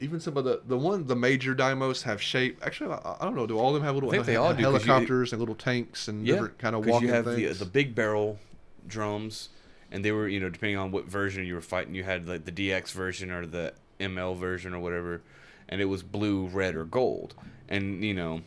[0.01, 2.59] even some of the the one the major Deimos have shape.
[2.63, 3.47] Actually, I, I don't know.
[3.47, 5.41] Do all of them have little I think they all do, 'cause you- helicopters and
[5.41, 7.59] little tanks and yeah, different kind of 'cause walking you have things?
[7.59, 8.39] the the big barrel
[8.87, 9.49] drums,
[9.91, 12.45] and they were you know depending on what version you were fighting, you had like
[12.45, 13.73] the DX version or the
[14.03, 15.23] ML version or whatever,
[15.69, 17.35] and it was blue, red, or gold,
[17.69, 18.43] and you know.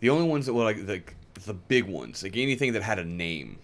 [0.00, 1.02] The only ones that were like the
[1.44, 3.58] the big ones, like anything that had a name,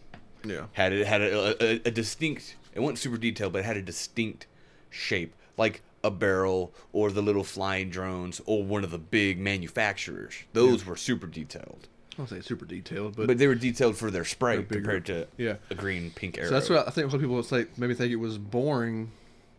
[0.45, 3.77] yeah, had it had a, a, a distinct it wasn't super detailed but it had
[3.77, 4.47] a distinct
[4.91, 10.35] shape like a barrel or the little flying drones or one of the big manufacturers
[10.53, 14.11] those were super detailed I don't say super detailed, but, but they were detailed for
[14.11, 15.57] their spray compared to Yeah.
[15.70, 17.11] a green pink arrow so that's what I think.
[17.11, 19.12] What people would say maybe think it was boring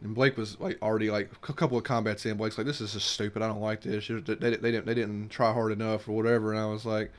[0.04, 2.36] And Blake was like already like a couple of combats in.
[2.38, 3.42] Blake's like, "This is just stupid.
[3.42, 4.08] I don't like this.
[4.08, 7.12] They, they, they didn't they didn't try hard enough or whatever." And I was like,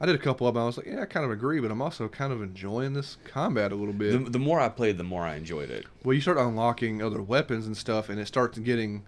[0.00, 0.62] I did a couple of them.
[0.64, 3.18] I was like, "Yeah, I kind of agree, but I'm also kind of enjoying this
[3.24, 5.86] combat a little bit." The, the more I played, the more I enjoyed it.
[6.04, 9.04] well, you start unlocking other weapons and stuff, and it starts getting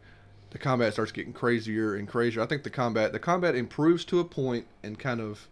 [0.50, 2.42] the combat starts getting crazier and crazier.
[2.42, 5.48] I think the combat the combat improves to a point and kind of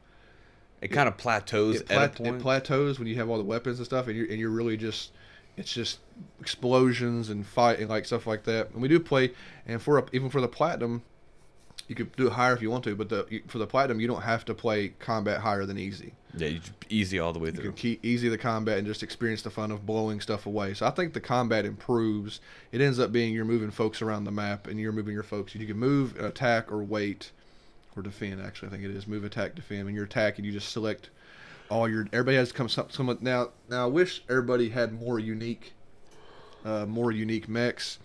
[0.81, 2.37] It kind of plateaus it, at a plat- point.
[2.37, 4.77] it plateaus when you have all the weapons and stuff, and you're and you're really
[4.77, 5.11] just
[5.57, 5.99] it's just
[6.41, 8.71] explosions and fight and like stuff like that.
[8.71, 9.33] And we do play,
[9.67, 11.03] and for a, even for the platinum,
[11.87, 14.07] you could do it higher if you want to, but the for the platinum you
[14.07, 16.13] don't have to play combat higher than easy.
[16.37, 17.65] yeah, you easy all the way You through.
[17.65, 20.75] can keep easy the combat and just experience the fun of blowing stuff away.
[20.75, 22.41] So I think the combat improves.
[22.73, 25.55] It ends up being you're moving folks around the map and you're moving your folks.
[25.55, 27.31] You can move, attack, or wait,
[27.97, 28.43] or defend.
[28.43, 29.87] Actually, I think it is move, attack, defend.
[29.87, 31.09] When you're attacking, you just select
[31.71, 32.07] all your.
[32.13, 32.91] Everybody has come some.
[32.91, 35.73] some now, now I wish everybody had more unique,
[36.69, 37.99] uh, more unique mechs.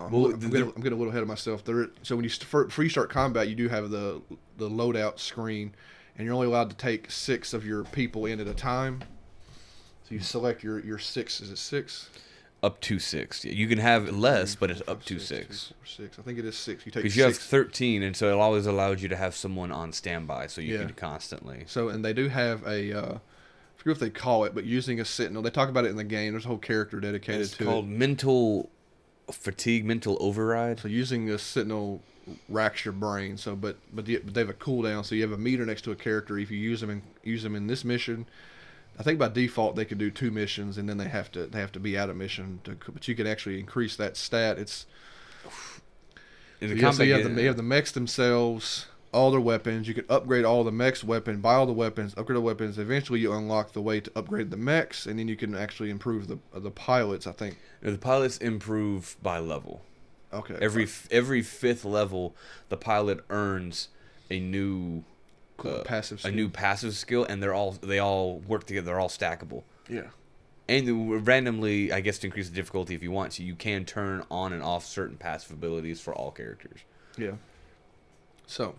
[0.00, 1.64] I'm, Well, I'm, getting, I'm getting a little ahead of myself.
[1.64, 4.22] There, so when you st- for, before you start combat, you do have the
[4.56, 5.74] the loadout screen,
[6.16, 9.00] and you're only allowed to take six of your people in at a time.
[10.08, 11.40] So you select your your six.
[11.40, 12.10] Is it six?
[12.60, 13.44] Up to six.
[13.44, 15.68] Yeah, You can have less, but it's up to six.
[15.68, 15.74] two,
[16.04, 16.18] six.
[16.18, 16.84] I think it is six.
[16.84, 19.70] You take Because you have 13, and so it always allows you to have someone
[19.70, 20.86] on standby, so you Yeah.
[20.86, 21.62] could constantly.
[21.68, 22.92] So and they do have a.
[22.92, 23.18] Uh,
[23.88, 25.42] forget what they call it, but using a sentinel.
[25.42, 26.32] They talk about it in the game.
[26.32, 27.88] There's a whole character dedicated to It's to called it.
[27.88, 28.70] mental
[29.30, 30.80] fatigue, mental override.
[30.80, 32.02] So using a sentinel
[32.48, 33.36] racks your brain.
[33.36, 35.04] So, but but, the, but they have a cooldown.
[35.04, 36.38] So you have a meter next to a character.
[36.38, 38.26] If you use them and use them in this mission,
[38.98, 41.60] I think by default they can do two missions, and then they have to they
[41.60, 42.60] have to be out of mission.
[42.64, 44.58] To, but you can actually increase that stat.
[44.58, 44.86] It's
[46.60, 49.40] In so the yeah, so you have, the, you have the mechs themselves, all their
[49.40, 49.88] weapons.
[49.88, 52.78] You can upgrade all the mechs weapon, buy all the weapons, upgrade the weapons.
[52.78, 56.28] Eventually, you unlock the way to upgrade the mechs, and then you can actually improve
[56.28, 57.26] the uh, the pilots.
[57.26, 57.58] I think.
[57.82, 59.82] the pilots improve by level.
[60.32, 60.56] Okay.
[60.60, 62.34] Every f- every fifth level,
[62.68, 63.88] the pilot earns
[64.30, 65.04] a new
[65.56, 66.18] Cool, uh, passive.
[66.18, 66.34] a skill.
[66.34, 68.86] new passive skill, and they're all they all work together.
[68.86, 69.62] They're all stackable.
[69.88, 70.08] Yeah.
[70.68, 74.22] And randomly, I guess to increase the difficulty if you want to, you can turn
[74.30, 76.80] on and off certain passive abilities for all characters.
[77.16, 77.32] Yeah.
[78.46, 78.74] So,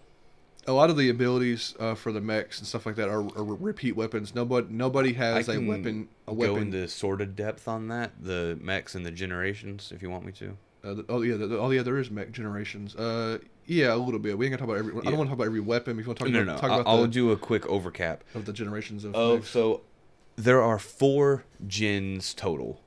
[0.67, 3.43] a lot of the abilities uh, for the mechs and stuff like that are, are
[3.43, 4.35] repeat weapons.
[4.35, 6.09] Nobody nobody has a weapon.
[6.27, 10.09] A Go into sort of depth on that, the mechs and the generations, if you
[10.09, 10.57] want me to.
[10.83, 12.95] Uh, the, oh yeah, the, the, oh yeah, there is mech generations.
[12.95, 14.37] Uh, yeah, a little bit.
[14.37, 15.01] We ain't gonna talk about every.
[15.01, 15.99] I don't want to talk about every weapon.
[15.99, 17.65] If you want to talk no, about, no, talk I'll, about I'll do a quick
[17.67, 18.23] overcap.
[18.33, 19.15] of the generations of.
[19.15, 19.49] Oh, mechs.
[19.49, 19.81] so
[20.35, 22.81] there are four gens total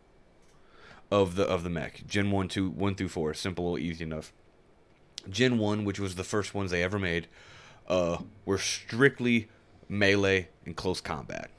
[1.10, 2.06] of the of the mech.
[2.06, 3.34] Gen one, two, one through four.
[3.34, 4.32] Simple, easy enough.
[5.28, 7.28] Gen one, which was the first ones they ever made,
[7.92, 9.48] uh, were strictly
[9.88, 11.50] melee and close combat.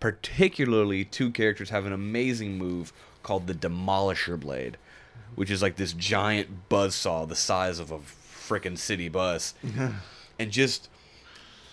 [0.00, 2.92] Particularly, two characters have an amazing move
[3.22, 4.76] called the Demolisher Blade,
[5.36, 9.54] which is like this giant buzzsaw the size of a freaking city bus,
[10.38, 10.88] and just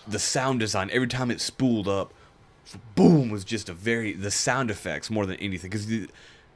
[0.08, 2.14] the sound design every time it spooled up
[2.96, 5.70] boom was just a very the sound effects more than anything.
[5.70, 6.08] Because you,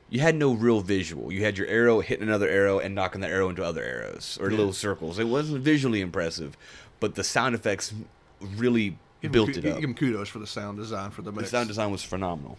[0.09, 1.31] you had no real visual.
[1.31, 4.49] You had your arrow hitting another arrow and knocking the arrow into other arrows or
[4.49, 5.19] little circles.
[5.19, 6.55] It wasn't visually impressive
[6.99, 7.93] but the sound effects
[8.41, 11.31] really Give built ku- it up Give them kudos for the sound design for the
[11.31, 12.57] the sound design was phenomenal.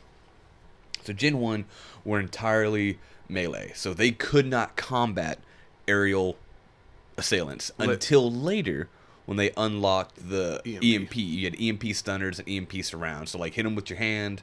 [1.04, 1.64] So Gen 1
[2.04, 2.98] were entirely
[3.28, 3.72] melee.
[3.74, 5.38] So they could not combat
[5.86, 6.36] aerial
[7.16, 8.88] assailants until later
[9.26, 10.82] when they unlocked the EMP.
[10.84, 11.16] EMP.
[11.16, 13.28] You had EMP stunners and EMP surround.
[13.28, 14.42] So like hit them with your hand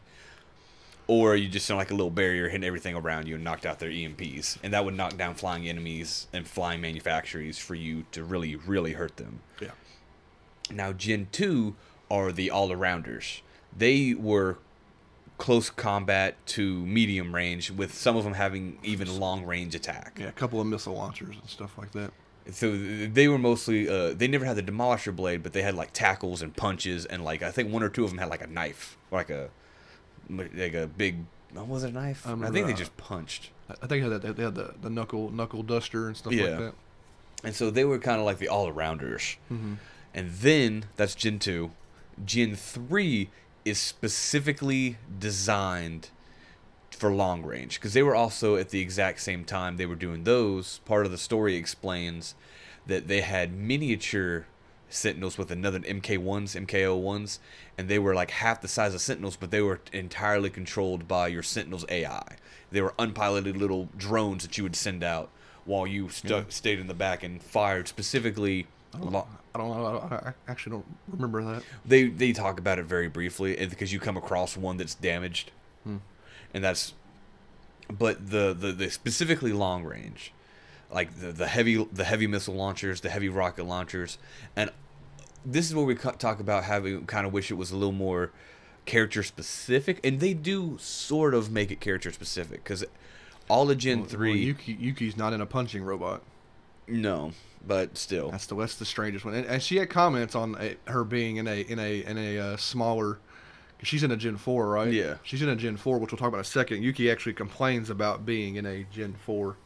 [1.07, 3.79] or you just sound like a little barrier hitting everything around you and knocked out
[3.79, 4.57] their EMPs.
[4.63, 8.93] And that would knock down flying enemies and flying manufactories for you to really, really
[8.93, 9.41] hurt them.
[9.61, 9.69] Yeah.
[10.71, 11.75] Now, Gen 2
[12.09, 13.41] are the all arounders.
[13.77, 14.57] They were
[15.37, 20.17] close combat to medium range, with some of them having even long range attack.
[20.19, 22.11] Yeah, a couple of missile launchers and stuff like that.
[22.51, 25.91] So they were mostly, uh, they never had the Demolisher Blade, but they had like
[25.93, 28.47] tackles and punches, and like I think one or two of them had like a
[28.47, 29.49] knife, like a
[30.29, 31.25] like a big.
[31.53, 32.25] What was it a knife?
[32.27, 33.49] I I, think they uh, just punched.
[33.69, 36.43] I think they had, they had the, the knuckle knuckle duster and stuff Yeah.
[36.49, 36.73] like that.
[37.43, 39.37] And so they were kind of like the all arounders.
[39.51, 39.73] Mm-hmm.
[40.15, 41.71] And then that's Gen 2.
[42.23, 43.29] Gen 3
[43.65, 46.09] is specifically designed
[46.91, 50.23] for long range because they were also at the exact same time they were doing
[50.23, 50.79] those.
[50.85, 52.33] Part of the story explains
[52.87, 54.45] that they had miniature
[54.89, 57.39] sentinels with another MK1s, MKO1s,
[57.77, 61.27] and they were like half the size of sentinels, but they were entirely controlled by
[61.27, 62.37] your sentinel's AI.
[62.71, 65.29] They were unpiloted little drones that you would send out
[65.65, 68.67] while you stuck, stayed in the back and fired specifically.
[68.97, 69.85] lo- I don't know.
[70.11, 71.63] I, I actually don't remember that.
[71.85, 75.51] they they talk about it very briefly because you come across one that's damaged
[75.85, 75.97] Hmm.
[76.53, 76.93] and that's
[77.91, 80.33] but the, the the specifically long range,
[80.91, 84.17] like the the heavy the heavy missile launchers, the heavy rocket launchers,
[84.55, 84.71] and
[85.45, 88.31] this is where we talk about having kind of wish it was a little more
[88.85, 92.83] character specific, and they do sort of make it character specific because
[93.47, 96.23] all of Gen Well, three, Yuki, Yuki's not in a punching robot.
[96.87, 97.31] no,
[97.67, 99.33] but still, That's the that's the strangest one.
[99.33, 102.39] And, and she had comments on a, her being in a in a in a
[102.39, 103.19] uh, smaller.
[103.83, 104.91] She's in a Gen four, right?
[104.91, 105.15] Yeah.
[105.23, 106.81] She's in a Gen four, which we'll talk about in a second.
[106.81, 109.57] Yuki actually complains about being in a Gen four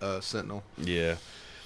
[0.00, 0.62] uh, Sentinel.
[0.78, 1.16] Yeah,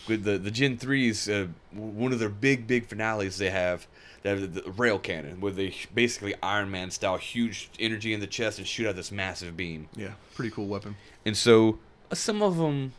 [0.09, 3.87] with the the Gen threes, uh, one of their big big finales they have.
[4.23, 8.21] They have the, the rail cannon, where they basically Iron Man style, huge energy in
[8.21, 9.89] the chest and shoot out this massive beam.
[9.95, 10.97] Yeah, pretty cool weapon.
[11.25, 11.79] And so
[12.11, 12.93] uh, some of them,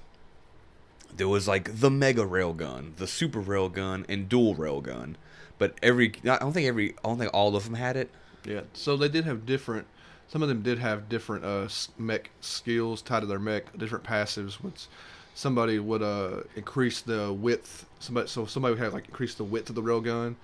[1.15, 5.17] there was like the mega rail gun, the super rail gun, and dual rail gun.
[5.57, 8.09] But every, I don't think every, I don't think all of them had it.
[8.45, 8.61] Yeah.
[8.73, 9.87] So they did have different.
[10.27, 11.67] Some of them did have different uh,
[11.97, 14.55] mech skills tied to their mech, different passives.
[14.55, 14.87] Which
[15.33, 17.85] somebody would uh, increase the width.
[17.99, 20.35] Somebody so somebody would have like increase the width of the railgun.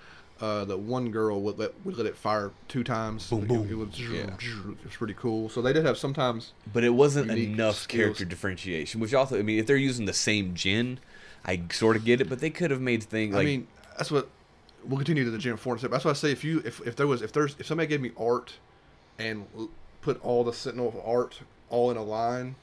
[0.44, 3.30] Uh, the one girl would let would let it fire two times.
[3.30, 3.64] Boom, Like, boom.
[3.66, 4.34] It, it was Yeah.
[4.74, 5.48] it was pretty cool.
[5.48, 6.52] So they did have sometimes.
[6.72, 7.98] But it wasn't enough skills.
[8.02, 10.98] character differentiation, which also, I mean, if they're using the same gen,
[11.46, 13.66] I sort of get it, but they could have made things like, I mean,
[13.96, 14.28] that's what
[14.84, 15.74] we'll continue to the Gen Four.
[15.74, 15.90] and stuff.
[15.92, 18.02] That's why I say if you if, if there was if there's if somebody gave
[18.02, 18.54] me art
[19.18, 19.46] and
[20.02, 21.40] put all the Sentinel art
[21.70, 22.56] all in a line,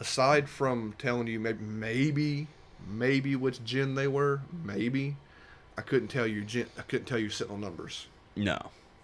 [0.00, 2.46] aside from telling you maybe maybe
[2.88, 5.16] maybe which gen they were, maybe
[5.76, 6.44] I couldn't tell you
[6.78, 8.06] I couldn't tell you Sentinel numbers.
[8.36, 8.58] no.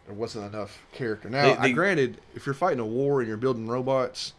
[0.07, 1.29] There wasn't enough character.
[1.29, 4.33] Now, They- I granted, if you're fighting a war and you're building robots,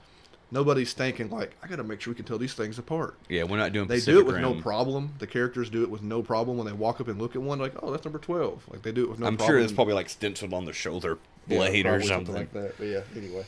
[0.49, 3.14] nobody's thinking like I got to make sure we can tell these things apart.
[3.30, 5.14] Yeah, we're not doing They Pacific do it with no problem.
[5.19, 7.60] The characters do it with no problem when they walk up and look at one.
[7.60, 8.64] Like, oh, that's number twelve.
[8.68, 9.57] Like they do it with no I'm problem.
[9.57, 12.34] sure it's probably like stenciled on the shoulder Yeah, blade or probably something.
[12.34, 12.76] like that.
[12.80, 13.45] But yeah, anyway.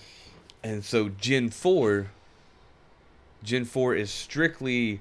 [0.64, 2.06] And so Gen 4
[3.44, 5.00] Gen 4 is strictly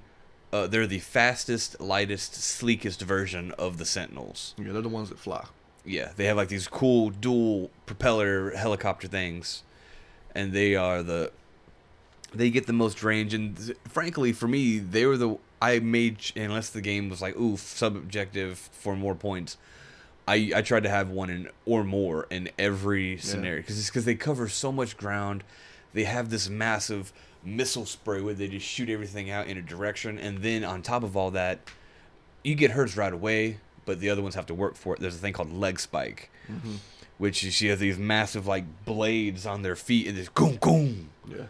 [0.53, 4.55] uh, they're the fastest, lightest, sleekest version of the Sentinels.
[4.59, 5.47] Yeah, they're the ones that fly.
[5.85, 9.63] Yeah, they have like these cool dual propeller helicopter things
[10.35, 11.33] and they are the
[12.33, 16.19] they get the most range and th- frankly for me they were the I made
[16.37, 19.57] unless the game was like oof subjective for more points
[20.29, 24.05] I, I tried to have one in or more in every scenario because it's because
[24.05, 25.43] they cover so much ground.
[25.93, 27.13] They have this massive
[27.45, 31.03] missile spray where they just shoot everything out in a direction, and then on top
[31.03, 31.61] of all that,
[32.45, 35.01] you get hurts right away, but the other ones have to work for it.
[35.01, 36.77] There's a thing called leg spike, mm-hmm.
[37.19, 41.11] which is you have these massive like blades on their feet and this goom goom,
[41.29, 41.45] Yeah.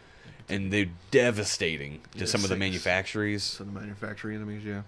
[0.49, 3.43] and they're devastating to Yeah, some of the manufacturers.
[3.43, 4.83] So the manufacturing enemies, yeah.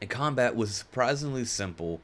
[0.00, 2.00] And combat was surprisingly simple,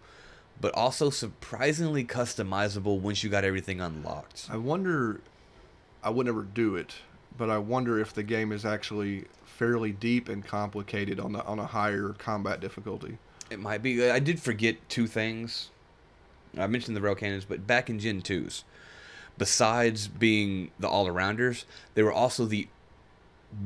[0.61, 4.49] but also surprisingly customizable once you got everything unlocked.
[4.51, 5.21] I wonder.
[6.03, 6.97] I would never do it,
[7.37, 11.59] but I wonder if the game is actually fairly deep and complicated on the on
[11.59, 13.19] a higher combat difficulty.
[13.51, 14.11] It might be.
[14.11, 15.71] I did forget two things.
[16.57, 18.63] I mentioned the rail cannons, but back in Gen 2s,
[19.37, 22.69] besides being the all arounders, they were also the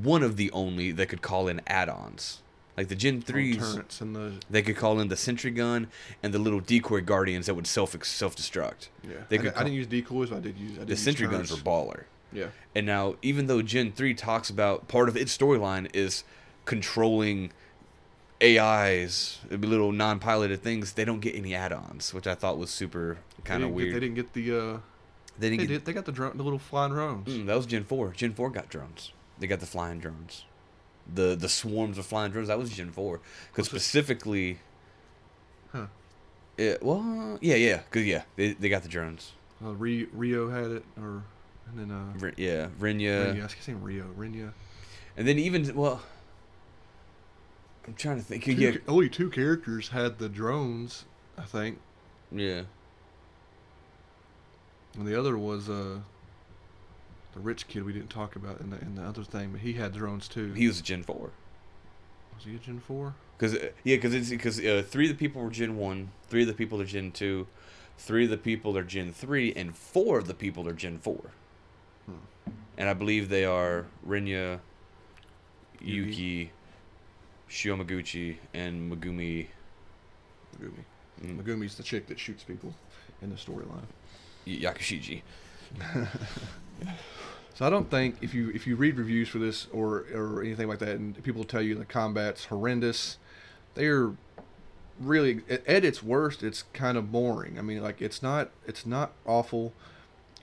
[0.02, 2.40] one of the only that could call in add ons.
[2.76, 5.88] Like the Gen 3s, and the they could call in the sentry gun
[6.22, 8.88] and the little decoy guardians that would self self destruct.
[9.02, 9.16] yeah.
[9.28, 10.32] They I, could I didn't use decoys.
[10.32, 10.76] I did use.
[10.76, 12.04] I did the use sentry guns were baller.
[12.32, 12.48] Yeah.
[12.74, 16.24] And now, even though Gen 3 talks about part of its storyline is
[16.66, 17.50] controlling
[18.42, 22.70] AIs, little non piloted things, they don't get any add ons, which I thought was
[22.70, 23.94] super kind of didn't get- weird.
[23.94, 24.50] they didn't get the.
[24.58, 24.78] Uh,
[25.38, 25.74] They they didn't get.
[25.74, 25.84] did.
[25.86, 27.28] They got the drone, the little flying drones.
[27.28, 28.12] Mm, that was Gen 4.
[28.12, 29.12] Gen 4 got drones.
[29.38, 30.44] They got the flying drones.
[31.12, 33.20] The the swarms of flying drones, that was Gen 4.
[33.50, 34.58] Because specifically.
[35.72, 35.86] Huh.
[36.56, 37.82] It, well, yeah, yeah.
[37.88, 39.32] Because, yeah, they, they got the drones.
[39.64, 41.22] Uh, Rio had it, or
[41.70, 43.34] and then uh, Rin- Yeah, Renya.
[43.34, 43.44] Renya.
[43.44, 44.52] I keep saying Rio, Renya.
[45.16, 46.00] And then even, well.
[47.86, 48.44] I'm trying to think.
[48.44, 51.06] Two, Yeah, Only two characters had the drones,
[51.38, 51.78] I think,
[52.30, 52.62] yeah.
[54.96, 56.00] and the other was uh,
[57.32, 59.74] the rich kid we didn't talk about in the in the other thing, but he
[59.74, 60.52] had drones too.
[60.52, 61.30] He was a Gen 4.
[62.36, 63.14] was he a Gen four?
[63.38, 66.42] Cause uh, yeah, cause it's because uh, three of the people were Gen one, three
[66.42, 67.46] of the people are Gen two,
[67.96, 71.30] three of the people are Gen three, and four of the people are Gen four.
[72.76, 74.60] And I believe they are Renya.
[75.80, 76.50] Yuki,
[77.46, 79.46] Shu Amiguchi, and Megumi.
[80.60, 80.84] Megumi.
[81.24, 82.74] mm, Megumi's the chick that shoots people
[83.22, 83.86] in the storyline.
[84.46, 85.22] Y- Yakushiji.
[87.54, 90.68] So I don't think if you if you read reviews for this or or anything
[90.68, 93.18] like that, and people tell you the combat's horrendous,
[93.74, 94.12] they're
[95.00, 96.44] really at at its worst.
[96.44, 97.58] It's kind of boring.
[97.58, 99.72] I mean, like it's not it's not awful.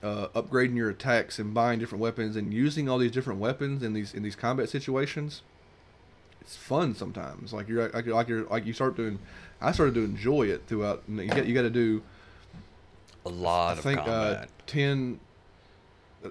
[0.02, 3.92] Uh, upgrading your attacks and buying different weapons and using all these different weapons in
[3.92, 5.42] these in these combat situations.
[6.40, 7.52] It's fun sometimes.
[7.52, 9.18] Like you're like you're like, you're, like you start doing.
[9.60, 11.02] I started to enjoy it throughout.
[11.08, 12.02] and You got you got to do.
[13.24, 15.18] A lot I of think uh, ten.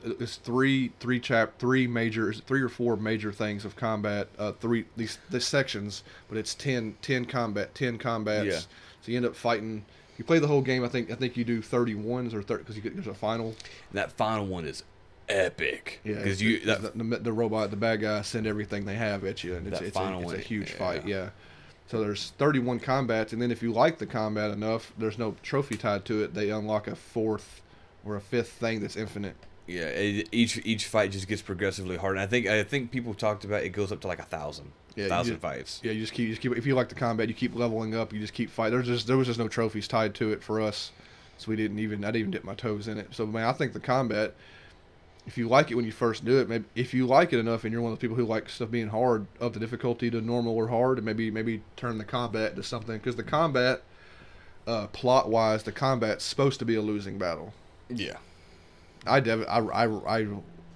[0.04, 4.28] It's three three chap three major is three or four major things of combat.
[4.38, 8.46] Uh, three these the sections, but it's 10, 10 combat ten combats.
[8.46, 8.60] Yeah.
[9.02, 9.86] So you end up fighting.
[10.18, 10.84] You play the whole game.
[10.84, 13.48] I think I think you do thirty ones or thirty because there's a final.
[13.48, 14.84] And that final one is
[15.30, 16.00] epic.
[16.04, 19.24] Yeah, because you that, the, the, the robot, the bad guy, send everything they have
[19.26, 20.78] at you, and it's, it's, a, it's a huge yeah.
[20.78, 21.08] fight.
[21.08, 21.30] Yeah.
[21.88, 25.78] So there's 31 combats, and then if you like the combat enough, there's no trophy
[25.78, 26.34] tied to it.
[26.34, 27.62] They unlock a fourth
[28.04, 29.36] or a fifth thing that's infinite.
[29.68, 32.16] yeah, it, each each fight just gets progressively harder.
[32.16, 34.72] And I think I think people talked about it goes up to like a thousand,
[34.96, 35.80] Yeah, you thousand just- fights.
[35.84, 36.56] Yeah, you just keep, you just keep.
[36.58, 38.14] If you like the combat, you keep leveling up.
[38.14, 38.74] You just keep fighting.
[38.78, 40.92] There's just there was just no trophies tied to it for us,
[41.38, 42.04] so we didn't even.
[42.04, 43.08] I didn't even dip my toes in it.
[43.14, 44.34] So man, I think the combat.
[45.28, 47.64] If you like it when you first do it, maybe if you like it enough,
[47.64, 50.22] and you're one of the people who like stuff being hard, up the difficulty to
[50.22, 53.82] normal or hard, and maybe maybe turn the combat to something because the combat,
[54.68, 57.56] uh, plot wise, the combat's supposed to be a losing battle.
[57.90, 58.18] Yeah,
[59.08, 60.28] I dev- I, I, I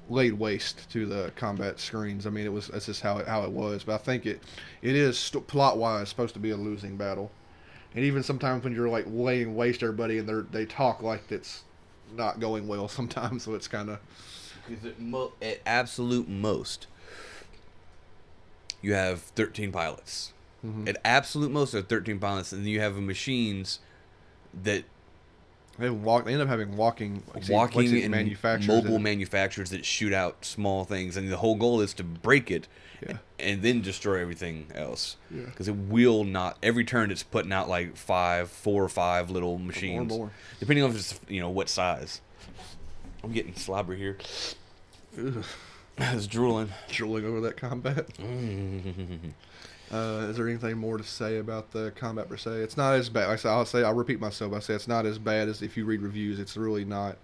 [0.09, 2.25] laid waste to the combat screens.
[2.25, 3.83] I mean, it was that's just how it how it was.
[3.83, 4.41] But I think it
[4.81, 7.31] it is st- plot wise supposed to be a losing battle.
[7.95, 11.63] And even sometimes when you're like laying waste everybody and they they talk like it's
[12.15, 13.99] not going well sometimes, so it's kind of
[14.69, 16.87] Is it mo- at absolute most,
[18.81, 20.33] you have 13 pilots.
[20.65, 20.89] Mm-hmm.
[20.89, 23.79] At absolute most, are 13 pilots, and then you have machines
[24.63, 24.83] that
[25.79, 26.25] they walk.
[26.25, 30.83] They end up having walking walking and manufacturers mobile and- manufacturers that shoot out small
[30.85, 32.67] things, and the whole goal is to break it,
[33.01, 33.17] Yeah.
[33.39, 35.15] and then destroy everything else.
[35.33, 35.45] Yeah.
[35.45, 36.57] Because it will not.
[36.61, 40.31] Every turn, it's putting out like five, four or five little machines, more.
[40.59, 42.21] depending on just you know what size.
[43.23, 44.17] I'm getting slobbery here.
[45.17, 45.43] Ugh,
[45.97, 46.69] I was drooling.
[46.89, 48.07] drooling over that combat.
[48.17, 49.31] Mm.
[49.91, 52.51] Uh, is there anything more to say about the combat per se?
[52.51, 53.27] It's not as bad.
[53.27, 54.53] Like I said, I'll say I'll repeat myself.
[54.53, 56.39] I say it's not as bad as if you read reviews.
[56.39, 57.17] It's really not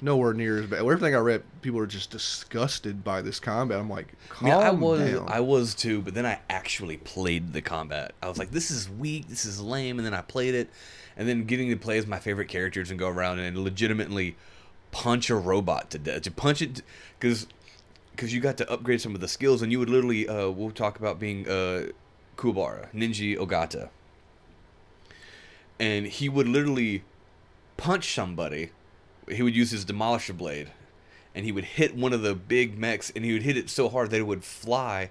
[0.00, 0.80] nowhere near as bad.
[0.80, 3.78] Everything I read, people are just disgusted by this combat.
[3.78, 5.26] I'm like, I calm mean, I was down.
[5.28, 8.12] I was too, but then I actually played the combat.
[8.22, 10.70] I was like, this is weak, this is lame, and then I played it,
[11.16, 14.36] and then getting to play as my favorite characters and go around and legitimately
[14.92, 16.82] punch a robot to death, to punch it,
[17.18, 17.46] because
[18.18, 20.72] because you got to upgrade some of the skills, and you would literally uh, we'll
[20.72, 21.86] talk about being uh,
[22.36, 23.90] Kubara Nenji Ogata,
[25.78, 27.04] and he would literally
[27.76, 28.70] punch somebody.
[29.28, 30.72] He would use his demolisher blade,
[31.32, 33.88] and he would hit one of the big mechs, and he would hit it so
[33.88, 35.10] hard that it would fly.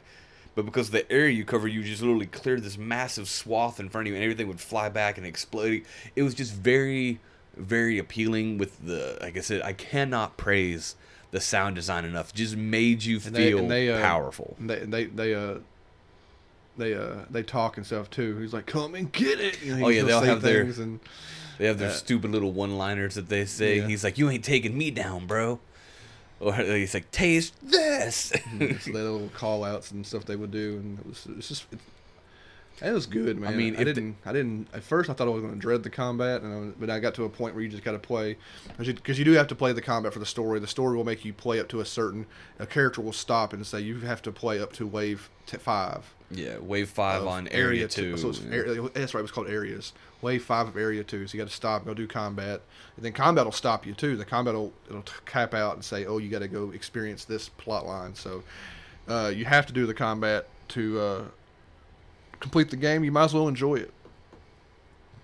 [0.53, 3.87] But because of the area you cover, you just literally cleared this massive swath in
[3.87, 5.83] front of you, and everything would fly back and explode.
[6.13, 7.21] It was just very,
[7.55, 8.57] very appealing.
[8.57, 10.97] With the, like I said, I cannot praise
[11.31, 12.33] the sound design enough.
[12.33, 14.55] Just made you And they- feel and they, uh, powerful.
[14.59, 15.55] They they they uh
[16.77, 18.37] they uh they talk and stuff too.
[18.37, 20.99] He's like, "Come and get it." You know, Oh, yeah, they'll have their- and
[21.57, 23.77] They have their uh, stupid little one-liners that they say.
[23.79, 23.87] Yeah.
[23.87, 25.59] He's like, "You ain't taking me down, bro,"
[26.39, 30.77] or he's like, "Taste this." it's the little call outs and stuff they would do,
[30.77, 31.65] and it was it's just
[32.81, 33.53] it, was good, man.
[33.53, 35.83] I mean, I didn't I didn't at first I thought I was going to dread
[35.83, 37.99] the combat, and I but I got to a point where you just got to
[37.99, 38.37] play
[38.77, 40.59] because you, do have to play the combat for the story.
[40.59, 42.25] The story will make you play up to a certain
[42.59, 46.13] a character will stop and say you have to play up to wave t- five.
[46.29, 48.17] yeah, wave five on area, two.
[48.17, 48.55] So it's yeah.
[48.55, 49.19] area, that's right.
[49.19, 49.93] It was called areas.
[50.21, 51.27] Wave five of area two.
[51.27, 52.61] So you got to stop, go do combat,
[52.95, 54.17] and then combat will stop you too.
[54.17, 57.25] The combat will it'll t- cap out and say, oh, you got to go experience
[57.25, 58.15] this plot line.
[58.15, 58.43] So
[59.07, 61.23] uh, you have to do the combat to uh,
[62.39, 63.03] complete the game.
[63.03, 63.93] You might as well enjoy it.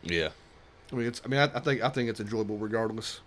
[0.03, 0.29] yeah.
[0.91, 1.21] I mean, it's.
[1.25, 3.21] I mean, I, I think I think it's enjoyable regardless.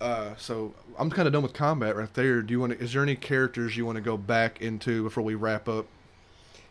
[0.00, 2.42] Uh, so I'm kind of done with combat right there.
[2.42, 2.72] Do you want?
[2.72, 5.86] to Is there any characters you want to go back into before we wrap up?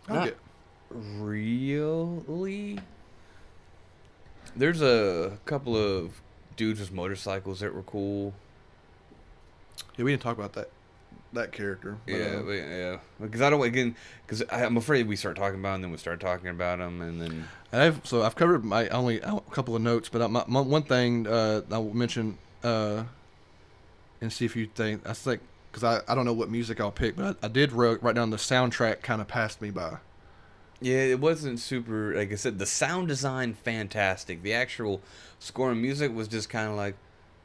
[0.10, 0.38] I'll Not- get-
[0.92, 2.80] Really?
[4.56, 6.20] There's a couple of
[6.58, 8.34] dudes with motorcycles that were cool.
[9.98, 10.70] yeah, we didn't talk about that
[11.34, 11.98] that character.
[12.06, 12.98] but, Yeah, uh, but, yeah.
[13.22, 13.96] Because I don't again.
[14.26, 17.02] Because I'm afraid we start talking about, 'em, and then we start talking about them,
[17.02, 20.62] and then I've so I've covered my only a couple of notes, but my, my
[20.62, 23.04] one thing uh, I will mention uh,
[24.22, 25.42] and see if you think I think
[25.72, 28.16] because I, I don't know what music I'll pick, but I, I did wrote, write
[28.16, 29.98] down the soundtrack kind of passed me by.
[30.82, 32.16] yeah, it wasn't super.
[32.16, 34.42] Like I said, the sound design fantastic.
[34.42, 35.02] The actual
[35.38, 36.96] score and music was just kind of like.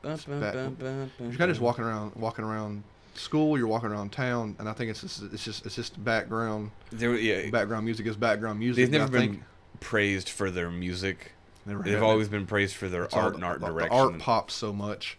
[0.03, 2.83] bum, bum, back- bum, bum, You're kind of just walking around walking around
[3.19, 6.71] school, you're walking around town, and I think it's just it's just it's just background
[6.91, 8.83] There, yeah, background music is background music.
[8.85, 9.43] they've never I been think
[9.81, 11.33] praised for their music.
[11.67, 12.31] never They've always it.
[12.31, 13.99] been praised for their It's art the- and art the, the direction.
[13.99, 15.19] art pops so much.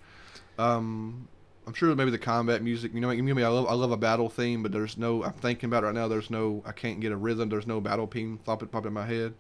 [0.58, 1.28] Um,
[1.68, 2.94] I'm sure maybe the combat music.
[2.94, 3.44] You know, you know me.
[3.44, 5.24] I love I love a battle theme, but there's no.
[5.24, 6.08] I'm thinking about it right now.
[6.08, 6.62] There's no.
[6.66, 7.50] I can't get a rhythm.
[7.50, 9.34] There's no battle theme popping popping in my head.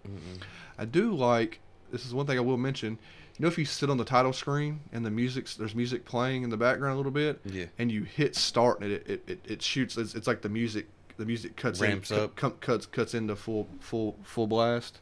[0.77, 1.59] I do like.
[1.91, 2.97] This is one thing I will mention.
[3.37, 6.43] You know, if you sit on the title screen and the music's there's music playing
[6.43, 7.65] in the background a little bit, Yeah.
[7.77, 9.97] and you hit start and it it, it, it shoots.
[9.97, 10.87] It's, it's like the music
[11.17, 12.35] the music cuts Ramps in, up.
[12.35, 14.99] cu- cuts cuts into full full full blast,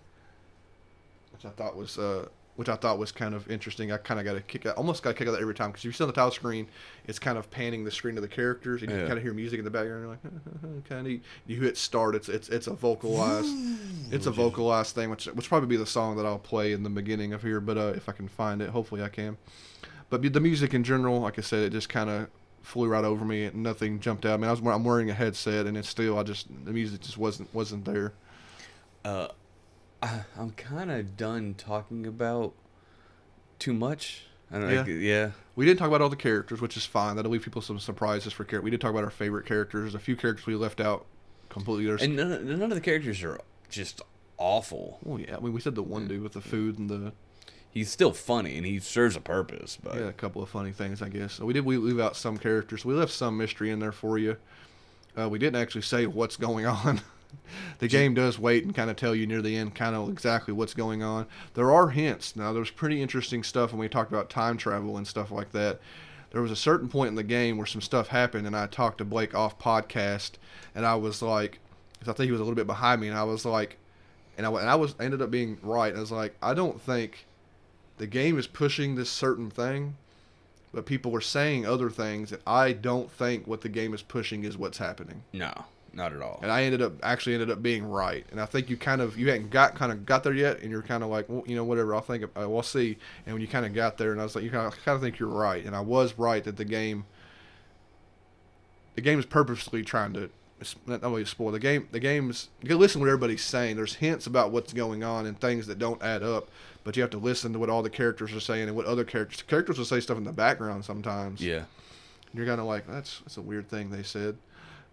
[1.32, 3.92] which I thought was uh which I thought was kind of interesting.
[3.92, 5.82] I kind of got a kick out, almost got a kick out every time because
[5.82, 6.68] if you see on the title screen,
[7.08, 9.06] it's kind of panning the screen to the characters, and you Yeah.
[9.08, 10.02] kind of hear music in the background.
[10.04, 11.14] You're like, kind of.
[11.48, 12.14] You hit start.
[12.16, 13.54] It's it's it's a vocalized,
[14.12, 16.90] it's a vocalized thing, which which probably be the song that I'll play in the
[16.90, 17.60] beginning of here.
[17.60, 19.38] But uh, if I can find it, hopefully I can.
[20.10, 22.28] But the music in general, like I said, it just kind of
[22.62, 23.46] flew right over me.
[23.46, 24.36] and Nothing jumped out.
[24.36, 27.02] I mean, I was I'm wearing a headset, and it's still I just the music
[27.02, 28.14] just wasn't wasn't there.
[29.04, 29.28] Uh,
[30.04, 32.54] I, I'm kind of done talking about
[33.60, 34.24] too much.
[34.52, 34.70] I don't.
[34.72, 34.78] Yeah.
[34.80, 35.32] like, yeah.
[35.56, 37.16] We didn't talk about all the characters, which is fine.
[37.16, 38.66] That'll leave people some surprises for characters.
[38.66, 39.96] We did talk about our favorite characters.
[39.96, 41.06] A few characters we left out
[41.50, 41.86] completely.
[41.86, 43.40] There's, And none, of- none of the characters are
[43.70, 44.02] just
[44.38, 45.00] awful.
[45.04, 47.14] well, yeah, I mean, we said the one dude with the food and the
[47.72, 51.02] He's still funny and he serves a purpose, but yeah, a couple of funny things,
[51.02, 51.34] I guess.
[51.34, 52.86] So we did we leave out some characters.
[52.86, 54.38] We left some mystery in there for you.
[55.18, 57.02] Uh, we didn't actually say what's going on.
[57.80, 60.54] The game does wait and kind of tell you near the end kind of exactly
[60.54, 61.26] what's going on.
[61.54, 62.36] There are hints.
[62.36, 65.80] Now, there's pretty interesting stuff when we talked about time travel and stuff like that.
[66.32, 68.98] There was a certain point in the game where some stuff happened, and I talked
[69.00, 70.32] to Blake off podcast,
[70.74, 71.60] and I was like,
[72.00, 73.78] 'cause I think he was a little bit behind me, and I was like,
[74.38, 75.96] and I, and I was I ended up being right.
[75.96, 77.28] I was like, I don't think
[78.00, 79.96] the game is pushing this certain thing,
[80.74, 84.44] but people are saying other things that I don't think what the game is pushing
[84.44, 85.22] is what's happening.
[85.34, 86.40] no, not at all.
[86.42, 88.26] And I ended up actually ended up being right.
[88.32, 90.72] And I think you kind of you hadn't got kind of got there yet, and
[90.72, 91.94] you're kind of like, well, you know, whatever.
[91.96, 92.24] I'll think.
[92.24, 92.98] Uh, we'll see.
[93.26, 94.96] And when you kind of got there, and I was like, you kind of kind
[94.96, 97.06] of think you're right, and I was right that the game.
[98.96, 100.30] The game is purposely trying to
[100.86, 101.88] not only spoil the game.
[101.92, 103.76] The game's you can listen to what everybody's saying.
[103.76, 106.50] There's hints about what's going on and things that don't add up,
[106.84, 109.04] but you have to listen to what all the characters are saying and what other
[109.04, 111.42] characters characters will say stuff in the background sometimes.
[111.42, 111.64] yeah.
[112.36, 114.38] You're kind of like that's that's a weird thing they said,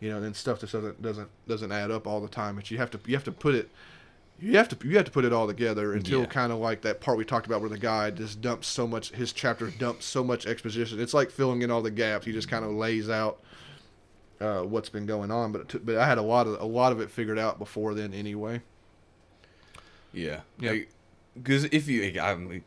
[0.00, 2.56] you know, and then stuff that doesn't doesn't doesn't add up all the time.
[2.56, 3.70] But you have to you have to put it.
[4.38, 6.26] You have to you have to put it all together until Yeah.
[6.26, 9.10] kind of like that part we talked about where the guy just dumps so much
[9.10, 10.98] his chapter dumps so much exposition.
[10.98, 12.24] It's like filling in all the gaps.
[12.24, 13.40] He just kind of lays out
[14.40, 15.52] uh, what's been going on.
[15.52, 17.58] But it took, but I had a lot of a lot of it figured out
[17.58, 18.62] before then anyway.
[20.12, 20.40] Yeah.
[20.58, 20.76] yeah.
[21.34, 22.64] Because if you, I mean,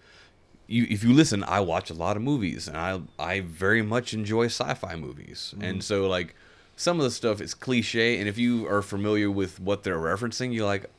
[0.67, 4.13] you, if you listen, I watch a lot of movies, and I, I very much
[4.13, 6.35] enjoy sci-fi movies, and so like,
[6.75, 10.53] some of the stuff is cliche, and if you are familiar with what they're referencing,
[10.53, 10.89] you're like,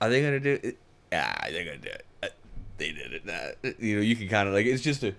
[0.00, 0.78] are they gonna do it?
[1.12, 2.04] Ah, they're gonna do it.
[2.22, 2.28] Uh,
[2.78, 3.26] They did it.
[3.26, 3.70] Nah.
[3.78, 5.14] You know, you can kind of like, it's just a.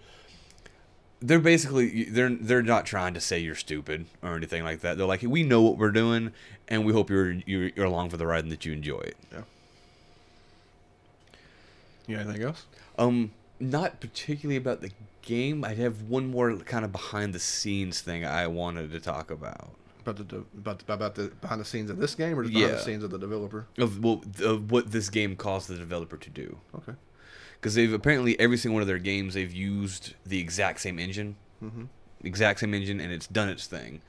[1.22, 4.98] They're basically they're they're not trying to say you're stupid or anything like that.
[4.98, 6.34] They're like, we know what we're doing,
[6.68, 9.16] and we hope you're you're, you're along for the ride and that you enjoy it.
[9.32, 9.42] Yeah.
[12.08, 12.66] You got anything else?
[12.98, 14.92] Um, not particularly about the
[15.22, 15.64] game.
[15.64, 19.70] I have one more kind of behind the scenes thing I wanted to talk about.
[20.06, 22.54] About the de- about the, about the behind the scenes of this game or just
[22.54, 22.78] behind Yeah.
[22.78, 23.68] the scenes of the developer?
[23.78, 26.58] Of well, of what this game caused the developer to do.
[26.76, 26.94] Okay.
[27.60, 31.36] Because they've apparently every single one of their games they've used the exact same engine,
[31.64, 31.84] Mm-hmm.
[32.24, 34.02] exact same engine, and it's done its thing.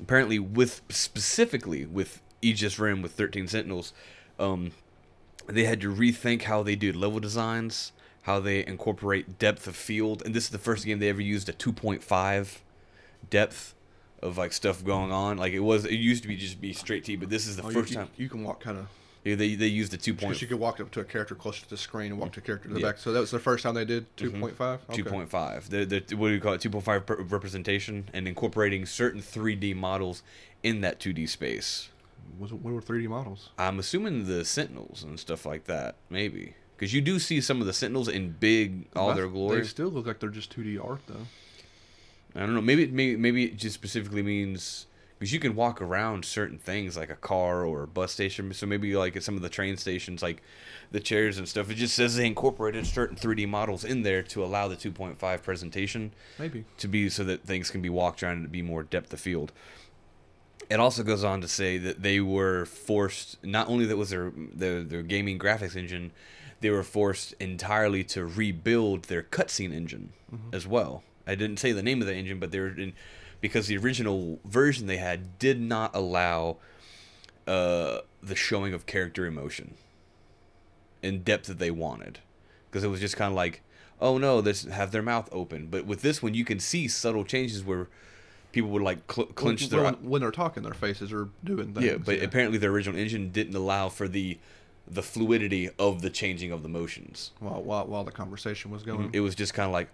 [0.00, 3.92] Apparently, with specifically with Aegis Rim with Thirteen Sentinels,
[4.38, 4.72] um,
[5.46, 7.92] they had to rethink how they did level designs,
[8.22, 11.50] how they incorporate depth of field, and this is the first game they ever used
[11.50, 12.58] a 2.5
[13.28, 13.74] depth
[14.22, 15.36] of like stuff going on.
[15.38, 17.62] Like it was, it used to be just be straight T, but this is the
[17.64, 18.86] Oh, first you, time you can walk kind of
[19.22, 20.16] yeah, they they used the 2.5.
[20.20, 22.40] because you could walk up to a character closer to the screen and walk to
[22.40, 22.86] a character to the Yeah.
[22.86, 22.96] back.
[22.98, 24.80] So that was the first time they did two point five.
[24.82, 24.92] Mm-hmm.
[24.94, 25.68] Two point five.
[25.68, 26.60] The the what do you call it?
[26.62, 30.22] Two point five representation and incorporating certain three D models
[30.62, 31.90] in that two D space.
[32.38, 33.50] Was it, what were three D models?
[33.58, 37.66] I'm assuming the Sentinels and stuff like that, maybe, because you do see some of
[37.66, 39.60] the Sentinels in big all I- their glory.
[39.60, 41.26] They still look like they're just two D art though.
[42.34, 42.60] I don't know.
[42.60, 44.86] Maybe it may, maybe it just specifically means
[45.20, 48.54] because you can walk around certain things like a car or a bus station.
[48.54, 50.42] So maybe like at some of the train stations, like
[50.92, 54.42] the chairs and stuff, it just says they incorporated certain 3D models in there to
[54.42, 56.64] allow the 2.5 presentation Maybe.
[56.78, 59.20] to be so that things can be walked around and to be more depth of
[59.20, 59.52] field.
[60.70, 63.44] It also goes on to say that they were forced.
[63.44, 66.12] Not only that was their their, their gaming graphics engine,
[66.60, 70.54] they were forced entirely to rebuild their cutscene engine mm-hmm.
[70.54, 71.02] as well.
[71.30, 72.92] I didn't say the name of the engine, but they were in
[73.40, 76.56] because the original version they had did not allow
[77.46, 79.74] uh, the showing of character emotion
[81.02, 82.18] in depth that they wanted
[82.68, 83.62] because it was just kind of like
[84.00, 85.66] oh no, this have their mouth open.
[85.66, 87.88] But with this one, you can see subtle changes where
[88.52, 91.74] people would like cl- clench when, their when, when they're talking, their faces are doing
[91.74, 91.86] things.
[91.86, 91.96] yeah.
[91.96, 94.38] But apparently, the original engine didn't allow for the
[94.88, 97.30] the fluidity of the changing of the motions.
[97.38, 99.88] while, while while the conversation was going, It was just kind of like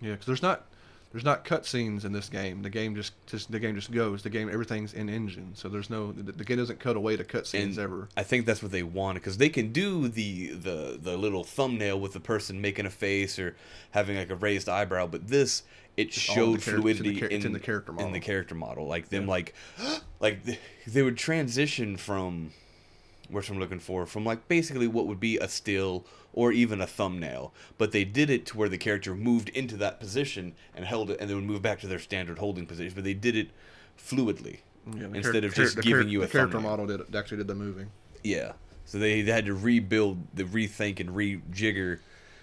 [0.00, 0.64] yeah, because there's not
[1.12, 2.62] there's not cutscenes in this game.
[2.62, 4.22] The game just, just the game just goes.
[4.22, 7.22] The game everything's in engine, so there's no the, the game doesn't cut away to
[7.22, 8.08] cutscenes ever.
[8.16, 12.00] I think that's what they wanted because they can do the the the little thumbnail
[12.00, 13.54] with the person making a face or
[13.92, 15.62] having like a raised eyebrow, but this
[15.96, 18.20] it showed char- it's in the fluidity it's in the character In the model.
[18.20, 19.30] character model, like them, Yeah.
[19.30, 19.54] like
[20.20, 20.40] like
[20.88, 22.50] they would transition from
[23.30, 26.86] what's I'm looking for from like basically what would be a still or even a
[26.86, 31.10] thumbnail, but they did it to where the character moved into that position and held
[31.10, 32.92] it, and then would move back to their standard holding position.
[32.94, 33.50] But they did it
[33.98, 34.58] fluidly
[34.96, 36.76] Yeah, instead char- of just the giving char- you a the character thumbnail.
[36.78, 37.90] model did actually did the moving.
[38.22, 38.52] Yeah.
[38.86, 42.00] So they, they had to rebuild, the rethink and rejigger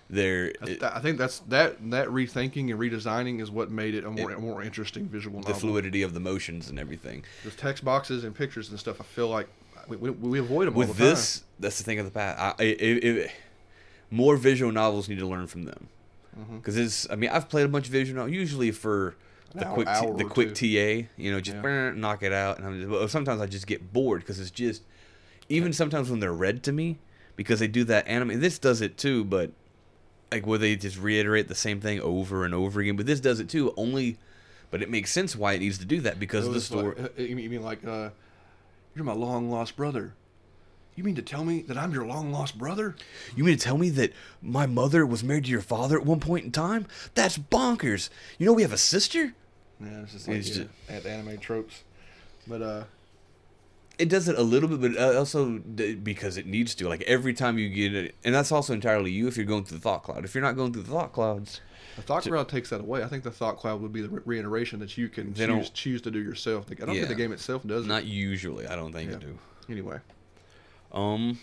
[0.09, 0.53] their.
[0.59, 4.09] That's- uh, I think that's that that rethinking and redesigning is what made it a
[4.11, 5.59] more It- a more interesting visual the novel.
[5.59, 7.23] fluidity of the motions and everything.
[7.43, 8.99] There's text boxes and pictures and stuff.
[8.99, 9.47] I feel like
[9.87, 12.39] we, we, we avoid them all With the this, that's the thing of the past.
[12.59, 13.31] I, it, it,
[14.09, 15.87] more visual novels need to learn from them.
[16.39, 16.57] Mm-hmm.
[16.57, 19.15] Because it's, I mean, I've played a bunch of visual novels, usually for
[19.53, 21.03] the hour- quick, t- the quick two.
[21.03, 21.61] TA, you know, just Yeah.
[21.61, 22.57] brr, knock it out.
[22.57, 24.83] And I'm just, sometimes I just get bored because it's just,
[25.49, 26.99] even sometimes when they're read to me,
[27.35, 28.39] because they do that anime.
[28.39, 29.51] This does it too, but
[30.31, 32.95] like where they just reiterate the same thing over and over again.
[32.95, 34.17] But this does it too, only,
[34.69, 36.95] but it makes sense why it needs to do that because of the story.
[36.97, 38.09] Like, uh, you mean you mean like uh,
[38.95, 40.13] you're my long lost brother?
[40.95, 42.95] You mean to tell me that I'm your long lost brother?
[43.35, 44.11] You mean to tell me that
[44.41, 46.85] my mother was married to your father at one point in time?
[47.15, 48.09] That's bonkers.
[48.37, 49.33] You know we have a sister?
[49.79, 51.83] Yeah, it's just It's like just- yeah, at anime tropes.
[52.47, 52.83] But uh,
[53.97, 56.89] It does it a little bit, but uh, also because it needs to.
[56.89, 59.77] Like every time you get it, and that's also entirely you if you're going through
[59.77, 60.25] the thought cloud.
[60.25, 61.61] If you're not going through the thought clouds,
[61.95, 63.03] the thought cloud takes that away.
[63.03, 66.11] I think the thought cloud would be the reiteration that you can choose, choose to
[66.11, 66.65] do yourself.
[66.71, 67.01] I don't Yeah.
[67.01, 67.85] think the game itself does.
[67.85, 67.87] it.
[67.87, 68.67] not usually.
[68.67, 69.17] I don't think Yeah.
[69.17, 69.37] you do.
[69.69, 69.99] Anyway,
[70.91, 71.39] Um,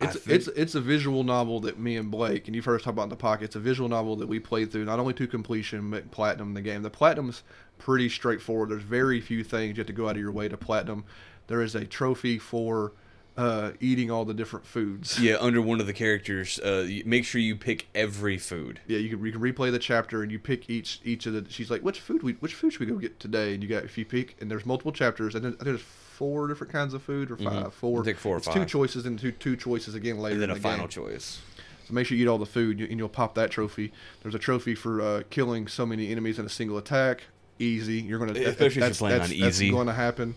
[0.00, 2.82] it's think- it's it's a visual novel that me and Blake and you've heard us
[2.84, 3.44] talk about in the pocket.
[3.46, 6.60] It's a visual novel that we played through not only to completion but platinum the
[6.62, 6.82] game.
[6.82, 7.42] The platinum's
[7.78, 8.68] pretty straightforward.
[8.70, 11.04] There's very few things you have to go out of your way to platinum.
[11.48, 12.92] There is a trophy for
[13.38, 15.18] uh, eating all the different foods.
[15.20, 18.80] yeah, under one of the characters, uh, make sure you pick every food.
[18.88, 21.46] Yeah, you can you can replay the chapter and you pick each each of the.
[21.48, 23.54] She's like, which food we which food should we go get today?
[23.54, 26.72] And you got if you pick and there's multiple chapters and then, there's four different
[26.72, 28.00] kinds of food or 5 Four.
[28.00, 30.34] I think four or it's two choices and two two choices again later.
[30.34, 31.04] And then a the final game.
[31.04, 31.40] choice.
[31.86, 33.92] So make sure you eat all the food and you'll pop that trophy.
[34.22, 37.22] There's a trophy for uh, killing so many enemies in a single attack.
[37.60, 38.00] Easy.
[38.00, 40.34] You're gonna Especially if you're that's, playing that's, on that's going to happen.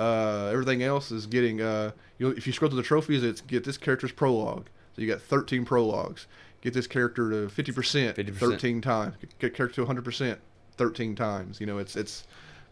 [0.00, 1.60] Uh, everything else is getting.
[1.60, 4.66] Uh, you know, if you scroll through the trophies, it's get this character's prologue.
[4.96, 6.26] So you got 13 prologues.
[6.62, 8.34] Get this character to 50%, 50%.
[8.34, 9.14] 13 times.
[9.38, 10.38] Get character to 100%,
[10.76, 11.60] 13 times.
[11.60, 12.26] You know, it's it's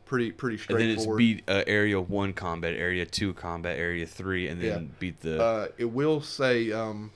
[0.06, 0.90] pretty pretty straightforward.
[0.90, 4.82] And then it's beat uh, area one combat, area two combat, area three, and then
[4.82, 4.88] Yeah.
[4.98, 5.42] beat the.
[5.42, 7.10] Uh, it will say um,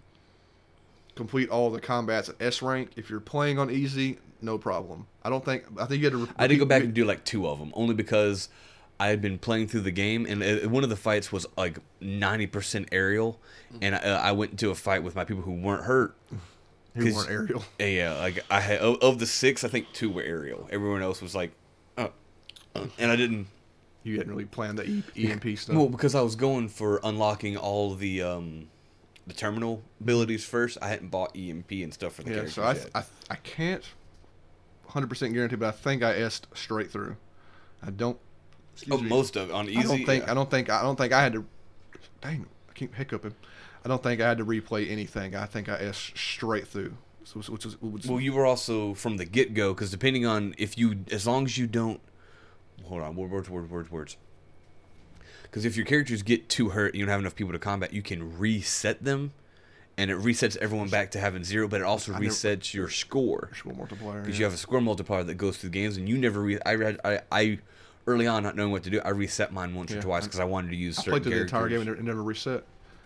[1.14, 2.90] complete all the combats at S rank.
[2.96, 5.06] If you're playing on easy, no problem.
[5.22, 5.64] I don't think.
[5.78, 6.18] I think you had to.
[6.26, 8.48] Re- I did go back and do like two of them, only because
[9.02, 11.78] I had been playing through the game, and uh, one of the fights was like
[12.00, 13.40] ninety percent aerial,
[13.80, 16.14] and I, uh, I went into a fight with my people who weren't hurt.
[16.94, 17.64] 'cause- weren't aerial.
[17.78, 20.68] Yeah, like I had of, of the six, I think two were aerial.
[20.70, 21.52] Everyone else was like,
[21.98, 22.08] uh,
[22.74, 23.46] uh, and I didn't.
[24.04, 25.76] You hadn't really planned the e- EMP stuff.
[25.76, 28.68] Well, because I was going for unlocking all the um,
[29.26, 30.76] the terminal abilities first.
[30.82, 32.76] I hadn't bought EMP and stuff for the yeah, so I.
[32.94, 33.84] I I can't
[34.90, 37.16] 100% guarantee, but I think I asked straight through.
[37.82, 38.18] I don't.
[38.72, 39.08] Excuse oh, me.
[39.08, 39.78] most of it on easy.
[39.78, 40.30] I don't think yeah.
[40.30, 41.44] I don't think I don't think I had to.
[42.20, 43.34] Dang, I keep hiccuping.
[43.84, 45.34] I don't think I had to replay anything.
[45.34, 46.96] I think I asked straight through.
[47.24, 50.54] So, which is which, Well, you were also from the get go because depending on
[50.58, 52.00] if you, as long as you don't,
[52.84, 54.16] hold on, words, words, words, words.
[55.42, 58.02] Because if your characters get too hurt, you don't have enough people to combat, you
[58.02, 59.32] can reset them,
[59.98, 61.68] and it resets everyone back to having zero.
[61.68, 64.20] But it also I never- resets your score Score multiplier.
[64.20, 64.40] because yeah.
[64.40, 66.40] you have a score multiplier that goes through the games, and you never.
[66.40, 67.58] Re- I read, I, I,
[68.06, 69.98] early on not knowing what to do, I reset mine once Yeah.
[69.98, 72.02] or twice because I wanted to use I certain played through the entire game and
[72.04, 72.64] never reset.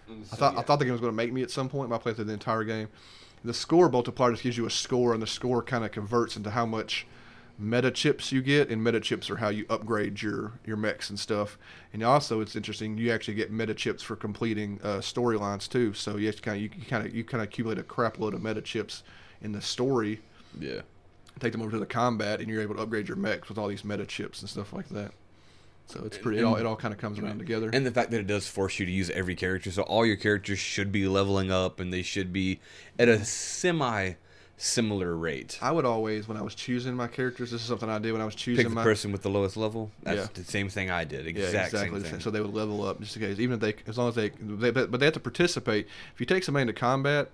[0.09, 1.97] I thought I thought the game was going to make me at some point, but
[1.97, 2.89] I played through the entire game.
[3.45, 6.51] The score multiplier just gives you a score, and the score kind of converts into
[6.51, 7.07] how much
[7.59, 11.19] meta chips you get, and meta chips are how you upgrade your your mechs and
[11.19, 11.59] stuff.
[11.93, 15.93] And also, it's interesting you actually get meta chips for completing uh, storylines too.
[15.93, 18.43] So you kind of you kind of you kind of accumulate a crap load of
[18.43, 19.03] meta chips
[19.43, 20.21] in the story,
[20.59, 20.81] Yeah.
[21.41, 23.69] Take them over to the combat, and you're able to upgrade your mechs with all
[23.69, 25.13] these meta chips and stuff like that.
[25.87, 26.39] So it's pretty.
[26.39, 27.71] It all, it all kind of comes around together.
[27.73, 30.17] And the fact that it does force you to use every character, so all your
[30.17, 32.61] characters should be leveling up, and they should be
[32.99, 34.15] at a semi
[34.59, 35.59] similar rate.
[35.61, 38.23] I would always, when I was choosing my characters, this is something I did when
[38.23, 39.91] I was choosing Pick the my person with the lowest level.
[40.03, 40.29] That's Yeah.
[40.33, 41.27] the same thing I did.
[41.27, 41.79] Yeah, exactly.
[41.79, 42.21] same thing.
[42.21, 44.31] So they would level up just in case, even if they, as long as they,
[44.31, 45.87] they but, but they have to participate.
[46.15, 47.31] If you take somebody into combat,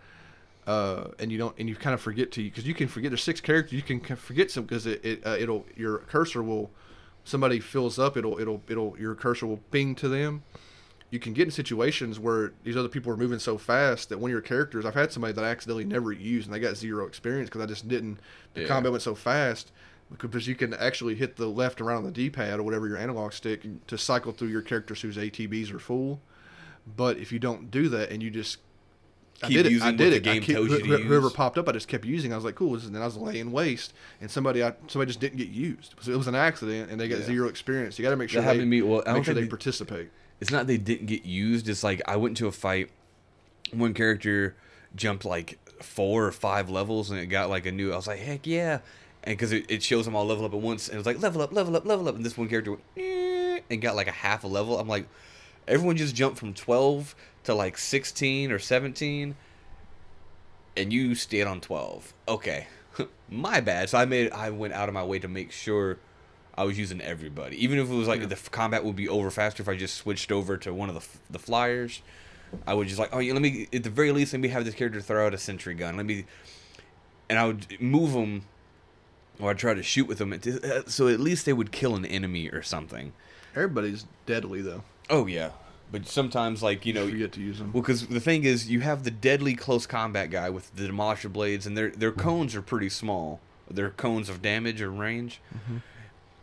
[0.66, 3.22] uh, and you don't, and you kind of forget to, because you can forget there's
[3.22, 6.70] six characters, you can forget some because it, it uh, it'll your cursor will,
[7.24, 10.43] somebody fills up, it'll it'll it'll your cursor will ping to them.
[11.10, 14.30] You can get in situations where these other people are moving so fast that one
[14.30, 17.06] of your characters, I've had somebody that I accidentally never used and they got zero
[17.06, 18.18] experience because I just didn't.
[18.55, 18.66] The Yeah.
[18.68, 19.72] combat went so fast
[20.10, 23.34] because you can actually hit the left around on the D-pad or whatever your analog
[23.34, 26.22] stick to cycle through your characters whose ATBs are full.
[26.97, 28.59] But if you don't do that and you just
[29.43, 30.16] I Keep did it, using I what did it.
[30.16, 31.32] I game kept- tells you to Whoever use.
[31.32, 32.32] popped up, I just kept using.
[32.32, 32.74] I was like, cool.
[32.74, 35.94] This is, and I was laying waste, and somebody, I, somebody just didn't get used.
[36.01, 37.24] So it was an accident, and they got Yeah.
[37.27, 37.98] zero experience.
[37.98, 39.47] You got to make sure That they to me- well, I make sure they they-
[39.48, 40.10] participate.
[40.40, 41.69] it's not they didn't get used.
[41.69, 42.90] It's like I went to a fight.
[43.73, 44.55] One character
[44.94, 47.93] jumped like four or five levels, and it got like a new.
[47.93, 48.78] I was like, heck yeah!
[49.24, 51.20] And because it, it shows them all level up at once, and it was like
[51.20, 54.12] level up, level up, level up, and this one character went and got like a
[54.12, 54.78] half a level.
[54.78, 55.06] I'm like,
[55.68, 57.14] everyone just jumped from 12
[57.44, 59.34] to like 16 or 17,
[60.76, 62.14] and you stayed on 12.
[62.28, 62.66] Okay,
[63.30, 63.89] my bad.
[63.90, 65.98] So I made I went out of my way to make sure.
[66.55, 68.26] I was using everybody, even if it was like Yeah.
[68.26, 70.94] the f- combat would be over faster if I just switched over to one of
[70.94, 72.02] the f- the flyers.
[72.66, 74.66] I would just like, oh, yeah, let me at the very least let me have
[74.66, 75.97] this character throw out a sentry gun.
[75.97, 76.26] Let me,
[77.30, 78.44] and I would move them,
[79.40, 82.05] or I'd try to shoot with them, uh, so at least they would kill an
[82.05, 83.14] enemy or something.
[83.56, 84.84] Everybody's deadly though.
[85.11, 85.51] Oh yeah,
[85.91, 87.73] but sometimes like you know, you forget to use them.
[87.73, 91.33] well, because the thing is, you have the deadly close combat guy with the demolisher
[91.33, 93.41] blades, and their their cones are pretty small.
[93.70, 95.41] Their cones of damage or range,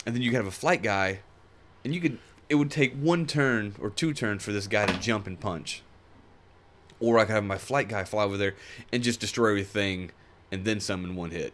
[0.05, 1.19] and then you have a flight guy,
[1.83, 2.17] and you could
[2.49, 5.83] it would take one turn or two turns for this guy to jump and punch,
[6.99, 8.55] or I could have my flight guy fly over there
[8.91, 10.11] and just destroy everything,
[10.51, 11.53] and then some in one hit.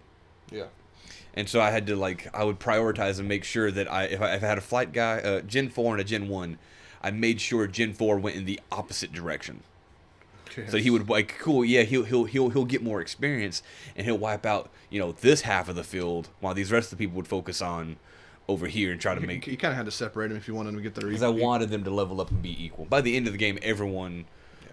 [0.52, 0.68] yeah.
[1.38, 4.22] And so I had to like I would prioritize and make sure that I if
[4.22, 6.57] I, if I had a flight guy, uh, Gen four and a Gen one,
[7.06, 9.61] I made sure Gen four went in the opposite direction.
[10.69, 13.61] So he would like cool, yeah, he'll he'll he'll he'll get more experience
[13.95, 16.98] and he'll wipe out you know this half of the field while these rest of
[16.98, 17.98] the people would focus on
[18.48, 20.56] over here and try to make you kind of had to separate them if you
[20.56, 21.10] wanted them to get their.
[21.10, 22.86] because I wanted them to level up and be equal.
[22.86, 24.26] By the end of the game, everyone.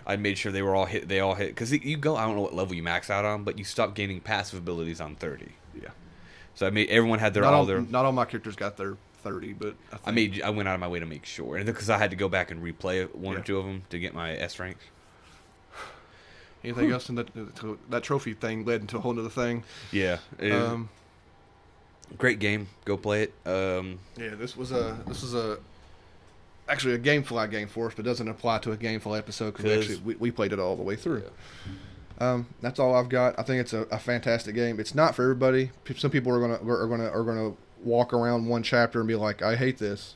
[0.05, 1.07] I made sure they were all hit.
[1.09, 2.17] They all hit because you go.
[2.17, 5.01] I don't know what level you max out on, but you stop gaining passive abilities
[5.01, 5.53] on thirty.
[5.81, 5.91] Yeah.
[6.55, 7.81] So I made everyone had their Not all all, their.
[7.81, 10.43] not all my characters got their thirty, but I, I made.
[10.43, 12.29] I went out of my way to make sure, and because I had to go
[12.29, 14.85] back and replay one or two of them to get my S ranks.
[16.65, 17.29] anything else in that
[17.91, 19.65] that trophy thing led into a whole other thing.
[19.91, 20.19] Yeah.
[20.41, 20.89] Um,
[22.19, 22.69] great game.
[22.85, 23.35] Go play it.
[23.47, 25.59] Um, yeah, this was a this was a
[26.69, 30.01] actually a GameFly game for us, but doesn't apply to a GameFly episode because actually
[30.05, 31.25] we, we played it all the way through.
[32.19, 33.39] Um, that's all I've got.
[33.39, 34.79] I think it's a, a fantastic game.
[34.79, 35.71] It's not for everybody.
[35.97, 37.53] Some people are gonna are gonna are gonna
[37.85, 40.15] walk around one chapter and be like, "I hate this."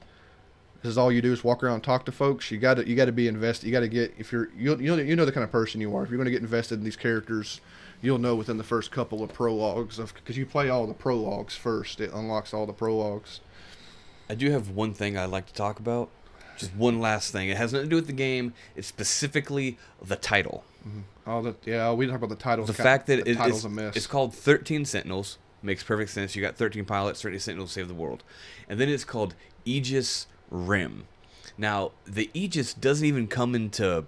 [0.83, 2.51] This is all you do is walk around and talk to folks.
[2.51, 3.67] You got to you got to be invested.
[3.67, 5.81] You got to get if you're you you know you know the kind of person
[5.81, 6.05] you are.
[6.05, 7.61] If you're going to get invested in these characters,
[8.03, 11.57] you'll know within the first couple of prologues of because you play all the prologues
[11.57, 12.01] first.
[12.01, 13.41] It unlocks all the prologues.
[14.29, 16.11] I do have one thing I'd like to talk about.
[16.59, 17.49] Just one last thing.
[17.49, 18.55] It has nothing to do with the game.
[18.77, 20.65] It's specifically the title.
[20.87, 21.01] Mm-hmm.
[21.27, 22.69] Oh, the yeah, we talk about the titles.
[22.69, 23.97] the fact that the it- titles it's, a mess.
[23.97, 26.35] it's called 13 Sentinels makes perfect sense.
[26.35, 28.23] You got 13 pilots, 13 Sentinels save the world.
[28.69, 29.35] And then it's called
[29.65, 31.07] Aegis Rim.
[31.59, 34.05] Now, the Aegis doesn't even come into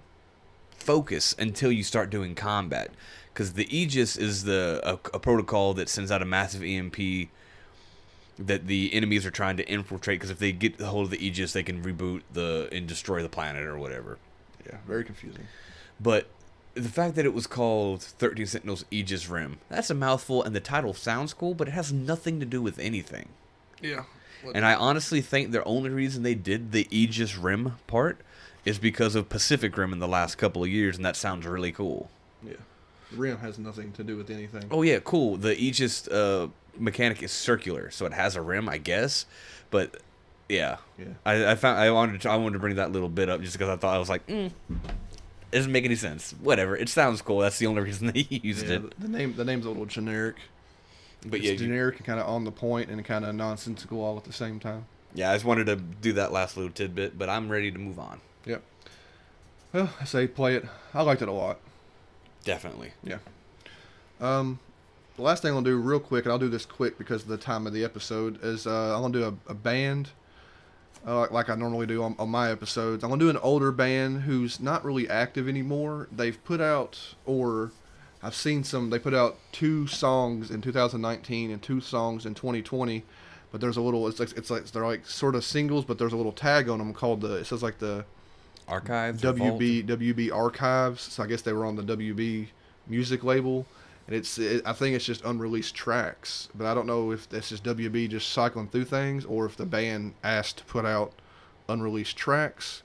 [0.71, 2.91] focus until you start doing combat.
[3.33, 7.29] Because the Aegis is the a, a protocol that sends out a massive EMP
[8.37, 10.19] that the enemies are trying to infiltrate.
[10.19, 13.21] Because if they get a hold of the Aegis, they can reboot the and destroy
[13.21, 14.17] the planet or whatever.
[14.65, 15.47] yeah, very confusing.
[15.99, 16.27] But
[16.75, 20.59] the fact that it was called 13 Sentinels Aegis Rim, that's a mouthful, and the
[20.59, 23.29] title sounds cool, but it has nothing to do with anything.
[23.81, 24.03] Yeah,
[24.53, 28.19] And I honestly think the only reason they did the Aegis Rim part
[28.65, 31.71] is because of Pacific Rim in the last couple of years, and that sounds really
[31.71, 32.09] cool.
[32.43, 32.53] yeah,
[33.15, 34.65] Rim has nothing to do with anything.
[34.69, 35.37] Oh, yeah, cool.
[35.37, 39.25] The Aegis uh, mechanic is circular, so it has a rim, I guess.
[39.71, 39.97] But
[40.49, 41.05] yeah, Yeah.
[41.25, 43.53] I, I found I wanted to, I wanted to bring that little bit up just
[43.53, 44.51] because I thought I was like, mm,
[45.51, 46.33] it doesn't make any sense.
[46.41, 47.39] Whatever, it sounds cool.
[47.39, 48.99] That's the only reason they used Yeah, it.
[48.99, 50.35] the, the name the name's a little generic.
[51.25, 54.15] But it's yeah, generic and kind of on the point and kind of nonsensical all
[54.17, 54.85] at the same time.
[55.13, 57.99] yeah, I just wanted to do that last little tidbit, but I'm ready to move
[57.99, 58.21] on.
[58.45, 58.61] Yep.
[59.73, 60.65] Well, I say play it.
[60.93, 61.59] I liked it a lot.
[62.45, 62.91] Definitely.
[63.03, 63.17] Yeah.
[64.21, 64.59] Um,
[65.17, 67.37] the last thing I'll do real quick, and I'll do this quick because of the
[67.37, 70.11] time of the episode, is uh, I'm gonna do a, a band
[71.05, 73.03] uh, like I normally do on, on my episodes.
[73.03, 76.07] I'm gonna do an older band who's not really active anymore.
[76.11, 77.71] They've put out, or
[78.21, 78.89] I've seen some.
[78.89, 83.03] They put out two songs in 2019 and two songs in 2020.
[83.51, 84.07] But there's a little.
[84.07, 86.79] It's like it's like they're like sort of singles, but there's a little tag on
[86.79, 87.35] them called the.
[87.37, 88.05] It says like the
[88.67, 89.21] Archives.
[89.21, 91.01] WB WB Archives.
[91.01, 92.47] So I guess they were on the WB
[92.87, 93.65] music label,
[94.09, 96.49] and it's it, I think it's just unreleased tracks.
[96.55, 99.67] But I don't know if that's just WB just cycling through things, or if the
[99.67, 101.13] band asked to put out
[101.67, 102.81] unreleased tracks.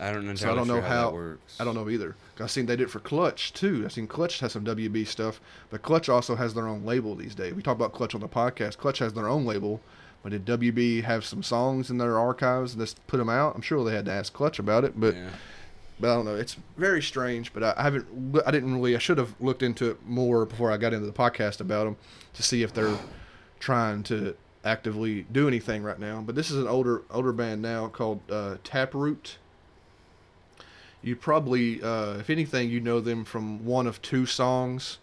[0.00, 0.34] I don't know.
[0.34, 1.10] So I don't know how, how.
[1.12, 1.56] works.
[1.60, 2.16] I don't know either.
[2.40, 3.84] I seen they did it for Clutch too.
[3.84, 5.40] I seen Clutch has some WB stuff,
[5.70, 7.54] but Clutch also has their own label these days.
[7.54, 8.76] We talk about Clutch on the podcast.
[8.78, 9.80] Clutch has their own label,
[10.24, 13.54] but did WB have some songs in their archives and just put them out?
[13.54, 15.28] I'm sure they had to ask Clutch about it, but Yeah.
[16.00, 16.34] But I don't know.
[16.34, 17.52] It's very strange.
[17.52, 18.42] But I, I haven't.
[18.46, 18.96] I didn't really.
[18.96, 21.96] I should have looked into it more before I got into the podcast about them
[22.34, 22.98] to see if they're
[23.60, 26.22] trying to actively do anything right now.
[26.24, 29.38] But this is an older older band now called uh, Taproot.
[31.02, 34.98] You probably, uh, if anything, you know them from one of two songs.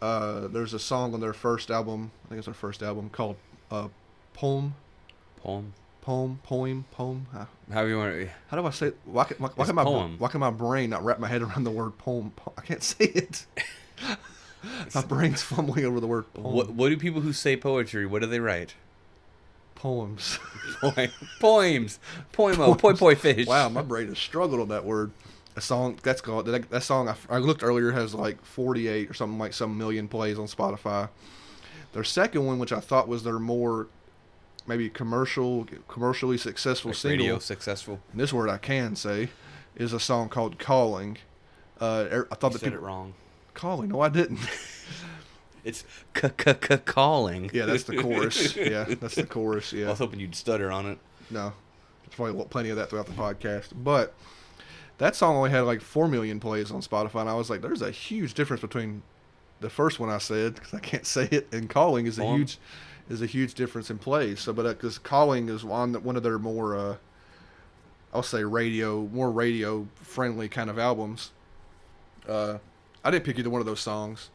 [0.00, 2.12] Uh, there's a song on their first album.
[2.24, 3.36] I think it's their first album called
[3.70, 3.88] uh,
[4.32, 4.74] "Poem."
[5.42, 5.72] Poem.
[6.02, 7.26] Poem, poem, poem.
[7.34, 8.14] Uh, How do you want?
[8.14, 8.92] to how do I say?
[9.04, 10.16] Why can, why, why can my poem.
[10.18, 12.32] why can my brain not wrap my head around the word poem?
[12.36, 13.44] Po- I can't say it.
[14.94, 16.54] my brain's fumbling over the word poem.
[16.54, 18.06] What What do people who say poetry?
[18.06, 18.74] What do they write?
[19.74, 20.38] poems?
[20.80, 21.10] Poem,
[21.40, 21.98] poems.
[22.34, 22.78] Poemo.
[22.78, 23.46] Poi poi fish.
[23.46, 25.10] wow, my brain has struggled on that word.
[25.56, 29.14] A song that's called that, that song I, I looked earlier has like 48 or
[29.14, 31.08] something like some million plays on Spotify.
[31.92, 33.88] Their second one, which I thought was their more
[34.66, 37.26] maybe commercial, commercially successful Like single.
[37.26, 38.00] radio successful.
[38.12, 39.28] and this word I can say
[39.76, 41.18] is a song called "Calling."
[41.80, 43.14] Uh, er- I thought You that said it wrong.
[43.54, 43.88] calling.
[43.90, 44.38] No, I didn't.
[45.64, 45.84] It's
[46.16, 47.50] c c c calling.
[47.52, 48.56] yeah, that's the chorus.
[48.56, 49.72] Yeah, that's the chorus.
[49.74, 49.86] Yeah.
[49.88, 50.98] I was hoping you'd stutter on it.
[51.30, 51.52] no,
[52.02, 53.68] there's probably plenty of that throughout the podcast.
[53.74, 54.14] But
[54.96, 57.82] that song only had like four million plays on Spotify, and I was like, "There's
[57.82, 59.02] a huge difference between
[59.60, 62.56] the first one I said because I can't say it, and calling is a huge
[63.10, 66.38] is a huge difference in plays." So, but because calling is one one of their
[66.38, 66.96] more, uh,
[68.14, 71.32] I'll say radio more radio friendly kind of albums.
[72.26, 72.58] Uh,
[73.04, 74.30] I didn't pick either one of those songs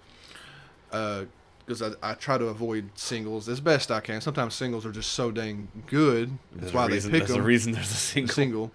[0.89, 4.22] because I, I try to avoid singles as best I can.
[4.22, 6.31] Sometimes singles are just so dang good.
[6.52, 8.34] That's There's why a they pick there's them the reason there's a single.
[8.35, 8.72] single.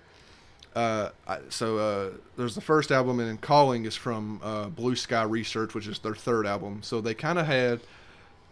[0.74, 4.94] Uh, I, so uh, there's the first album, and then Calling is from uh, Blue
[4.94, 6.80] Sky Research, which is their third album.
[6.82, 7.80] So they kind of had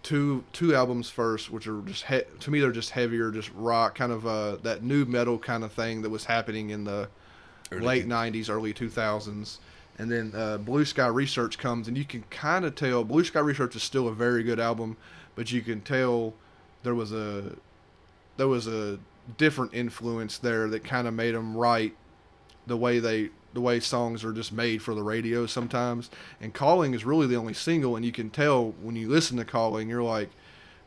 [0.02, 3.94] two two albums first, which are just he- to me they're just heavier, just rock,
[3.94, 7.08] kind of uh, that new metal kind of thing that was happening in the
[7.70, 9.58] Early late two- '90s, early 2000s.
[10.00, 13.40] And then uh, Blue Sky Research comes, and you can kind of tell Blue Sky
[13.40, 14.96] Research is still a very good album,
[15.34, 16.34] but you can tell
[16.84, 17.56] there was a
[18.36, 18.98] there was a
[19.36, 21.96] different influence there that kind of made them write
[22.68, 26.10] the way they the way songs are just made for the radio sometimes.
[26.40, 29.44] And Calling is really the only single, and you can tell when you listen to
[29.44, 30.30] Calling, you're like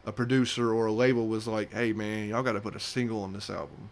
[0.06, 3.23] a producer or a label was like, "Hey man, y'all got to put a single
[3.23, 3.89] on this album.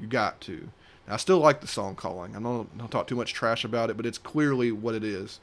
[0.00, 0.70] You got to."
[1.06, 3.98] I still like the song "Calling." I don't, don't talk too much trash about it,
[3.98, 5.38] but it's clearly what it is.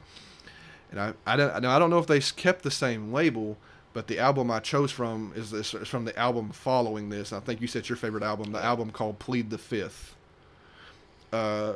[0.90, 3.58] And I, I don't, now I don't know if they kept the same label,
[3.92, 7.32] but the album I chose from is this is from the album following this.
[7.32, 10.16] I think you said your favorite album, the album called "Plead the Fifth.
[11.32, 11.74] Uh,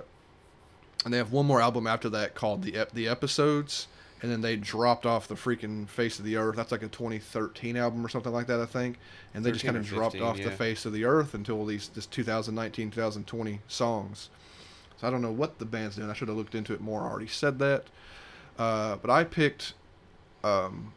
[1.04, 3.88] and they have one more album after that called the Ep- the Episodes,
[4.22, 6.56] and then they dropped off the freaking face of the earth.
[6.56, 8.98] That's like a 2013 album or something like that, I think.
[9.34, 11.88] And they just kind of dropped 15, off the face of the earth until these
[11.90, 14.30] this 2019 2020 songs.
[14.96, 16.08] So I don't know what the band's doing.
[16.08, 17.02] I should have looked into it more.
[17.02, 17.84] I already said that.
[18.58, 19.74] Uh, but I picked
[20.44, 20.92] um,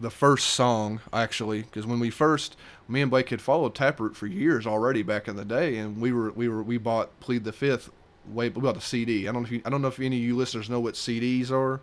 [0.00, 2.56] the first song actually because when we first
[2.88, 6.12] me and Blake had followed Taproot for years already back in the day, and we
[6.12, 7.90] were we were we bought Plead the Fifth.
[8.32, 9.28] Way we bought the CD.
[9.28, 10.94] I don't know if you, I don't know if any of you listeners know what
[10.94, 11.80] CDs are.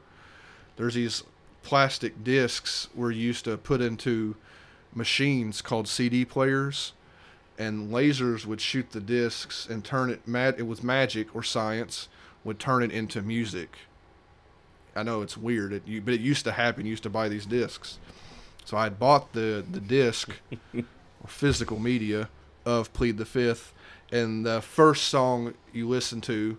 [0.76, 1.24] There's these
[1.64, 4.36] plastic discs we're used to put into
[4.94, 6.94] machines called CD players,
[7.58, 10.56] and lasers would shoot the discs and turn it mad.
[10.58, 12.08] It was magic or science
[12.44, 13.78] would turn it into music.
[14.96, 16.86] I know it's weird, it, but it used to happen.
[16.86, 18.00] You used to buy these discs.
[18.66, 20.32] So I bought the the disc
[20.76, 22.30] or physical media
[22.66, 23.74] of Plead the Fifth,
[24.12, 26.58] and the first song you listen to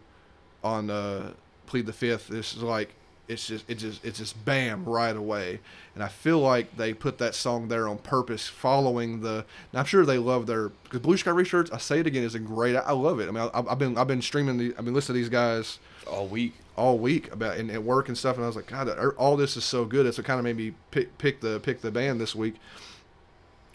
[0.62, 1.32] on uh,
[1.66, 2.94] Plead the Fifth is like
[3.28, 5.60] it's just it just it's just bam right away,
[5.94, 9.44] and I feel like they put that song there on purpose, following the.
[9.74, 11.68] I'm sure they love their because Blue Sky Research.
[11.72, 12.74] I say it again is a great.
[12.74, 13.28] I, love it.
[13.28, 14.56] I mean, I, I've been I've been streaming.
[14.56, 15.78] The, I've been listening to these guys
[16.10, 16.54] all week.
[16.76, 18.88] all week about and at work and stuff, and I was like, God,
[19.18, 20.06] all this is so good.
[20.06, 22.54] It's what kind of made me pick pick the pick the band this week.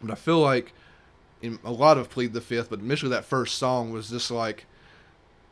[0.01, 0.73] But I feel like
[1.43, 4.65] in a lot of Plead the Fifth, but initially that first song was just like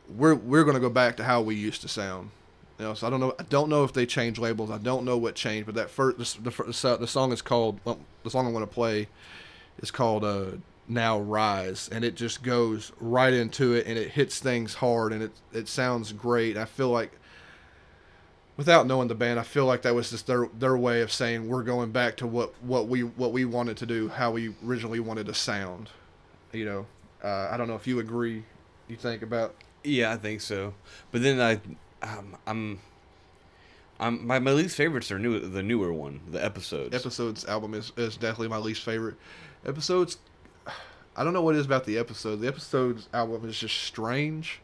[0.08, 2.30] we're we're gonna go back to how we used to sound.
[2.78, 3.34] You know, so I don't know.
[3.38, 4.70] I don't know if they changed labels.
[4.70, 8.00] I don't know what changed, but that first the the, the, song is called well,
[8.24, 9.08] the song I'm gonna play
[9.78, 10.52] is called uh,
[10.88, 15.22] "Now Rise," and it just goes right into it, and it hits things hard, and
[15.22, 16.56] it it sounds great.
[16.56, 17.12] I feel like
[18.56, 21.48] without knowing the band, I feel like that was just their their way of saying
[21.48, 25.00] we're going back to what what we what we wanted to do, how we originally
[25.00, 25.90] wanted to sound.
[26.52, 26.86] You know,
[27.24, 28.44] uh, I don't know if you agree.
[28.88, 29.54] You think about
[29.84, 30.74] Yeah, I think so.
[31.10, 31.60] But then I,
[32.06, 32.80] um, I'm,
[33.98, 36.94] I'm my, my least favorites are new the newer one, the episodes.
[36.94, 39.16] episodes album is, is definitely my least favorite.
[39.64, 40.18] Episodes,
[41.16, 42.40] I don't know what it is about the episode.
[42.40, 44.60] The episodes album is just strange.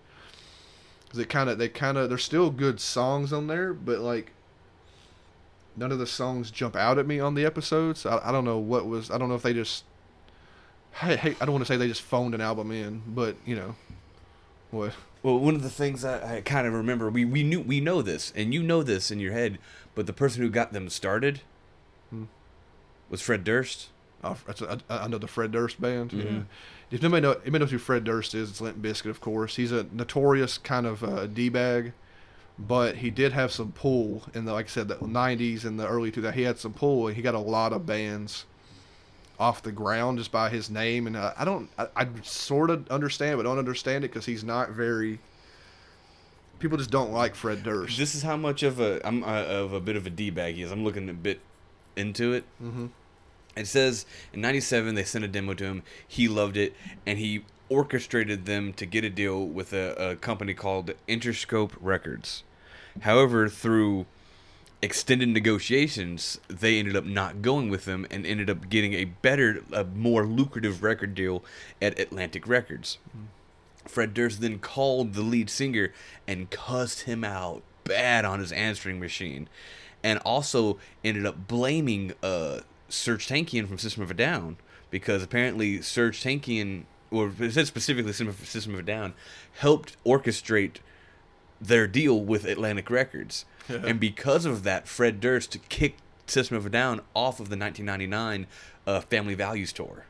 [1.10, 4.32] Cause it kind of they kind of there's still good songs on there, but like
[5.76, 8.05] none of the songs jump out at me on the episodes.
[8.05, 9.10] I, I don't know what was.
[9.10, 9.85] I don't know if they just.
[10.94, 13.55] Hey, hey, I don't want to say they just phoned an album in, but you
[13.56, 13.76] know,
[14.70, 14.93] what?
[15.22, 18.02] Well, one of the things I, I kind of remember, we, we knew we know
[18.02, 19.59] this, and you know this in your head,
[19.94, 21.40] but the person who got them started
[22.10, 22.24] Hmm.
[23.10, 23.89] was Fred Durst.
[24.22, 26.10] That's a, I, I know the Fred Durst band.
[26.10, 26.24] Mhm.
[26.24, 26.40] Yeah.
[26.90, 29.56] If nobody know, anybody knows who Fred Durst is, it's Limp Bizkit, of course.
[29.56, 31.93] He's a notorious kind of uh, d bag,
[32.59, 35.86] but he did have some pull in the, like I said, the '90s and the
[35.86, 36.32] early 2000s.
[36.32, 38.47] He had some pull, and he got a lot of bands
[39.39, 41.06] off the ground just by his name.
[41.06, 44.44] And uh, I don't, I, I sort of understand, but don't understand it because he's
[44.44, 45.19] not very.
[46.59, 47.98] People just don't like Fred Durst.
[47.98, 50.56] This is how much of a I'm uh, of a bit of a d bag
[50.56, 50.73] he is.
[50.73, 51.40] I'm looking a bit
[51.97, 52.44] into it.
[52.59, 52.86] hmm
[53.57, 55.83] It says in '97 they sent a demo to him.
[56.07, 56.75] He loved it,
[57.07, 62.43] and he orchestrated them to get a deal with a, a company called Interscope Records.
[63.01, 64.07] However, through
[64.81, 69.62] extended negotiations, they ended up not going with them and ended up getting a better,
[69.73, 71.45] a more lucrative record deal
[71.83, 72.99] at Atlantic Records.
[73.87, 75.93] Fred Durst then called the lead singer
[76.27, 79.49] and cussed him out bad on his answering machine,
[80.03, 84.56] and also ended up blaming uh, Serj Tankian from System of a Down
[84.90, 89.15] because apparently Serj Tankian, or it said specifically System of, a Down,
[89.59, 90.77] helped orchestrate
[91.60, 96.70] their deal with Atlantic Records, and because of that, Fred Durst kicked System of a
[96.70, 98.47] Down off of the 1999
[98.86, 100.05] uh, Family Values tour.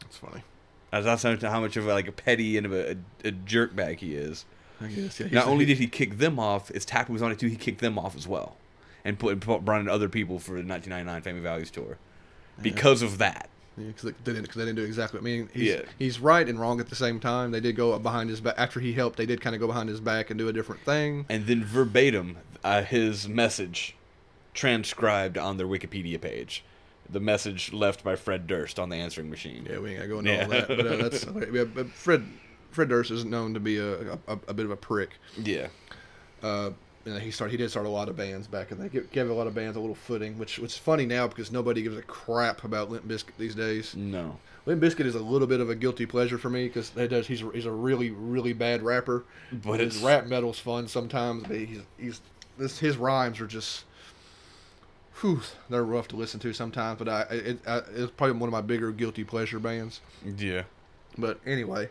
[0.00, 0.42] That's funny.
[0.90, 2.92] That's not how much of a, like a petty and of a,
[3.24, 4.44] a, a jerk bag he is.
[4.80, 5.20] I guess.
[5.20, 7.46] Yeah, Not only did he kick them off, his tap was on it too.
[7.46, 8.56] He kicked them off as well,
[9.04, 11.98] and put, and put brought in other people for the 1999 Family Values tour
[12.62, 13.48] because of that.
[13.76, 15.18] because they, didn't, they didn't do exactly.
[15.20, 15.82] I mean, he's, Yeah.
[15.98, 17.50] he's right and wrong at the same time.
[17.50, 19.16] They did go behind his back after he helped.
[19.16, 21.24] They did kind of go behind his back and do a different thing.
[21.28, 23.94] And then verbatim, uh, his message
[24.54, 26.64] transcribed on their Wikipedia page.
[27.08, 29.66] The message left by Fred Durst on the answering machine.
[29.68, 30.42] Yeah, we ain't got to go into Yeah.
[30.44, 30.68] all that.
[30.68, 32.24] But uh, that's yeah, but Fred
[32.70, 35.10] Fred Durst is known to be a, a, a bit of a prick.
[35.36, 35.68] Yeah.
[36.42, 36.70] Uh,
[37.04, 37.52] you know, he started.
[37.52, 39.54] He did start a lot of bands back, and they give, gave a lot of
[39.54, 42.90] bands a little footing, which which is funny now because nobody gives a crap about
[42.90, 43.94] Limp Bizkit these days.
[43.96, 44.38] No.
[44.66, 47.26] Limp Bizkit is a little bit of a guilty pleasure for me because he does.
[47.26, 51.44] He's a, he's a really really bad rapper, But his rap metal's fun sometimes.
[51.44, 52.20] But he's he's
[52.58, 53.84] this his rhymes are just.
[55.20, 58.52] Whew, they're rough to listen to sometimes, but I, it, I it's probably one of
[58.52, 60.00] my bigger guilty pleasure bands.
[60.24, 60.62] Yeah.
[61.18, 61.90] But anyway,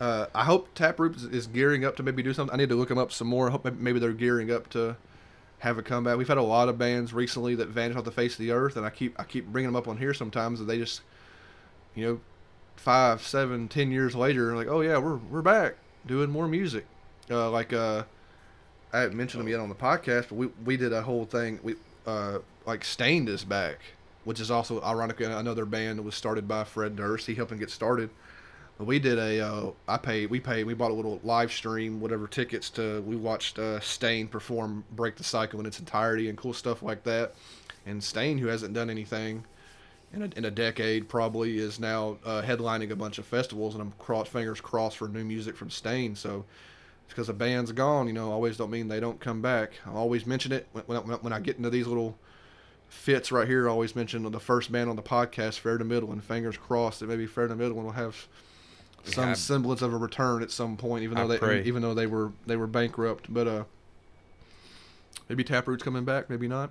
[0.00, 2.52] uh, I hope Taproot is, gearing up to maybe do something.
[2.54, 3.48] I need to look them up some more.
[3.48, 4.96] I hope maybe- maybe they're gearing up to
[5.60, 6.18] have a comeback.
[6.18, 8.76] We've had a lot of bands recently that vanished off the face of the earth,
[8.76, 11.00] and I keep I keep bringing them up on here sometimes, and they just,
[11.94, 12.20] you know,
[12.76, 16.86] five, seven, ten years later, like, oh yeah, we're we're back doing more music.
[17.30, 18.04] Uh, like uh,
[18.92, 21.58] I haven't mentioned them yet on the podcast, but we we did a whole thing.
[21.62, 23.78] We uh, like Staind is back,
[24.24, 27.26] which is also ironically another band that was started by Fred Durst.
[27.26, 28.10] He helped him get started.
[28.78, 32.26] We did a uh, I paid we paid we bought a little live stream whatever
[32.26, 36.52] tickets to we watched uh, Staind perform Break the Cycle in its entirety and cool
[36.52, 37.34] stuff like that.
[37.86, 39.44] And Staind, who hasn't done anything
[40.12, 43.82] in a, in a decade, probably is now uh, headlining a bunch of festivals, and
[43.82, 46.18] I'm cross fingers crossed for new music from Staind.
[46.18, 46.44] So
[47.08, 49.72] because a band's gone, you know, always don't mean they don't come back.
[49.86, 52.18] I always mention it when, when, when I get into these little
[52.88, 53.68] fits right here.
[53.68, 57.00] I always mention the first band on the podcast, Fair to Midland, and fingers crossed
[57.00, 58.26] that maybe Fair to Midland will have
[59.06, 61.62] some Yeah, semblance of a return at some point, even I though they pray.
[61.64, 63.32] even though they were they were bankrupt.
[63.32, 63.64] But uh,
[65.28, 66.70] maybe Taproot's coming back, maybe not.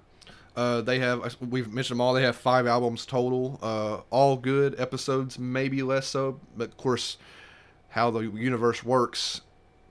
[0.55, 2.13] Uh, they have we've mentioned them all.
[2.13, 6.39] They have five albums total, uh, all good episodes, maybe less so.
[6.55, 7.17] But of course,
[7.89, 9.41] how the universe works,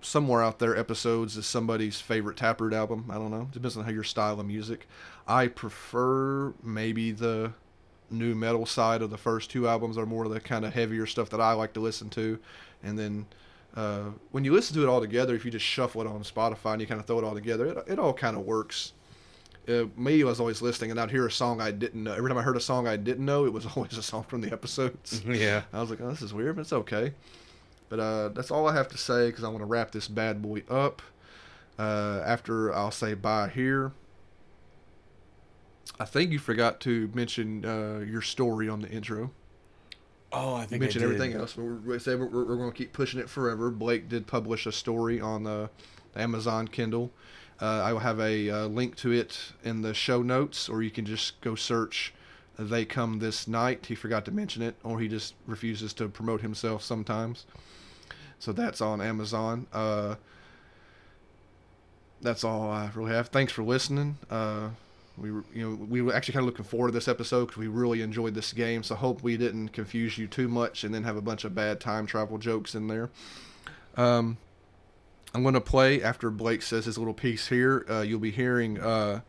[0.00, 3.10] somewhere out there, episodes is somebody's favorite Taproot album.
[3.10, 3.48] I don't know.
[3.52, 4.88] Depends on how your style of music.
[5.28, 7.52] I prefer maybe the
[8.14, 11.06] new metal side of the first two albums are more of the kind of heavier
[11.06, 12.38] stuff that I like to listen to,
[12.82, 13.26] and then
[13.76, 16.72] uh, when you listen to it all together, if you just shuffle it on Spotify
[16.72, 18.92] and you kind of throw it all together, it, it all kind of works.
[19.66, 22.12] Uh, me, I was always listening, and I'd hear a song I didn't know.
[22.12, 24.42] Every time I heard a song I didn't know, it was always a song from
[24.42, 25.22] the episodes.
[25.26, 25.62] Yeah.
[25.72, 27.12] I was like, oh, this is weird, but it's okay.
[27.88, 30.40] But uh, that's all I have to say because I want to wrap this bad
[30.42, 31.02] boy up.
[31.78, 33.92] Uh, after I'll say bye here.
[36.00, 39.30] I think you forgot to mention uh, your story on the intro.
[40.32, 41.14] Oh, I think You mentioned I did.
[41.14, 41.56] everything else.
[41.56, 43.70] We're, we said we're, we're going to keep pushing it forever.
[43.70, 45.70] Blake did publish a story on the
[46.16, 47.12] Amazon Kindle.
[47.62, 50.90] Uh, I will have a uh, link to it in the show notes, or you
[50.90, 52.12] can just go search
[52.58, 56.40] "They Come This Night." He forgot to mention it, or he just refuses to promote
[56.40, 57.46] himself sometimes.
[58.40, 59.68] So that's on Amazon.
[59.72, 60.16] Uh,
[62.20, 63.28] that's all I really have.
[63.28, 64.16] Thanks for listening.
[65.16, 67.58] We were, you know we were actually kind of looking forward to this episode because
[67.58, 68.82] we really enjoyed this game.
[68.82, 71.80] So hope we didn't confuse you too much and then have a bunch of bad
[71.80, 73.10] time travel jokes in there.
[73.96, 74.38] Um,
[75.32, 77.84] I'm going to play after Blake says his little piece here.
[77.88, 79.20] Uh, you'll be hearing uh,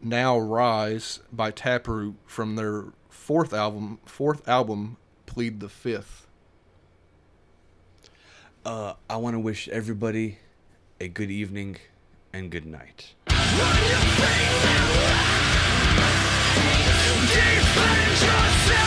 [0.00, 4.00] "Now Rise" by Taproot from their fourth album.
[4.04, 4.96] Fourth album,
[5.26, 6.26] Plead the Fifth.
[8.64, 10.38] Uh, I want to wish everybody
[11.00, 11.78] a good evening
[12.32, 13.14] and good night.
[17.24, 18.81] It's